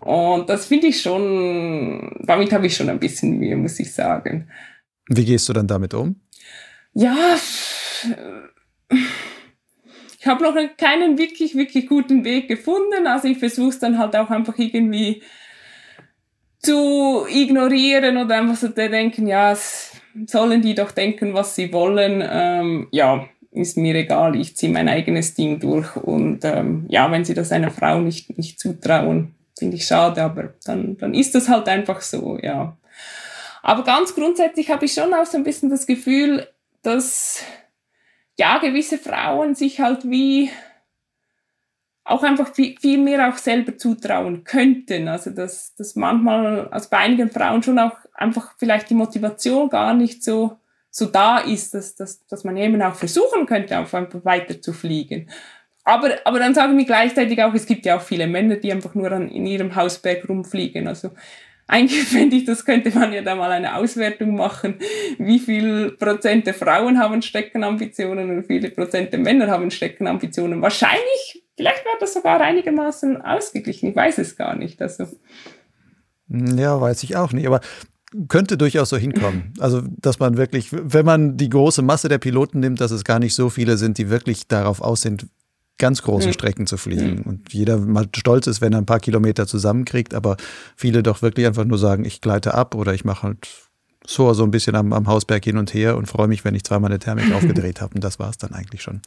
[0.00, 4.50] Und das finde ich schon, damit habe ich schon ein bisschen Mühe, muss ich sagen.
[5.08, 6.20] Wie gehst du dann damit um?
[6.94, 7.16] Ja,
[10.18, 13.06] ich habe noch keinen wirklich, wirklich guten Weg gefunden.
[13.06, 15.22] Also ich versuche es dann halt auch einfach irgendwie
[16.60, 19.54] zu ignorieren oder einfach so zu denken, ja,
[20.26, 22.22] sollen die doch denken, was sie wollen.
[22.26, 25.94] Ähm, ja, ist mir egal, ich ziehe mein eigenes Ding durch.
[25.96, 30.54] Und ähm, ja, wenn sie das einer Frau nicht, nicht zutrauen, finde ich schade, aber
[30.64, 32.76] dann, dann ist das halt einfach so, ja.
[33.64, 36.46] Aber ganz grundsätzlich habe ich schon auch so ein bisschen das Gefühl,
[36.82, 37.42] dass
[38.36, 40.50] ja gewisse Frauen sich halt wie
[42.04, 45.08] auch einfach viel, mehr auch selber zutrauen könnten.
[45.08, 49.94] Also dass, dass manchmal, also bei einigen Frauen schon auch einfach vielleicht die Motivation gar
[49.94, 50.58] nicht so,
[50.90, 54.74] so da ist, dass, dass, dass man eben auch versuchen könnte, auch einfach weiter zu
[54.74, 55.30] fliegen.
[55.84, 58.94] Aber, aber dann sagen wir gleichzeitig auch, es gibt ja auch viele Männer, die einfach
[58.94, 60.86] nur an, in ihrem Hausberg rumfliegen.
[60.86, 61.12] Also
[61.66, 64.76] eigentlich fände ich, das könnte man ja da mal eine Auswertung machen,
[65.18, 70.62] wie viel Prozent der Frauen haben Steckenambitionen und wie viele Prozent der Männer haben Steckenambitionen.
[70.62, 74.80] Wahrscheinlich, vielleicht wäre das sogar einigermaßen ausgeglichen, ich weiß es gar nicht.
[74.82, 75.06] Also.
[76.28, 77.60] Ja, weiß ich auch nicht, aber
[78.28, 79.52] könnte durchaus so hinkommen.
[79.58, 83.18] Also, dass man wirklich, wenn man die große Masse der Piloten nimmt, dass es gar
[83.18, 85.26] nicht so viele sind, die wirklich darauf aus sind,
[85.78, 87.22] ganz große Strecken zu fliegen.
[87.22, 90.36] Und jeder mal stolz ist, wenn er ein paar Kilometer zusammenkriegt, aber
[90.76, 93.48] viele doch wirklich einfach nur sagen, ich gleite ab oder ich mache halt
[94.06, 96.64] so, so ein bisschen am, am Hausberg hin und her und freue mich, wenn ich
[96.64, 97.94] zweimal eine Thermik aufgedreht habe.
[97.94, 99.00] Und das war es dann eigentlich schon.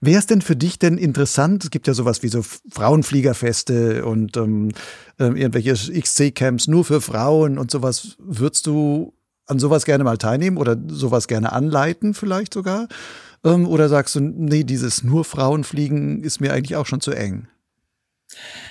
[0.00, 1.62] Wäre es denn für dich denn interessant?
[1.62, 4.72] Es gibt ja sowas wie so Frauenfliegerfeste und ähm,
[5.20, 8.16] äh, irgendwelche XC-Camps nur für Frauen und sowas.
[8.18, 9.12] Würdest du
[9.46, 12.88] an sowas gerne mal teilnehmen oder sowas gerne anleiten, vielleicht sogar?
[13.44, 17.48] Ähm, oder sagst du, nee, dieses nur Frauenfliegen ist mir eigentlich auch schon zu eng?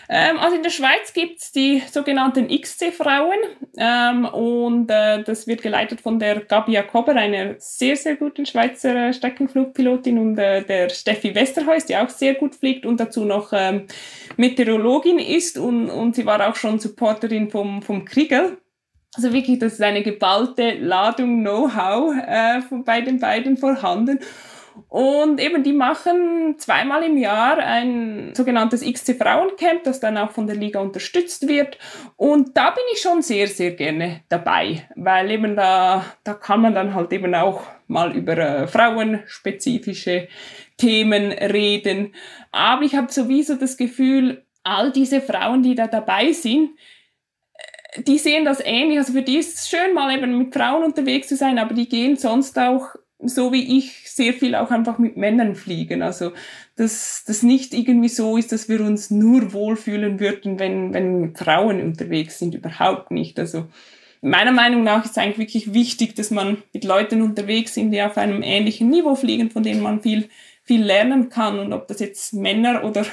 [0.10, 3.38] Ähm, also in der Schweiz gibt es die sogenannten XC-Frauen
[3.78, 8.94] ähm, und äh, das wird geleitet von der Gabi Jakober, einer sehr, sehr guten Schweizer
[8.94, 13.54] äh, Streckenflugpilotin und äh, der Steffi Westerhuis, die auch sehr gut fliegt und dazu noch
[13.54, 13.88] ähm,
[14.36, 18.58] Meteorologin ist und, und sie war auch schon Supporterin vom, vom Kriegel.
[19.16, 24.20] Also wirklich, das ist eine geballte Ladung Know-how äh, bei den beiden vorhanden.
[24.90, 30.48] Und eben, die machen zweimal im Jahr ein sogenanntes XC Frauencamp, das dann auch von
[30.48, 31.78] der Liga unterstützt wird.
[32.18, 36.76] Und da bin ich schon sehr, sehr gerne dabei, weil eben da, da kann man
[36.76, 40.28] dann halt eben auch mal über äh, frauenspezifische
[40.78, 42.16] Themen reden.
[42.52, 46.72] Aber ich habe sowieso das Gefühl, all diese Frauen, die da dabei sind,
[47.94, 48.98] äh, die sehen das ähnlich.
[48.98, 51.88] Also für die ist es schön, mal eben mit Frauen unterwegs zu sein, aber die
[51.88, 56.02] gehen sonst auch, so wie ich, sehr viel auch einfach mit Männern fliegen.
[56.02, 56.32] Also
[56.76, 61.82] dass das nicht irgendwie so ist, dass wir uns nur wohlfühlen würden, wenn, wenn Frauen
[61.82, 62.56] unterwegs sind.
[62.56, 63.38] Überhaupt nicht.
[63.40, 63.68] Also
[64.22, 68.02] meiner Meinung nach ist es eigentlich wirklich wichtig, dass man mit Leuten unterwegs sind, die
[68.02, 70.30] auf einem ähnlichen Niveau fliegen, von denen man viel,
[70.64, 71.60] viel lernen kann.
[71.60, 73.06] Und ob das jetzt Männer oder,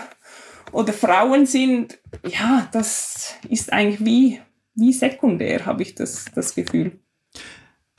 [0.73, 4.41] oder Frauen sind, ja, das ist eigentlich wie,
[4.75, 6.99] wie sekundär, habe ich das, das Gefühl.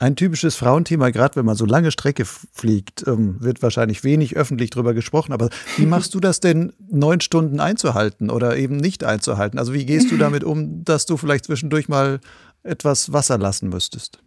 [0.02, 4.70] Ein typisches Frauenthema, gerade wenn man so lange Strecke fliegt, ähm, wird wahrscheinlich wenig öffentlich
[4.70, 5.34] drüber gesprochen.
[5.34, 9.58] Aber wie machst du das denn, neun Stunden einzuhalten oder eben nicht einzuhalten?
[9.58, 12.20] Also wie gehst du damit um, dass du vielleicht zwischendurch mal
[12.62, 14.22] etwas Wasser lassen müsstest?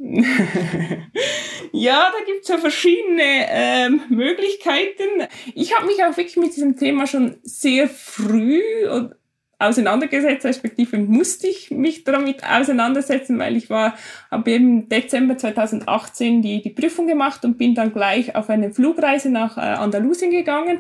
[1.72, 5.28] ja, da gibt es ja verschiedene ähm, Möglichkeiten.
[5.56, 8.62] Ich habe mich auch wirklich mit diesem Thema schon sehr früh
[9.60, 13.96] auseinandergesetzt, respektive musste ich mich damit auseinandersetzen, weil ich war,
[14.30, 19.30] habe eben Dezember 2018 die, die Prüfung gemacht und bin dann gleich auf eine Flugreise
[19.30, 20.80] nach äh, Andalusien gegangen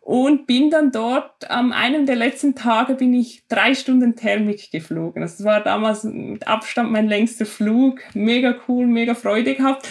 [0.00, 5.22] und bin dann dort am einem der letzten Tage bin ich drei Stunden Thermik geflogen.
[5.22, 8.00] Das war damals mit Abstand mein längster Flug.
[8.14, 9.86] Mega cool, mega Freude gehabt.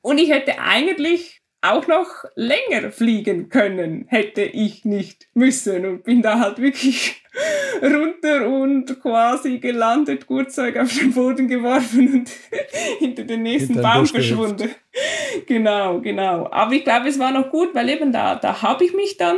[0.00, 6.22] Und ich hätte eigentlich auch noch länger fliegen können, hätte ich nicht müssen und bin
[6.22, 7.22] da halt wirklich
[7.82, 12.30] runter und quasi gelandet, Gurtzeug auf den Boden geworfen und
[12.98, 14.70] hinter den nächsten Hinter Baum verschwunden.
[15.46, 16.48] genau, genau.
[16.50, 19.36] Aber ich glaube, es war noch gut, weil eben da, da habe ich mich dann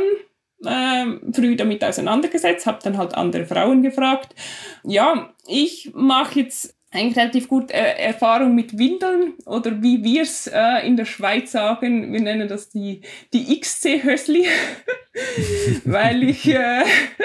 [0.65, 4.33] ähm, früh damit auseinandergesetzt, habe dann halt andere Frauen gefragt.
[4.83, 10.47] Ja, ich mache jetzt eigentlich relativ gut äh, Erfahrung mit Windeln oder wie wir es
[10.47, 13.01] äh, in der Schweiz sagen, wir nennen das die,
[13.33, 14.45] die XC-Hösli,
[15.85, 16.83] weil ich, äh,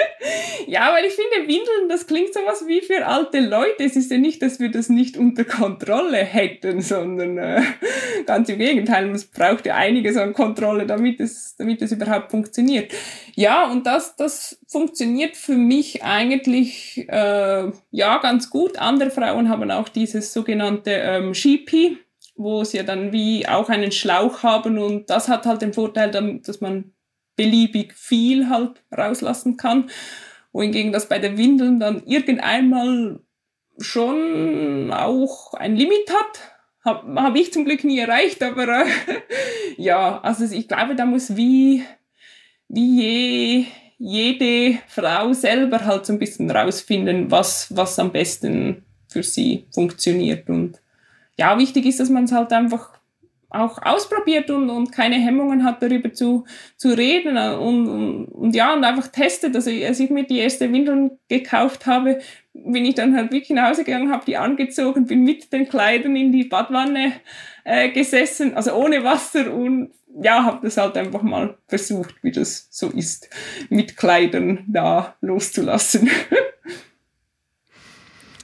[0.67, 3.83] ja, weil ich finde, Windeln, das klingt sowas wie für alte Leute.
[3.83, 7.61] Es ist ja nicht, dass wir das nicht unter Kontrolle hätten, sondern äh,
[8.25, 12.91] ganz im Gegenteil, es braucht ja einiges an Kontrolle, damit es, damit es überhaupt funktioniert.
[13.39, 18.77] Ja, und das, das funktioniert für mich eigentlich, äh, ja, ganz gut.
[18.77, 21.99] Andere Frauen haben auch dieses sogenannte ähm, Sheepy,
[22.35, 26.11] wo sie ja dann wie auch einen Schlauch haben und das hat halt den Vorteil,
[26.41, 26.91] dass man
[27.37, 29.89] beliebig viel halt rauslassen kann.
[30.51, 33.21] Wohingegen das bei den Windeln dann irgendeinmal
[33.79, 36.41] schon auch ein Limit hat.
[36.83, 38.85] Habe hab ich zum Glück nie erreicht, aber äh,
[39.77, 41.85] ja, also ich glaube, da muss wie,
[42.69, 43.65] wie je,
[43.97, 50.49] jede Frau selber halt so ein bisschen rausfinden, was, was am besten für sie funktioniert.
[50.49, 50.79] Und
[51.37, 52.99] ja, wichtig ist, dass man es halt einfach
[53.49, 56.45] auch ausprobiert und, und keine Hemmungen hat, darüber zu,
[56.77, 59.55] zu reden und, und, und ja, und einfach testet.
[59.55, 62.19] Also als ich mir die erste Windeln gekauft habe,
[62.53, 66.15] bin ich dann halt wirklich nach Hause gegangen, habe die angezogen, bin mit den Kleidern
[66.15, 67.13] in die Badwanne
[67.63, 72.67] äh, gesessen, also ohne Wasser und ja, habe das halt einfach mal versucht, wie das
[72.71, 73.29] so ist,
[73.69, 76.09] mit Kleidern da loszulassen.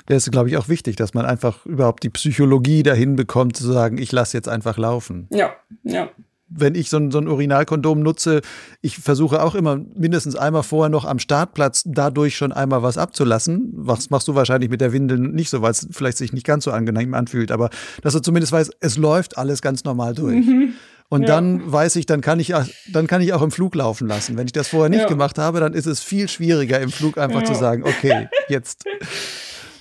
[0.10, 3.72] Ja, ist, glaube ich, auch wichtig, dass man einfach überhaupt die Psychologie dahin bekommt, zu
[3.72, 5.28] sagen, ich lasse jetzt einfach laufen.
[5.32, 6.10] Ja, ja.
[6.48, 8.42] Wenn ich so ein, so ein Urinalkondom nutze,
[8.82, 13.72] ich versuche auch immer mindestens einmal vorher noch am Startplatz dadurch schon einmal was abzulassen.
[13.74, 16.66] Was machst du wahrscheinlich mit der Windel nicht so, weil es vielleicht sich nicht ganz
[16.66, 17.72] so angenehm anfühlt, aber
[18.04, 20.46] dass du zumindest weißt, es läuft alles ganz normal durch.
[20.46, 20.74] Mhm.
[21.10, 21.28] Und ja.
[21.28, 22.54] dann weiß ich, dann kann ich,
[22.92, 24.38] dann kann ich auch im Flug laufen lassen.
[24.38, 25.08] Wenn ich das vorher nicht ja.
[25.08, 27.46] gemacht habe, dann ist es viel schwieriger im Flug einfach ja.
[27.46, 28.86] zu sagen, okay, jetzt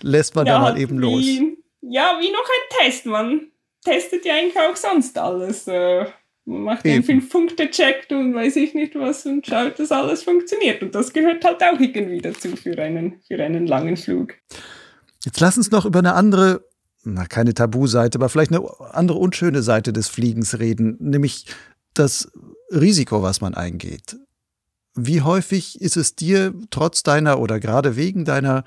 [0.02, 1.22] lässt man da mal eben los.
[1.22, 3.06] Wie, ja, wie noch ein Test.
[3.06, 3.48] Man
[3.82, 5.66] testet ja eigentlich auch sonst alles.
[5.66, 6.04] Äh,
[6.44, 6.96] man macht eben.
[6.96, 10.82] den Fünf-Punkte-Check und weiß ich nicht was und schaut, dass alles funktioniert.
[10.82, 14.34] Und das gehört halt auch irgendwie dazu für einen, für einen langen Flug.
[15.24, 16.68] Jetzt lass uns noch über eine andere,
[17.04, 21.46] na, keine Tabu-Seite, aber vielleicht eine andere unschöne Seite des Fliegens reden, nämlich
[21.94, 22.30] das
[22.70, 24.16] Risiko, was man eingeht.
[24.96, 28.62] Wie häufig ist es dir trotz deiner oder gerade wegen deiner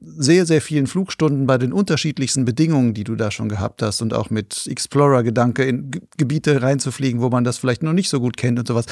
[0.00, 4.14] sehr, sehr vielen Flugstunden bei den unterschiedlichsten Bedingungen, die du da schon gehabt hast und
[4.14, 8.58] auch mit Explorer-Gedanke in Gebiete reinzufliegen, wo man das vielleicht noch nicht so gut kennt
[8.60, 8.86] und sowas.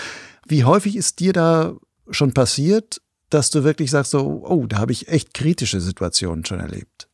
[0.47, 1.75] Wie häufig ist dir da
[2.11, 6.59] schon passiert, dass du wirklich sagst so, oh, da habe ich echt kritische Situationen schon
[6.59, 7.09] erlebt,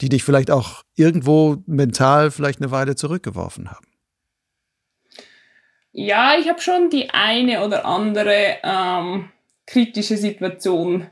[0.00, 3.86] die dich vielleicht auch irgendwo mental vielleicht eine Weile zurückgeworfen haben?
[5.92, 9.30] Ja, ich habe schon die eine oder andere ähm,
[9.66, 11.08] kritische Situation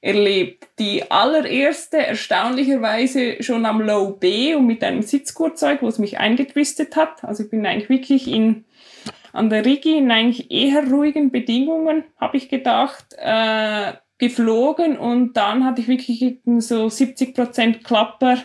[0.00, 0.68] erlebt.
[0.78, 6.96] Die allererste erstaunlicherweise schon am Low B und mit einem Sitzgurtzeug, wo es mich eingetwistet
[6.96, 7.24] hat.
[7.24, 8.64] Also ich bin eigentlich wirklich in,
[9.32, 15.64] an der Rigi in eigentlich eher ruhigen Bedingungen, habe ich gedacht, äh, geflogen und dann
[15.64, 18.38] hatte ich wirklich so 70 Prozent Klapper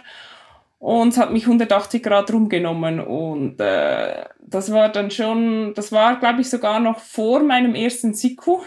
[0.80, 6.20] und es hat mich 180 Grad rumgenommen und äh, das war dann schon, das war
[6.20, 8.62] glaube ich sogar noch vor meinem ersten Siku,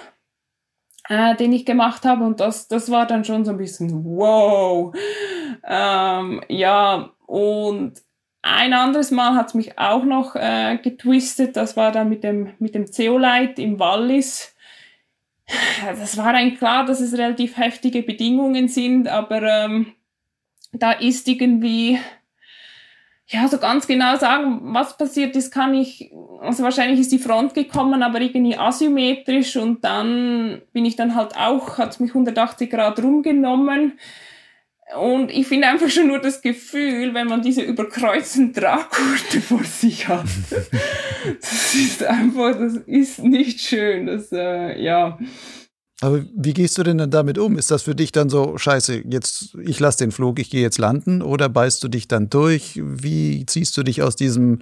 [1.08, 4.94] äh, den ich gemacht habe und das, das war dann schon so ein bisschen wow.
[5.66, 8.02] Ähm, ja, und
[8.46, 12.52] ein anderes Mal hat es mich auch noch äh, getwistet, das war dann mit dem,
[12.58, 14.53] mit dem Zeolite im Wallis.
[15.98, 19.92] Das war eigentlich klar, dass es relativ heftige Bedingungen sind, aber ähm,
[20.72, 21.98] da ist irgendwie,
[23.26, 27.54] ja, so ganz genau sagen, was passiert ist, kann ich, also wahrscheinlich ist die Front
[27.54, 33.02] gekommen, aber irgendwie asymmetrisch und dann bin ich dann halt auch, hat mich 180 Grad
[33.02, 33.98] rumgenommen.
[34.92, 40.08] Und ich finde einfach schon nur das Gefühl, wenn man diese überkreuzten Tragkurte vor sich
[40.08, 40.26] hat,
[41.40, 44.06] das ist einfach, das ist nicht schön.
[44.06, 45.18] Das, äh, ja.
[46.00, 47.56] Aber wie gehst du denn dann damit um?
[47.56, 50.78] Ist das für dich dann so, scheiße, jetzt, ich lasse den Flug, ich gehe jetzt
[50.78, 52.78] landen oder beißt du dich dann durch?
[52.82, 54.60] Wie ziehst du dich aus diesem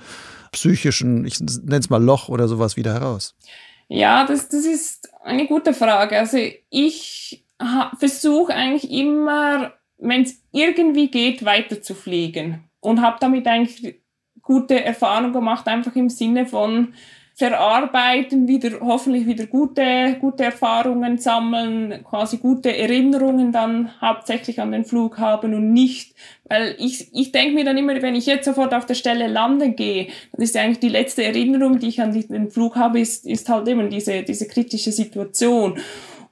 [0.53, 3.35] psychischen, ich nenne es mal Loch oder sowas wieder heraus?
[3.89, 6.19] Ja, das, das ist eine gute Frage.
[6.19, 6.39] Also
[6.71, 7.45] ich
[7.99, 14.01] versuche eigentlich immer, wenn es irgendwie geht, weiter zu fliegen und habe damit eigentlich
[14.43, 16.95] gute Erfahrungen gemacht, einfach im Sinne von,
[17.35, 24.85] verarbeiten, wieder hoffentlich wieder gute, gute Erfahrungen sammeln, quasi gute Erinnerungen dann hauptsächlich an den
[24.85, 28.75] Flug haben und nicht, weil ich, ich denke mir dann immer, wenn ich jetzt sofort
[28.75, 32.13] auf der Stelle landen gehe, dann ist ja eigentlich die letzte Erinnerung, die ich an
[32.13, 35.79] den Flug habe, ist, ist halt eben diese, diese kritische Situation.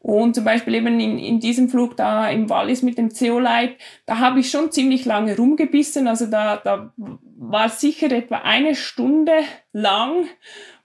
[0.02, 3.76] Und zum Beispiel eben in, in diesem Flug da im Wallis mit dem Zeolite,
[4.06, 6.08] da habe ich schon ziemlich lange rumgebissen.
[6.08, 9.32] Also da, da war sicher etwa eine Stunde
[9.72, 10.24] lang,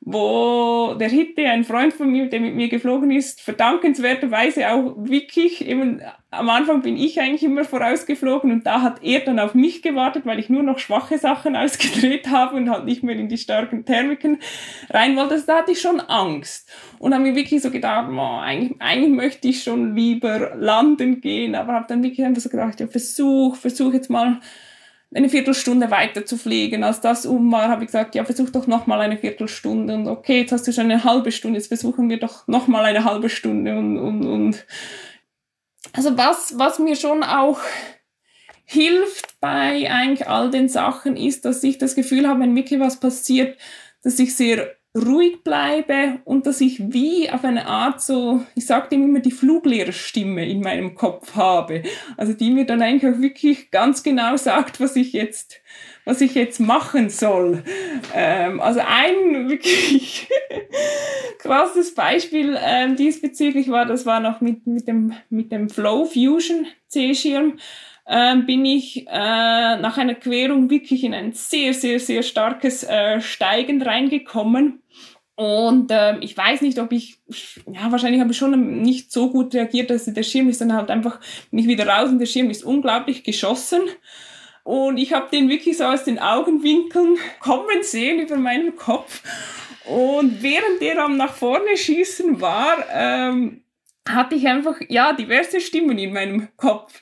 [0.07, 5.67] wo der Hitte, ein Freund von mir, der mit mir geflogen ist, verdankenswerterweise auch wirklich,
[5.67, 5.99] eben
[6.29, 10.27] am Anfang bin ich eigentlich immer vorausgeflogen und da hat er dann auf mich gewartet,
[10.27, 13.83] weil ich nur noch schwache Sachen ausgedreht habe und halt nicht mehr in die starken
[13.83, 14.37] Thermiken
[14.91, 15.33] rein wollte.
[15.33, 19.11] Also da hatte ich schon Angst und habe mir wirklich so gedacht, oh, eigentlich, eigentlich
[19.11, 23.55] möchte ich schon lieber landen gehen, aber habe dann wirklich einfach so gedacht, ja, versuch,
[23.55, 24.39] versuch jetzt mal
[25.15, 26.83] eine Viertelstunde weiter zu fliegen.
[26.83, 29.93] Als das um war, habe ich gesagt, ja, versuch doch noch mal eine Viertelstunde.
[29.93, 32.83] Und okay, jetzt hast du schon eine halbe Stunde, jetzt versuchen wir doch noch mal
[32.83, 33.77] eine halbe Stunde.
[33.77, 34.65] Und, und, und
[35.93, 37.59] also was, was mir schon auch
[38.65, 42.99] hilft bei eigentlich all den Sachen ist, dass ich das Gefühl habe, wenn wirklich was
[42.99, 43.57] passiert,
[44.03, 48.95] dass ich sehr ruhig bleibe und dass ich wie auf eine Art so, ich sagte
[48.95, 51.83] immer, die Fluglehrerstimme in meinem Kopf habe.
[52.15, 55.59] Also die mir dann eigentlich auch wirklich ganz genau sagt, was ich jetzt,
[56.05, 57.63] was ich jetzt machen soll.
[58.13, 60.29] Ähm, also ein wirklich
[61.39, 66.67] krasses Beispiel ähm, diesbezüglich war, das war noch mit, mit dem, mit dem Flow Fusion
[66.87, 67.57] C-Schirm
[68.05, 73.19] äh, bin ich äh, nach einer Querung wirklich in ein sehr, sehr, sehr starkes äh,
[73.21, 74.81] Steigen reingekommen.
[75.35, 77.17] Und äh, ich weiß nicht, ob ich,
[77.71, 80.89] ja, wahrscheinlich habe ich schon nicht so gut reagiert, dass der Schirm ist dann halt
[80.89, 81.19] einfach,
[81.51, 83.81] bin ich wieder raus und der Schirm ist unglaublich geschossen.
[84.63, 89.21] Und ich habe den wirklich so aus den Augenwinkeln kommen sehen über meinen Kopf.
[89.85, 93.61] Und während der am nach vorne schießen war, ähm,
[94.07, 97.01] hatte ich einfach, ja, diverse Stimmen in meinem Kopf.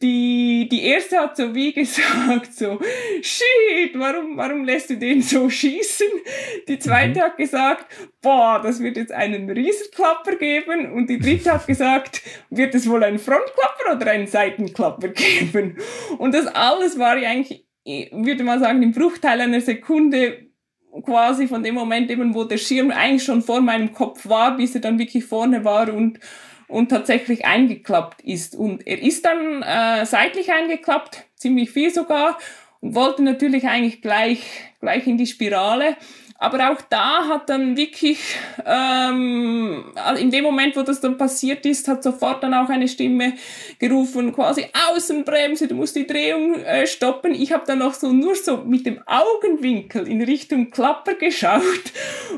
[0.00, 2.80] Die, die erste hat so wie gesagt, so,
[3.22, 6.06] shit, warum, warum lässt du den so schießen?
[6.68, 7.22] Die zweite mhm.
[7.24, 7.86] hat gesagt,
[8.22, 10.92] boah, das wird jetzt einen Riesenklapper geben.
[10.92, 15.78] Und die dritte hat gesagt, wird es wohl einen Frontklapper oder einen Seitenklapper geben?
[16.18, 17.66] Und das alles war ja eigentlich,
[18.12, 20.53] würde man sagen, im Bruchteil einer Sekunde
[21.02, 24.74] quasi von dem Moment eben, wo der Schirm eigentlich schon vor meinem Kopf war, bis
[24.74, 26.20] er dann wirklich vorne war und,
[26.68, 28.54] und tatsächlich eingeklappt ist.
[28.54, 32.38] Und er ist dann äh, seitlich eingeklappt, ziemlich viel sogar,
[32.80, 34.42] und wollte natürlich eigentlich gleich,
[34.80, 35.96] gleich in die Spirale.
[36.44, 38.18] Aber auch da hat dann wirklich,
[38.66, 43.32] ähm, in dem Moment, wo das dann passiert ist, hat sofort dann auch eine Stimme
[43.78, 47.34] gerufen, quasi Außenbremse, du musst die Drehung äh, stoppen.
[47.34, 51.62] Ich habe dann noch so nur so mit dem Augenwinkel in Richtung Klapper geschaut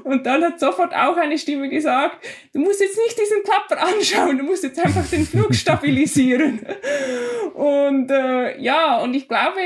[0.05, 4.39] und dann hat sofort auch eine Stimme gesagt, du musst jetzt nicht diesen Klapper anschauen,
[4.39, 6.65] du musst jetzt einfach den Flug stabilisieren.
[7.55, 9.59] und äh, ja, und ich glaube,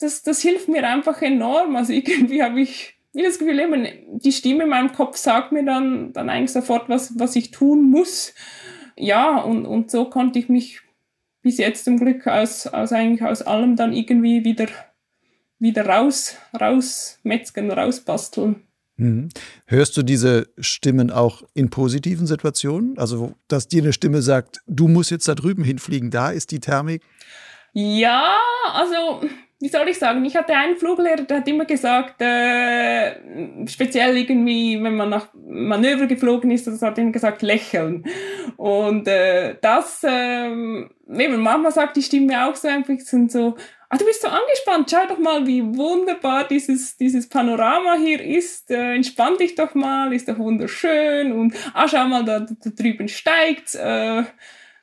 [0.00, 1.76] das, das hilft mir einfach enorm.
[1.76, 3.86] Also irgendwie habe ich ich das Gefühl, eben,
[4.18, 7.90] die Stimme in meinem Kopf sagt mir dann, dann eigentlich sofort, was, was ich tun
[7.90, 8.34] muss.
[8.96, 10.80] ja, und, und so konnte ich mich
[11.42, 14.66] bis jetzt zum Glück aus, aus eigentlich aus allem dann irgendwie wieder,
[15.58, 18.62] wieder raus, rausmetzgen, rausbasteln.
[18.96, 19.28] Mhm.
[19.66, 22.98] Hörst du diese Stimmen auch in positiven Situationen?
[22.98, 26.60] Also, dass dir eine Stimme sagt, du musst jetzt da drüben hinfliegen, da ist die
[26.60, 27.02] Thermik?
[27.72, 28.36] Ja,
[28.72, 29.22] also
[29.60, 34.80] wie soll ich sagen, ich hatte einen Fluglehrer, der hat immer gesagt, äh, speziell irgendwie,
[34.82, 38.04] wenn man nach Manöver geflogen ist, das hat immer gesagt, lächeln.
[38.56, 43.56] Und äh, das, äh, eben, manchmal sagt die Stimme auch so einfach so,
[43.88, 48.70] ah, du bist so angespannt, schau doch mal, wie wunderbar dieses, dieses Panorama hier ist,
[48.70, 53.08] äh, entspann dich doch mal, ist doch wunderschön und ah, schau mal, da, da drüben
[53.08, 54.22] steigt's, äh,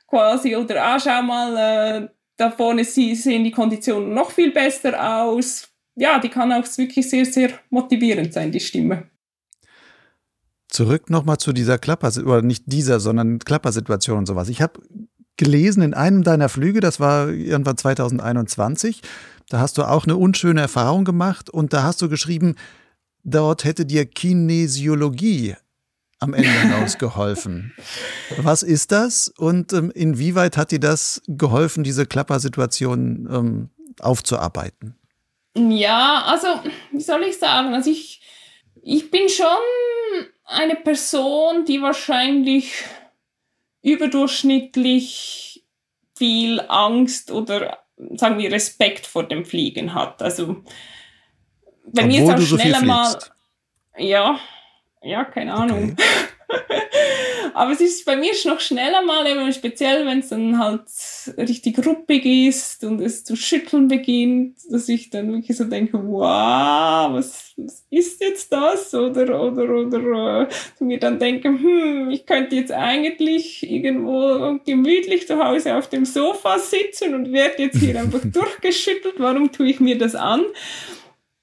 [0.06, 5.68] quasi, oder ah, schau mal, äh, da vorne sehen die Konditionen noch viel besser aus.
[5.94, 9.08] Ja, die kann auch wirklich sehr, sehr motivierend sein, die Stimme.
[10.68, 14.48] Zurück nochmal zu dieser Klapper, oder nicht dieser, sondern Klappersituation und sowas.
[14.48, 14.80] Ich habe
[15.36, 19.00] gelesen in einem deiner Flüge, das war irgendwann 2021,
[19.48, 22.56] da hast du auch eine unschöne Erfahrung gemacht und da hast du geschrieben,
[23.22, 25.56] dort hätte dir Kinesiologie
[26.18, 27.74] am Ende hinausgeholfen.
[28.38, 34.96] Was ist das und ähm, inwieweit hat dir das geholfen, diese Klappersituation ähm, aufzuarbeiten?
[35.56, 36.48] Ja, also,
[36.92, 37.74] wie soll ich sagen?
[37.74, 38.20] Also, ich,
[38.82, 39.46] ich bin schon
[40.44, 42.84] eine Person, die wahrscheinlich
[43.82, 45.64] überdurchschnittlich
[46.14, 47.78] viel Angst oder
[48.14, 50.22] sagen wir Respekt vor dem Fliegen hat.
[50.22, 50.62] Also,
[51.86, 53.18] bei Obwohl mir ist auch schneller so mal.
[53.98, 54.38] Ja,
[55.02, 55.92] ja, keine Ahnung.
[55.92, 56.02] Okay.
[57.54, 60.82] Aber es ist bei mir noch schneller mal, eben speziell wenn es dann halt
[61.38, 67.12] richtig ruppig ist und es zu schütteln beginnt, dass ich dann wirklich so denke, wow,
[67.12, 68.94] was, was ist jetzt das?
[68.94, 75.42] Oder, oder, oder äh, mir dann denke, hm, ich könnte jetzt eigentlich irgendwo gemütlich zu
[75.42, 79.14] Hause auf dem Sofa sitzen und werde jetzt hier einfach durchgeschüttelt.
[79.18, 80.44] Warum tue ich mir das an?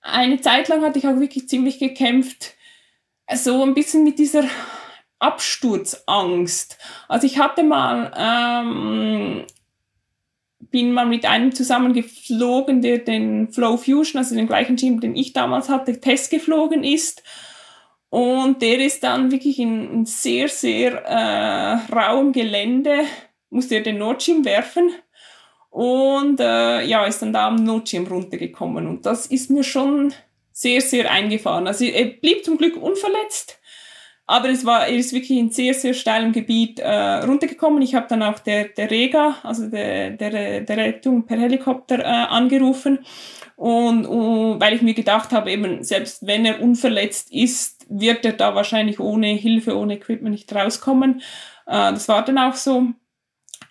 [0.01, 2.55] Eine Zeit lang hatte ich auch wirklich ziemlich gekämpft,
[3.31, 4.43] so ein bisschen mit dieser
[5.19, 6.77] Absturzangst.
[7.07, 9.45] Also ich hatte mal, ähm,
[10.59, 15.15] bin mal mit einem zusammen geflogen, der den Flow Fusion, also den gleichen Team, den
[15.15, 17.23] ich damals hatte, Test geflogen ist.
[18.09, 22.99] Und der ist dann wirklich in, in sehr, sehr äh, rauem Gelände,
[23.49, 24.91] musste er den Notschirm werfen
[25.69, 28.85] und äh, ja, ist dann da am Notschirm runtergekommen.
[28.85, 30.13] Und das ist mir schon
[30.53, 31.67] sehr, sehr eingefahren.
[31.67, 33.59] Also er blieb zum Glück unverletzt,
[34.25, 36.87] aber es war, er ist wirklich in sehr, sehr steilem Gebiet äh,
[37.25, 37.81] runtergekommen.
[37.81, 42.03] Ich habe dann auch der, der Rega, also der, der, der Rettung per Helikopter äh,
[42.03, 42.99] angerufen.
[43.55, 48.33] Und, und weil ich mir gedacht habe, eben, selbst wenn er unverletzt ist, wird er
[48.33, 51.21] da wahrscheinlich ohne Hilfe, ohne Equipment nicht rauskommen.
[51.65, 52.87] Äh, das war dann auch so.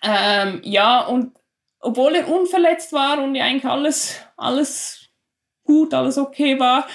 [0.03, 1.31] Ähm, ja, und
[1.79, 5.02] obwohl er unverletzt war und ja eigentlich alles, alles
[5.63, 6.87] gut, alles okay war.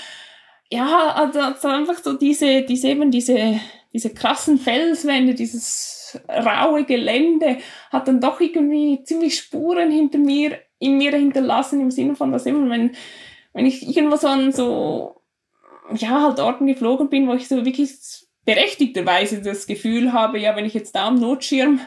[0.70, 3.58] Ja, also, also einfach so diese, diese eben diese,
[3.92, 7.58] diese krassen Felswände, dieses raue Gelände
[7.90, 12.46] hat dann doch irgendwie ziemlich Spuren hinter mir, in mir hinterlassen, im Sinne von, dass
[12.46, 12.92] immer, wenn,
[13.52, 15.22] wenn ich irgendwo so an so,
[15.94, 17.94] ja, halt Orten geflogen bin, wo ich so wirklich
[18.44, 21.80] berechtigterweise das Gefühl habe, ja, wenn ich jetzt da am Notschirm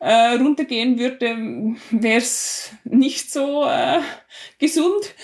[0.00, 4.00] äh, runtergehen würde, wäre es nicht so äh,
[4.58, 5.14] gesund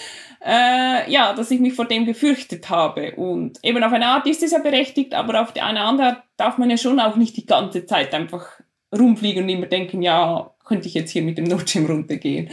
[0.49, 3.15] äh, ja, dass ich mich vor dem gefürchtet habe.
[3.17, 6.23] Und eben auf eine Art ist es ja berechtigt, aber auf die eine andere Art
[6.39, 8.49] darf man ja schon auch nicht die ganze Zeit einfach
[8.97, 12.49] rumfliegen und immer denken, ja, könnte ich jetzt hier mit dem Notschirm runtergehen.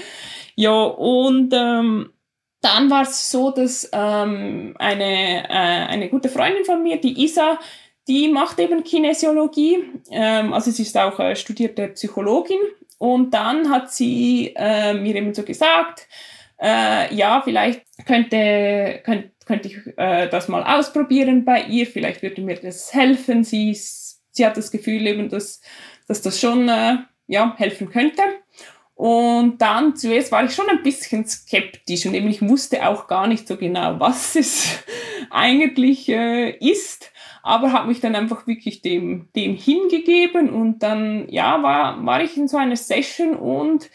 [0.55, 2.09] Ja, und ähm,
[2.59, 7.59] dann war es so, dass ähm, eine, äh, eine gute Freundin von mir, die Isa,
[8.09, 12.59] die macht eben Kinesiologie, ähm, also sie ist auch äh, studierte Psychologin
[12.97, 16.07] und dann hat sie äh, mir eben so gesagt,
[16.65, 22.41] äh, ja, vielleicht könnte, könnt, könnte ich äh, das mal ausprobieren bei ihr, vielleicht würde
[22.41, 23.43] mir das helfen.
[23.43, 23.77] Sie,
[24.31, 25.61] sie hat das Gefühl eben, dass,
[26.07, 26.97] dass das schon äh,
[27.27, 28.23] ja, helfen könnte.
[28.95, 33.27] Und dann zuerst war ich schon ein bisschen skeptisch und eben ich wusste auch gar
[33.27, 34.79] nicht so genau, was es
[35.29, 37.11] eigentlich äh, ist,
[37.43, 42.37] aber habe mich dann einfach wirklich dem, dem hingegeben und dann ja, war, war ich
[42.37, 43.91] in so einer Session und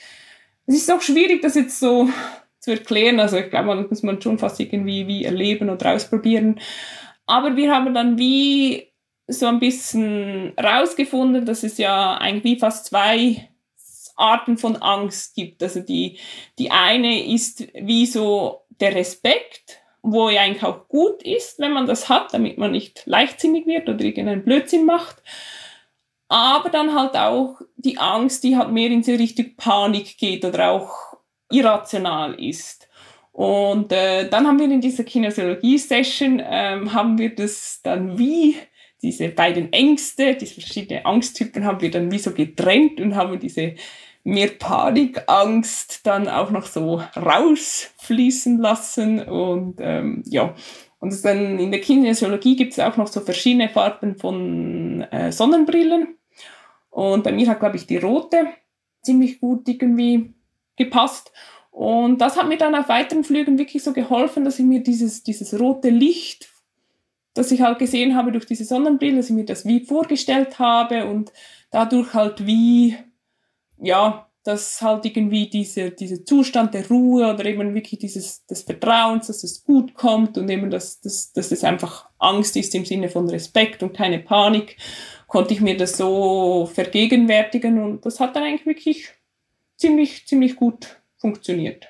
[0.67, 2.09] es ist auch schwierig, das jetzt so
[2.61, 3.19] zu erklären.
[3.21, 6.61] Also ich glaube, das muss man schon fast irgendwie wie erleben oder ausprobieren.
[7.27, 8.93] Aber wir haben dann wie
[9.27, 13.49] so ein bisschen rausgefunden, dass es ja eigentlich fast zwei
[14.17, 15.63] Arten von Angst gibt.
[15.63, 16.19] Also die,
[16.59, 21.87] die eine ist wie so der Respekt, wo ja eigentlich auch gut ist, wenn man
[21.87, 25.23] das hat, damit man nicht leichtsinnig wird oder irgendeinen Blödsinn macht.
[26.29, 30.71] aber dann halt auch die Angst, die halt mehr in so Richtung Panik geht oder
[30.71, 31.10] auch
[31.51, 32.89] irrational ist.
[33.33, 38.57] Und äh, dann haben wir in dieser Kinesiologie-Session, ähm, haben wir das dann wie
[39.03, 43.75] diese beiden Ängste, diese verschiedenen Angsttypen haben wir dann wie so getrennt und haben diese
[44.25, 50.55] mehr Panikangst dann auch noch so rausfließen lassen und ähm, ja.
[50.99, 56.19] Und dann in der Kinesiologie gibt es auch noch so verschiedene Farben von äh, Sonnenbrillen.
[56.91, 58.49] Und bei mir hat, glaube ich, die rote
[59.03, 60.35] ziemlich gut irgendwie
[60.77, 61.33] gepasst.
[61.71, 65.23] Und das hat mir dann auf weiteren Flügen wirklich so geholfen, dass ich mir dieses,
[65.23, 66.49] dieses rote Licht,
[67.35, 71.07] das ich halt gesehen habe durch diese Sonnenbrille, dass ich mir das wie vorgestellt habe
[71.07, 71.33] und
[71.71, 72.97] dadurch halt wie,
[73.79, 79.27] ja, dass halt irgendwie diese, dieser Zustand der Ruhe oder eben wirklich dieses des Vertrauens,
[79.27, 83.11] dass es gut kommt und eben, dass, dass, dass es einfach Angst ist im Sinne
[83.11, 84.77] von Respekt und keine Panik,
[85.27, 89.11] konnte ich mir das so vergegenwärtigen und das hat dann eigentlich wirklich
[89.81, 91.89] ziemlich, ziemlich gut funktioniert.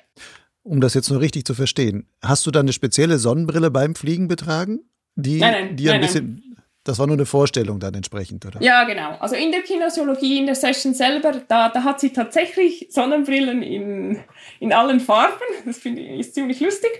[0.63, 4.27] Um das jetzt nur richtig zu verstehen, hast du da eine spezielle Sonnenbrille beim Fliegen
[4.27, 4.81] betragen?
[5.15, 6.25] Die, nein, nein, die ein nein, bisschen.
[6.25, 6.63] Nein.
[6.83, 8.59] Das war nur eine Vorstellung dann entsprechend, oder?
[8.59, 9.15] Ja, genau.
[9.19, 14.19] Also in der Kinesiologie, in der Session selber, da, da hat sie tatsächlich Sonnenbrillen in,
[14.61, 15.43] in allen Farben.
[15.65, 16.91] Das finde ich ist ziemlich lustig.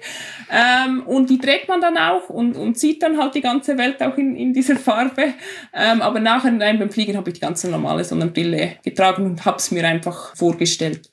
[0.51, 4.01] Ähm, und die trägt man dann auch und, und sieht dann halt die ganze Welt
[4.01, 5.35] auch in, in dieser Farbe.
[5.73, 9.57] Ähm, aber nachher nein, beim Fliegen habe ich die ganz normale Sonnenbrille getragen und habe
[9.57, 11.11] es mir einfach vorgestellt.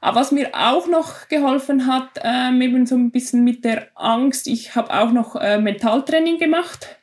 [0.00, 4.48] Aber was mir auch noch geholfen hat, ähm, eben so ein bisschen mit der Angst,
[4.48, 6.96] ich habe auch noch äh, Mentaltraining gemacht.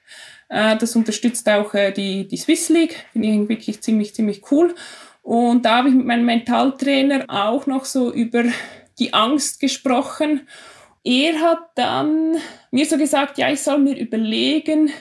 [0.49, 4.76] Äh, das unterstützt auch äh, die, die Swiss League, finde ich wirklich ziemlich, ziemlich cool.
[5.26, 8.43] Und da habe ich mit meinem Mentaltrainer auch noch so über
[8.99, 10.47] die Angst gesprochen.
[11.03, 12.35] Er hat dann
[12.69, 14.91] mir so gesagt, ja, ich soll mir überlegen,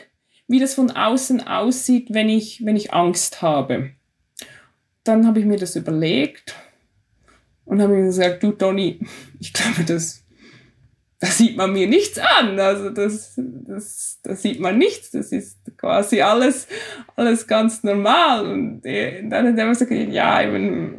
[0.49, 3.91] wie das von außen aussieht, wenn ich, wenn ich Angst habe.
[5.05, 6.55] Dann habe ich mir das überlegt
[7.67, 9.01] und habe ihm gesagt, du Toni,
[9.41, 10.24] ich glaube, das,
[11.25, 12.59] das sieht man mir nichts an.
[12.59, 15.11] Also das, das, das sieht man nichts.
[15.11, 16.69] Das ist quasi alles,
[17.17, 18.47] alles ganz normal.
[18.47, 20.99] Und dann hat er gesagt, ja, eben,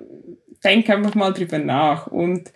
[0.63, 2.07] denk einfach mal drüber nach.
[2.07, 2.51] Und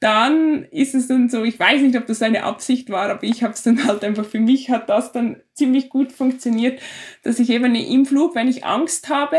[0.00, 3.44] dann ist es dann so, ich weiß nicht, ob das seine Absicht war, aber ich
[3.44, 6.80] habe es dann halt einfach, für mich hat das dann ziemlich gut funktioniert,
[7.22, 9.38] dass ich eben im Flug, wenn ich Angst habe,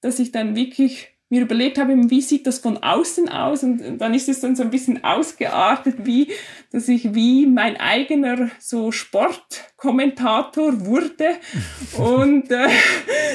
[0.00, 3.64] dass ich dann wirklich mir überlegt habe, wie sieht das von außen aus?
[3.64, 6.32] Und dann ist es dann so ein bisschen ausgeartet, wie,
[6.70, 8.92] dass ich wie mein eigener so
[9.76, 11.36] Sportkommentator wurde
[11.98, 12.68] und äh,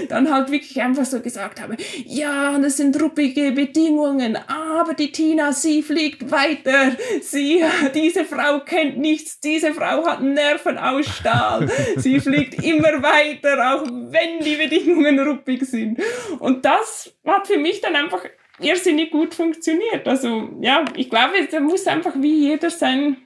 [0.10, 5.54] dann halt wirklich einfach so gesagt habe, ja, das sind ruppige Bedingungen, aber die Tina,
[5.54, 7.64] sie fliegt weiter, sie,
[7.94, 13.86] diese Frau kennt nichts, diese Frau hat Nerven aus Stahl, sie fliegt immer weiter, auch
[13.86, 16.00] wenn die Bedingungen ruppig sind.
[16.40, 18.24] Und das hat für mich dann einfach
[18.60, 20.08] irrsinnig gut funktioniert.
[20.08, 23.18] Also ja, ich glaube, da muss einfach wie jeder sein,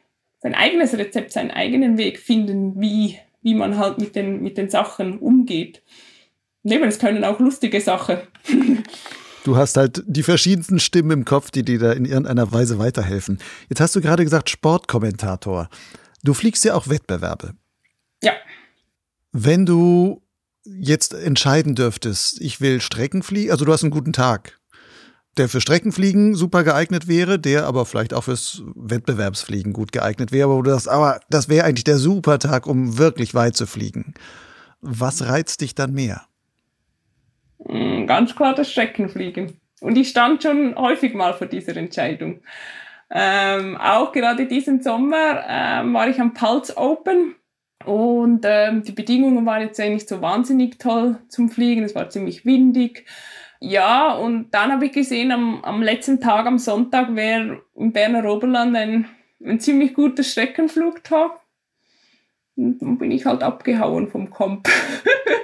[0.46, 4.70] sein eigenes Rezept, seinen eigenen Weg finden, wie, wie man halt mit den, mit den
[4.70, 5.82] Sachen umgeht.
[6.62, 8.20] Neben es können auch lustige Sachen.
[9.44, 13.38] Du hast halt die verschiedensten Stimmen im Kopf, die dir da in irgendeiner Weise weiterhelfen.
[13.70, 15.70] Jetzt hast du gerade gesagt Sportkommentator.
[16.24, 17.54] Du fliegst ja auch Wettbewerbe.
[18.24, 18.34] Ja.
[19.32, 20.24] Wenn du
[20.64, 24.60] jetzt entscheiden dürftest, ich will Streckenfliegen, also du hast einen guten Tag,
[25.38, 30.52] der für Streckenfliegen super geeignet wäre, der aber vielleicht auch fürs Wettbewerbsfliegen gut geeignet wäre,
[30.52, 34.14] aber sagst, aber das wäre eigentlich der super Tag, um wirklich weit zu fliegen.
[34.82, 36.24] Was reizt dich dann mehr?
[37.60, 39.60] Mm, ganz klar das Streckenfliegen.
[39.82, 42.42] Und ich stand schon häufig mal vor dieser Entscheidung.
[43.12, 47.36] Ähm, auch gerade diesen Sommer ähm, war ich am Pulse Open
[47.86, 51.84] und ähm, die Bedingungen waren jetzt eigentlich so wahnsinnig toll zum Fliegen.
[51.84, 53.06] Es war ziemlich windig.
[53.68, 58.32] Ja, und dann habe ich gesehen, am, am letzten Tag, am Sonntag, wäre im Berner
[58.32, 59.10] Oberland ein,
[59.44, 61.32] ein ziemlich guter Streckenflugtag.
[62.56, 64.70] Und dann bin ich halt abgehauen vom Komp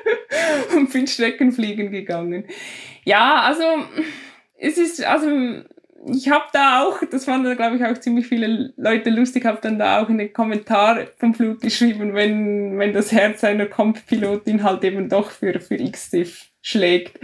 [0.75, 2.45] und bin Streckenfliegen gegangen.
[3.05, 3.63] Ja, also
[4.59, 5.63] es ist, also
[6.13, 9.79] ich habe da auch, das fanden glaube ich auch ziemlich viele Leute lustig, habe dann
[9.79, 14.83] da auch in den Kommentar vom Flug geschrieben, wenn, wenn das Herz einer Comp-Pilotin halt
[14.83, 16.27] eben doch für, für XC
[16.61, 17.19] schlägt.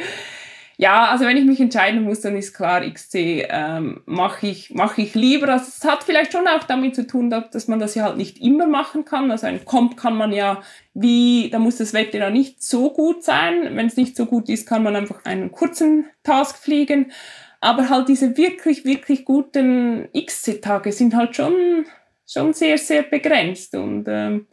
[0.79, 4.99] Ja, also wenn ich mich entscheiden muss, dann ist klar, XC ähm, mache ich, mach
[4.99, 5.49] ich lieber.
[5.49, 8.39] Also es hat vielleicht schon auch damit zu tun, dass man das ja halt nicht
[8.39, 9.31] immer machen kann.
[9.31, 10.61] Also ein Comp kann man ja
[10.93, 13.75] wie, da muss das Wetter ja nicht so gut sein.
[13.75, 17.11] Wenn es nicht so gut ist, kann man einfach einen kurzen Task fliegen.
[17.59, 21.85] Aber halt diese wirklich, wirklich guten XC-Tage sind halt schon,
[22.27, 24.47] schon sehr, sehr begrenzt und ähm,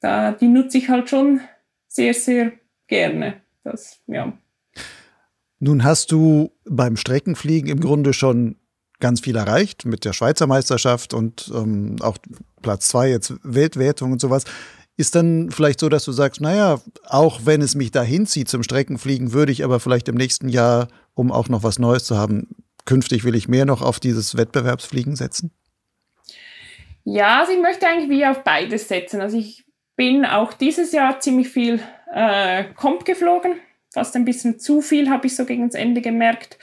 [0.00, 1.40] da, die nutze ich halt schon
[1.86, 2.52] sehr, sehr
[2.88, 3.42] gerne.
[3.62, 4.32] Das, ja.
[5.64, 8.56] Nun hast du beim Streckenfliegen im Grunde schon
[9.00, 12.18] ganz viel erreicht mit der Schweizer Meisterschaft und ähm, auch
[12.60, 14.44] Platz zwei jetzt Weltwertung und sowas.
[14.98, 18.62] Ist dann vielleicht so, dass du sagst, naja, auch wenn es mich dahin zieht zum
[18.62, 22.48] Streckenfliegen, würde ich aber vielleicht im nächsten Jahr, um auch noch was Neues zu haben,
[22.84, 25.50] künftig will ich mehr noch auf dieses Wettbewerbsfliegen setzen?
[27.04, 29.22] Ja, also ich möchte eigentlich wie auf beides setzen.
[29.22, 29.64] Also ich
[29.96, 31.80] bin auch dieses Jahr ziemlich viel
[32.12, 33.54] äh, Comp geflogen,
[33.94, 36.58] fast ein bisschen zu viel, habe ich so gegen das Ende gemerkt.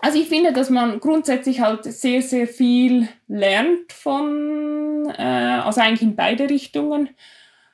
[0.00, 6.02] Also ich finde, dass man grundsätzlich halt sehr, sehr viel lernt von, äh, also eigentlich
[6.02, 7.10] in beide Richtungen,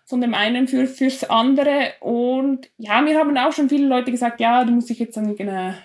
[0.04, 1.92] von dem einen für, fürs andere.
[2.00, 5.36] Und ja, mir haben auch schon viele Leute gesagt, ja, du musst dich jetzt dann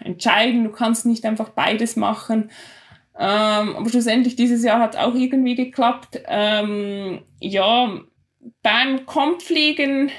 [0.03, 2.49] entscheiden, du kannst nicht einfach beides machen.
[3.17, 6.21] Ähm, aber schlussendlich dieses Jahr hat auch irgendwie geklappt.
[6.27, 8.01] Ähm, ja,
[8.61, 10.11] beim Kompfliegen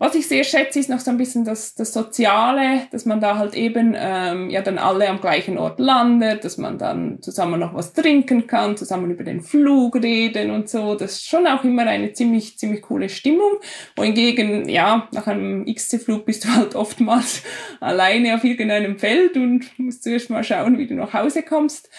[0.00, 3.36] was ich sehr schätze, ist noch so ein bisschen das, das Soziale, dass man da
[3.36, 7.74] halt eben ähm, ja dann alle am gleichen Ort landet, dass man dann zusammen noch
[7.74, 10.94] was trinken kann, zusammen über den Flug reden und so.
[10.94, 13.58] Das ist schon auch immer eine ziemlich, ziemlich coole Stimmung.
[13.94, 17.42] Wohingegen, ja, nach einem XC-Flug bist du halt oftmals
[17.78, 21.90] alleine auf irgendeinem Feld und musst zuerst mal schauen, wie du nach Hause kommst.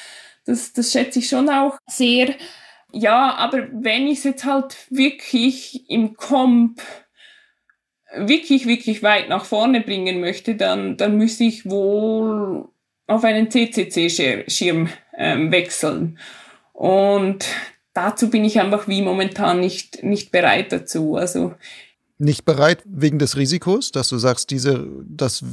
[0.46, 2.34] Das, das schätze ich schon auch sehr.
[2.94, 6.82] Ja, aber wenn ich es jetzt halt wirklich im Comp
[8.16, 12.66] wirklich, wirklich weit nach vorne bringen möchte, dann, dann müsste ich wohl
[13.08, 16.18] auf einen CCC-Schirm ähm, wechseln.
[16.74, 17.46] Und
[17.94, 21.16] dazu bin ich einfach wie momentan nicht, nicht bereit dazu.
[21.16, 21.54] Also
[22.22, 25.44] nicht bereit wegen des Risikos, dass du sagst, diese, das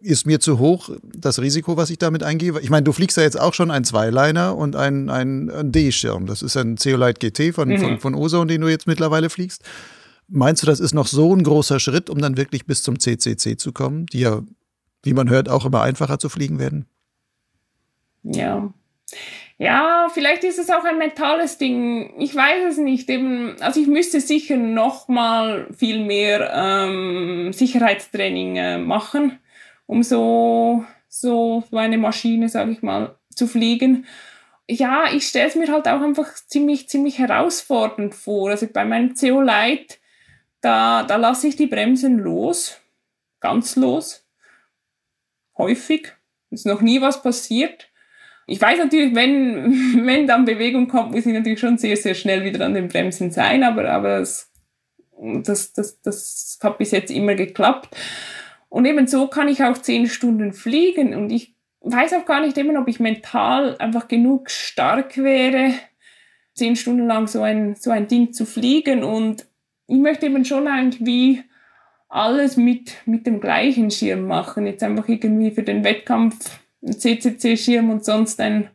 [0.00, 2.58] ist mir zu hoch, das Risiko, was ich damit eingehe.
[2.60, 6.24] Ich meine, du fliegst ja jetzt auch schon ein Zweiliner und ein, ein, ein D-Schirm.
[6.24, 7.78] Das ist ein Zeolite GT von, mhm.
[7.78, 9.62] von, von Ozone, den du jetzt mittlerweile fliegst.
[10.30, 13.56] Meinst du, das ist noch so ein großer Schritt, um dann wirklich bis zum CCC
[13.56, 14.42] zu kommen, die ja,
[15.02, 16.86] wie man hört, auch immer einfacher zu fliegen werden?
[18.22, 18.72] Ja.
[19.58, 22.14] Ja, vielleicht ist es auch ein mentales Ding.
[22.18, 23.10] Ich weiß es nicht.
[23.10, 29.38] Eben, also ich müsste sicher noch mal viel mehr ähm, Sicherheitstraining äh, machen,
[29.86, 34.06] um so so eine Maschine, sage ich mal, zu fliegen.
[34.66, 38.50] Ja, ich stelle es mir halt auch einfach ziemlich ziemlich herausfordernd vor.
[38.50, 39.99] Also bei meinem CO Light
[40.60, 42.80] da, da lasse ich die Bremsen los,
[43.40, 44.26] ganz los,
[45.56, 46.12] häufig.
[46.50, 47.88] Ist noch nie was passiert.
[48.46, 52.44] Ich weiß natürlich, wenn, wenn dann Bewegung kommt, muss ich natürlich schon sehr, sehr schnell
[52.44, 54.50] wieder an den Bremsen sein, aber, aber das,
[55.20, 57.96] das, das, das hat bis jetzt immer geklappt.
[58.68, 62.58] Und eben so kann ich auch zehn Stunden fliegen und ich weiß auch gar nicht
[62.58, 65.72] eben, ob ich mental einfach genug stark wäre,
[66.54, 69.46] zehn Stunden lang so ein, so ein Ding zu fliegen und
[69.90, 71.42] ich möchte eben schon irgendwie
[72.08, 74.66] alles mit, mit dem gleichen Schirm machen.
[74.66, 78.70] Jetzt einfach irgendwie für den Wettkampf ein CCC-Schirm und sonst ein,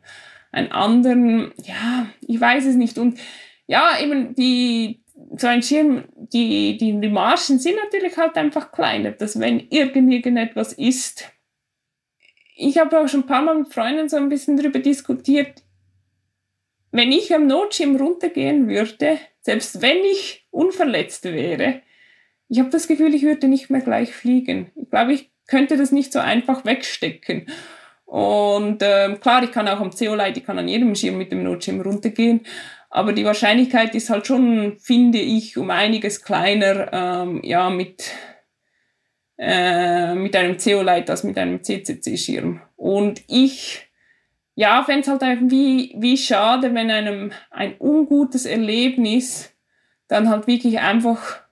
[0.52, 1.52] einen anderen.
[1.64, 2.98] Ja, ich weiß es nicht.
[2.98, 3.18] Und
[3.66, 5.02] ja, eben die,
[5.38, 10.12] so ein Schirm, die, die, die Margen sind natürlich halt einfach kleiner, dass wenn irgend,
[10.12, 11.30] irgendetwas ist.
[12.56, 15.62] Ich habe auch schon ein paar Mal mit Freunden so ein bisschen darüber diskutiert.
[16.90, 21.82] Wenn ich am Notschirm runtergehen würde, selbst wenn ich unverletzt wäre,
[22.48, 24.72] ich habe das Gefühl, ich würde nicht mehr gleich fliegen.
[24.74, 27.46] Ich glaube, ich könnte das nicht so einfach wegstecken.
[28.06, 31.44] Und ähm, klar, ich kann auch am Zeolite, ich kann an jedem Schirm mit dem
[31.44, 32.40] Notschirm runtergehen,
[32.90, 38.10] aber die Wahrscheinlichkeit ist halt schon, finde ich, um einiges kleiner, ähm, ja, mit,
[39.38, 42.62] äh, mit einem Zeolite als mit einem CCC-Schirm.
[42.74, 43.85] Und ich
[44.56, 49.54] ja, fände es halt irgendwie wie schade, wenn einem ein ungutes Erlebnis
[50.08, 51.42] dann halt wirklich einfach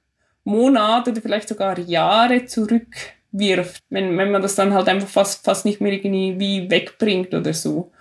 [0.43, 5.67] Monate oder vielleicht sogar Jahre zurückwirft, wenn, wenn man das dann halt einfach fast, fast
[5.67, 7.93] nicht mehr irgendwie wegbringt oder so.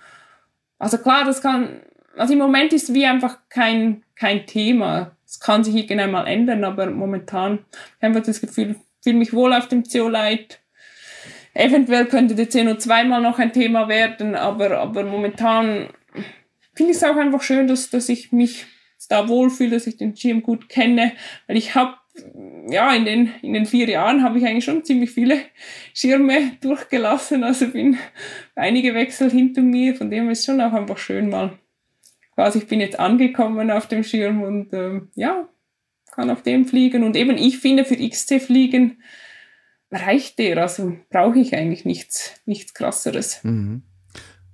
[0.78, 1.82] Also klar, das kann,
[2.16, 5.16] also im Moment ist wie einfach kein, kein Thema.
[5.26, 7.62] Es kann sich irgendwann mal ändern, aber momentan habe
[7.98, 10.60] ich einfach das Gefühl, fühle mich wohl auf dem CO-Light
[11.54, 15.88] Eventuell könnte der CO2 mal noch ein Thema werden, aber, aber momentan
[16.74, 18.66] finde ich es auch einfach schön, dass, dass ich mich
[19.08, 21.12] da wohlfühle, dass ich den Schirm gut kenne,
[21.46, 21.94] weil ich habe
[22.68, 25.38] ja, in den, in den vier Jahren habe ich eigentlich schon ziemlich viele
[25.92, 27.42] Schirme durchgelassen.
[27.42, 27.98] Also bin
[28.54, 29.96] einige Wechsel hinter mir.
[29.96, 31.58] Von dem ist schon auch einfach schön mal.
[32.34, 35.48] Quasi, ich bin jetzt angekommen auf dem Schirm und ähm, ja,
[36.12, 37.02] kann auf dem fliegen.
[37.02, 39.02] Und eben, ich finde für XC fliegen
[39.94, 40.58] reicht der.
[40.58, 43.38] Also brauche ich eigentlich nichts, nichts krasseres.
[43.42, 43.82] Mhm.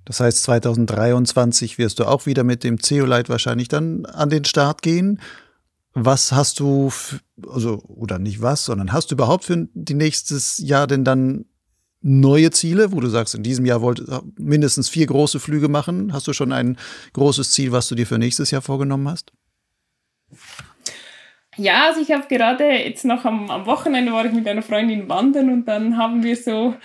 [0.05, 4.81] Das heißt, 2023 wirst du auch wieder mit dem Zeolite wahrscheinlich dann an den Start
[4.81, 5.21] gehen.
[5.93, 6.91] Was hast du,
[7.47, 11.45] also, oder nicht was, sondern hast du überhaupt für die nächstes Jahr denn dann
[12.01, 14.03] neue Ziele, wo du sagst, in diesem Jahr wollt
[14.39, 16.13] mindestens vier große Flüge machen?
[16.13, 16.77] Hast du schon ein
[17.13, 19.33] großes Ziel, was du dir für nächstes Jahr vorgenommen hast?
[21.57, 25.09] Ja, also ich habe gerade jetzt noch am, am Wochenende war ich mit einer Freundin
[25.09, 26.75] wandern und dann haben wir so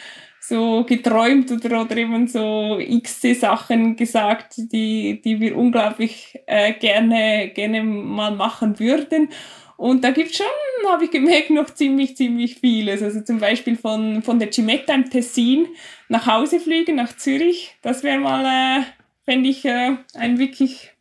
[0.49, 7.51] so geträumt oder, oder eben so x Sachen gesagt, die, die wir unglaublich äh, gerne,
[7.53, 9.31] gerne mal machen würden.
[9.77, 10.47] Und da gibt es schon,
[10.89, 13.03] habe ich gemerkt, noch ziemlich, ziemlich vieles.
[13.03, 15.67] Also zum Beispiel von, von der Cimetta im Tessin
[16.09, 17.75] nach Hause fliegen, nach Zürich.
[17.83, 18.85] Das wäre mal, äh,
[19.25, 20.93] fände ich, äh, ein wirklich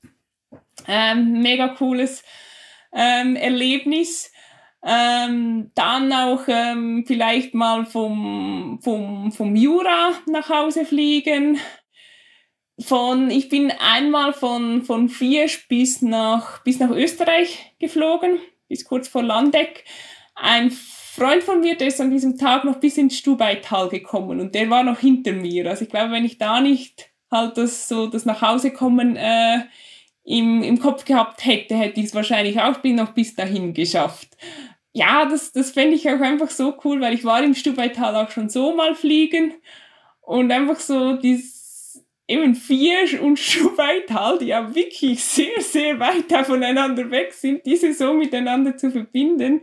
[0.88, 2.24] äh, mega cooles
[2.96, 4.32] ähm, Erlebnis.
[4.88, 11.60] Ähm, dann auch ähm, vielleicht mal vom, vom, vom Jura nach Hause fliegen.
[12.80, 19.08] Von, ich bin einmal von, von Fiesch bis nach, bis nach Österreich geflogen bis kurz
[19.08, 19.84] vor Landeck.
[20.36, 24.54] Ein Freund von mir, der ist an diesem Tag noch bis ins Stubaital gekommen und
[24.54, 25.70] der war noch hinter mir.
[25.70, 29.62] Also ich glaube, wenn ich da nicht halt das so das nach Hause kommen äh,
[30.26, 34.36] im, im Kopf gehabt hätte, hätte ich es wahrscheinlich auch bin noch bis dahin geschafft.
[34.92, 38.32] Ja, das, das fände ich auch einfach so cool, weil ich war im Stubaital auch
[38.32, 39.54] schon so mal fliegen
[40.22, 47.12] und einfach so dieses eben vier und Schubeital, die ja wirklich sehr, sehr weit voneinander
[47.12, 49.62] weg sind, diese so miteinander zu verbinden,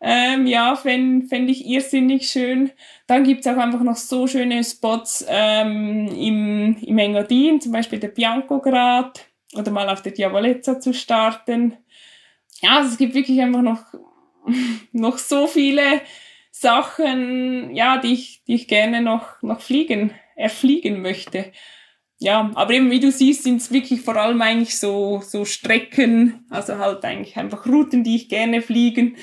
[0.00, 2.70] ähm, ja, fände fänd ich irrsinnig schön.
[3.06, 8.08] Dann gibt's auch einfach noch so schöne Spots ähm, im, im Engadin, zum Beispiel der
[8.08, 11.76] Bianco-Grad oder mal auf der Diavolezza zu starten.
[12.60, 13.82] Ja, also es gibt wirklich einfach noch,
[14.92, 16.00] noch so viele
[16.50, 21.52] Sachen, ja, die ich, die ich gerne noch, noch fliegen, erfliegen möchte
[22.18, 26.46] ja, aber eben wie du siehst, sind es wirklich vor allem eigentlich so, so Strecken,
[26.48, 29.16] also halt eigentlich einfach Routen, die ich gerne fliegen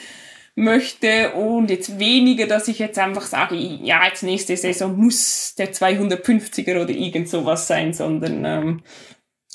[0.56, 5.74] möchte und jetzt weniger, dass ich jetzt einfach sage, ja, jetzt nächste Saison muss der
[5.74, 8.84] 250er oder irgend sowas sein, sondern ähm,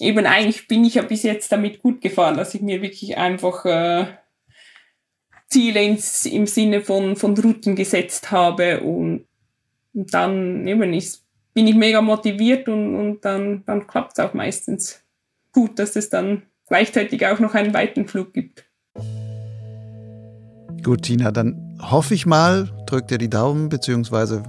[0.00, 3.64] eben eigentlich bin ich ja bis jetzt damit gut gefahren, dass ich mir wirklich einfach
[3.64, 4.06] äh,
[5.48, 9.26] Ziele ins, im Sinne von, von Routen gesetzt habe und,
[9.94, 11.24] und dann eben ist
[11.58, 15.00] bin ich mega motiviert und, und dann, dann klappt es auch meistens
[15.50, 18.64] gut, dass es dann gleichzeitig auch noch einen weiten Flug gibt.
[20.84, 24.44] Gut, Tina, dann hoffe ich mal, drück dir die Daumen, beziehungsweise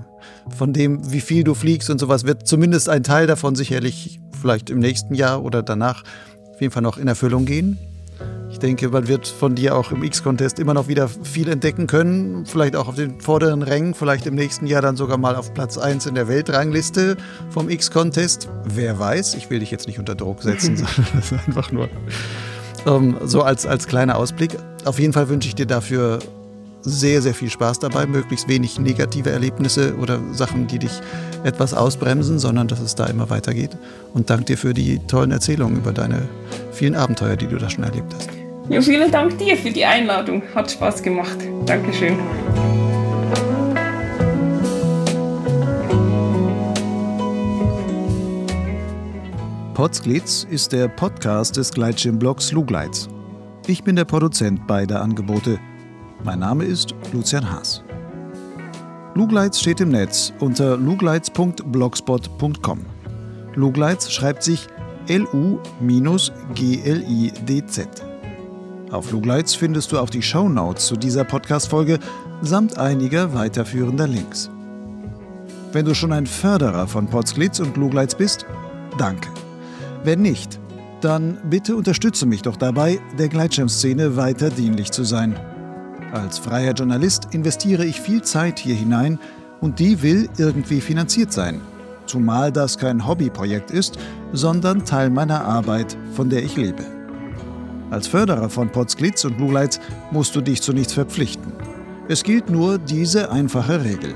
[0.55, 4.70] von dem, wie viel du fliegst und sowas, wird zumindest ein Teil davon sicherlich vielleicht
[4.70, 6.03] im nächsten Jahr oder danach
[6.53, 7.78] auf jeden Fall noch in Erfüllung gehen.
[8.52, 12.45] Ich denke, man wird von dir auch im X-Contest immer noch wieder viel entdecken können.
[12.45, 15.78] Vielleicht auch auf den vorderen Rängen, vielleicht im nächsten Jahr dann sogar mal auf Platz
[15.78, 17.16] 1 in der Weltrangliste
[17.52, 18.49] vom X-Contest.
[18.66, 21.90] Wer weiß, ich will dich jetzt nicht unter Druck setzen, sondern das ist einfach nur
[22.86, 24.57] ähm, so als, als kleiner Ausblick.
[24.86, 26.20] Auf jeden Fall wünsche ich dir dafür
[26.82, 31.02] sehr, sehr viel Spaß dabei, möglichst wenig negative Erlebnisse oder Sachen, die dich
[31.44, 33.72] etwas ausbremsen, sondern dass es da immer weitergeht.
[34.14, 36.28] Und danke dir für die tollen Erzählungen über deine
[36.72, 38.30] vielen Abenteuer, die du da schon erlebt hast.
[38.70, 40.44] Ja, vielen Dank dir für die Einladung.
[40.53, 41.38] Hat Spaß gemacht.
[41.66, 42.18] Dankeschön.
[49.74, 53.07] Potsglitz ist der Podcast des Gleitschirmblogs Lugleitz.
[53.66, 55.57] Ich bin der Produzent beider Angebote.
[56.24, 57.82] Mein Name ist Lucian Haas.
[59.15, 62.80] Lugleitz steht im Netz unter lugleitz.blogspot.com.
[63.56, 64.68] Lugleitz schreibt sich
[65.07, 65.69] L-U-G-L-I-D-Z.
[68.91, 71.99] Auf Lugleitz findest du auch die Shownotes zu dieser Podcast-Folge
[72.41, 74.49] samt einiger weiterführender Links.
[75.72, 78.45] Wenn du schon ein Förderer von Potsglitz und Lugleitz bist,
[78.98, 79.30] danke.
[80.03, 80.60] Wenn nicht,
[81.02, 85.40] dann bitte unterstütze mich doch dabei, der Gleitschirmszene weiter dienlich zu sein.
[86.11, 89.19] Als freier Journalist investiere ich viel Zeit hier hinein
[89.61, 91.61] und die will irgendwie finanziert sein.
[92.07, 93.99] Zumal das kein Hobbyprojekt ist,
[94.34, 96.84] sondern Teil meiner Arbeit, von der ich lebe.
[97.91, 99.80] Als Förderer von Potsglitz und Lugleitz
[100.11, 101.53] musst du dich zu nichts verpflichten.
[102.07, 104.15] Es gilt nur diese einfache Regel.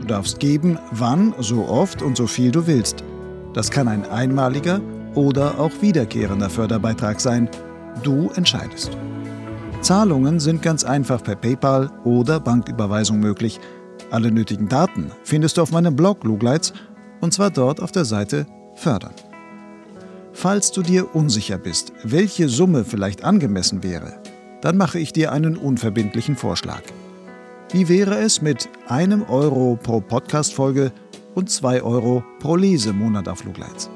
[0.00, 3.04] Du darfst geben, wann, so oft und so viel du willst.
[3.54, 4.80] Das kann ein einmaliger
[5.14, 7.48] oder auch wiederkehrender Förderbeitrag sein.
[8.02, 8.96] Du entscheidest.
[9.80, 13.58] Zahlungen sind ganz einfach per PayPal oder Banküberweisung möglich.
[14.10, 16.74] Alle nötigen Daten findest du auf meinem Blog Lugleitz
[17.20, 19.14] und zwar dort auf der Seite Fördern.
[20.32, 24.20] Falls du dir unsicher bist, welche Summe vielleicht angemessen wäre,
[24.60, 26.82] dann mache ich dir einen unverbindlichen Vorschlag.
[27.72, 30.92] Wie wäre es mit einem Euro pro Podcast-Folge
[31.34, 33.88] und zwei Euro pro Lesemonat auf Lugleitz?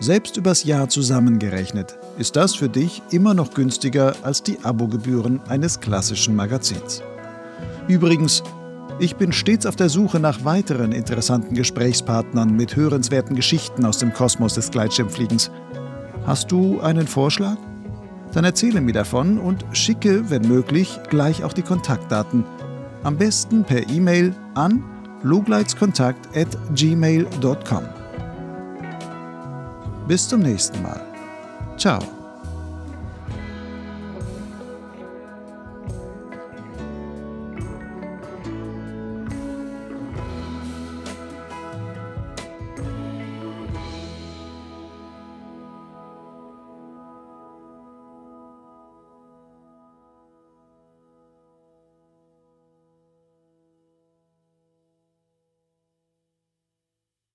[0.00, 5.80] Selbst übers Jahr zusammengerechnet ist das für dich immer noch günstiger als die Abogebühren eines
[5.80, 7.02] klassischen Magazins.
[7.88, 8.42] Übrigens,
[8.98, 14.12] ich bin stets auf der Suche nach weiteren interessanten Gesprächspartnern mit hörenswerten Geschichten aus dem
[14.12, 15.50] Kosmos des Gleitschirmfliegens.
[16.26, 17.56] Hast du einen Vorschlag?
[18.32, 22.44] Dann erzähle mir davon und schicke, wenn möglich, gleich auch die Kontaktdaten.
[23.02, 24.84] Am besten per E-Mail an
[25.22, 27.84] lugleitskontakt@gmail.com.
[30.08, 31.11] Bis zum nächsten Mal.
[31.76, 32.21] Ciao.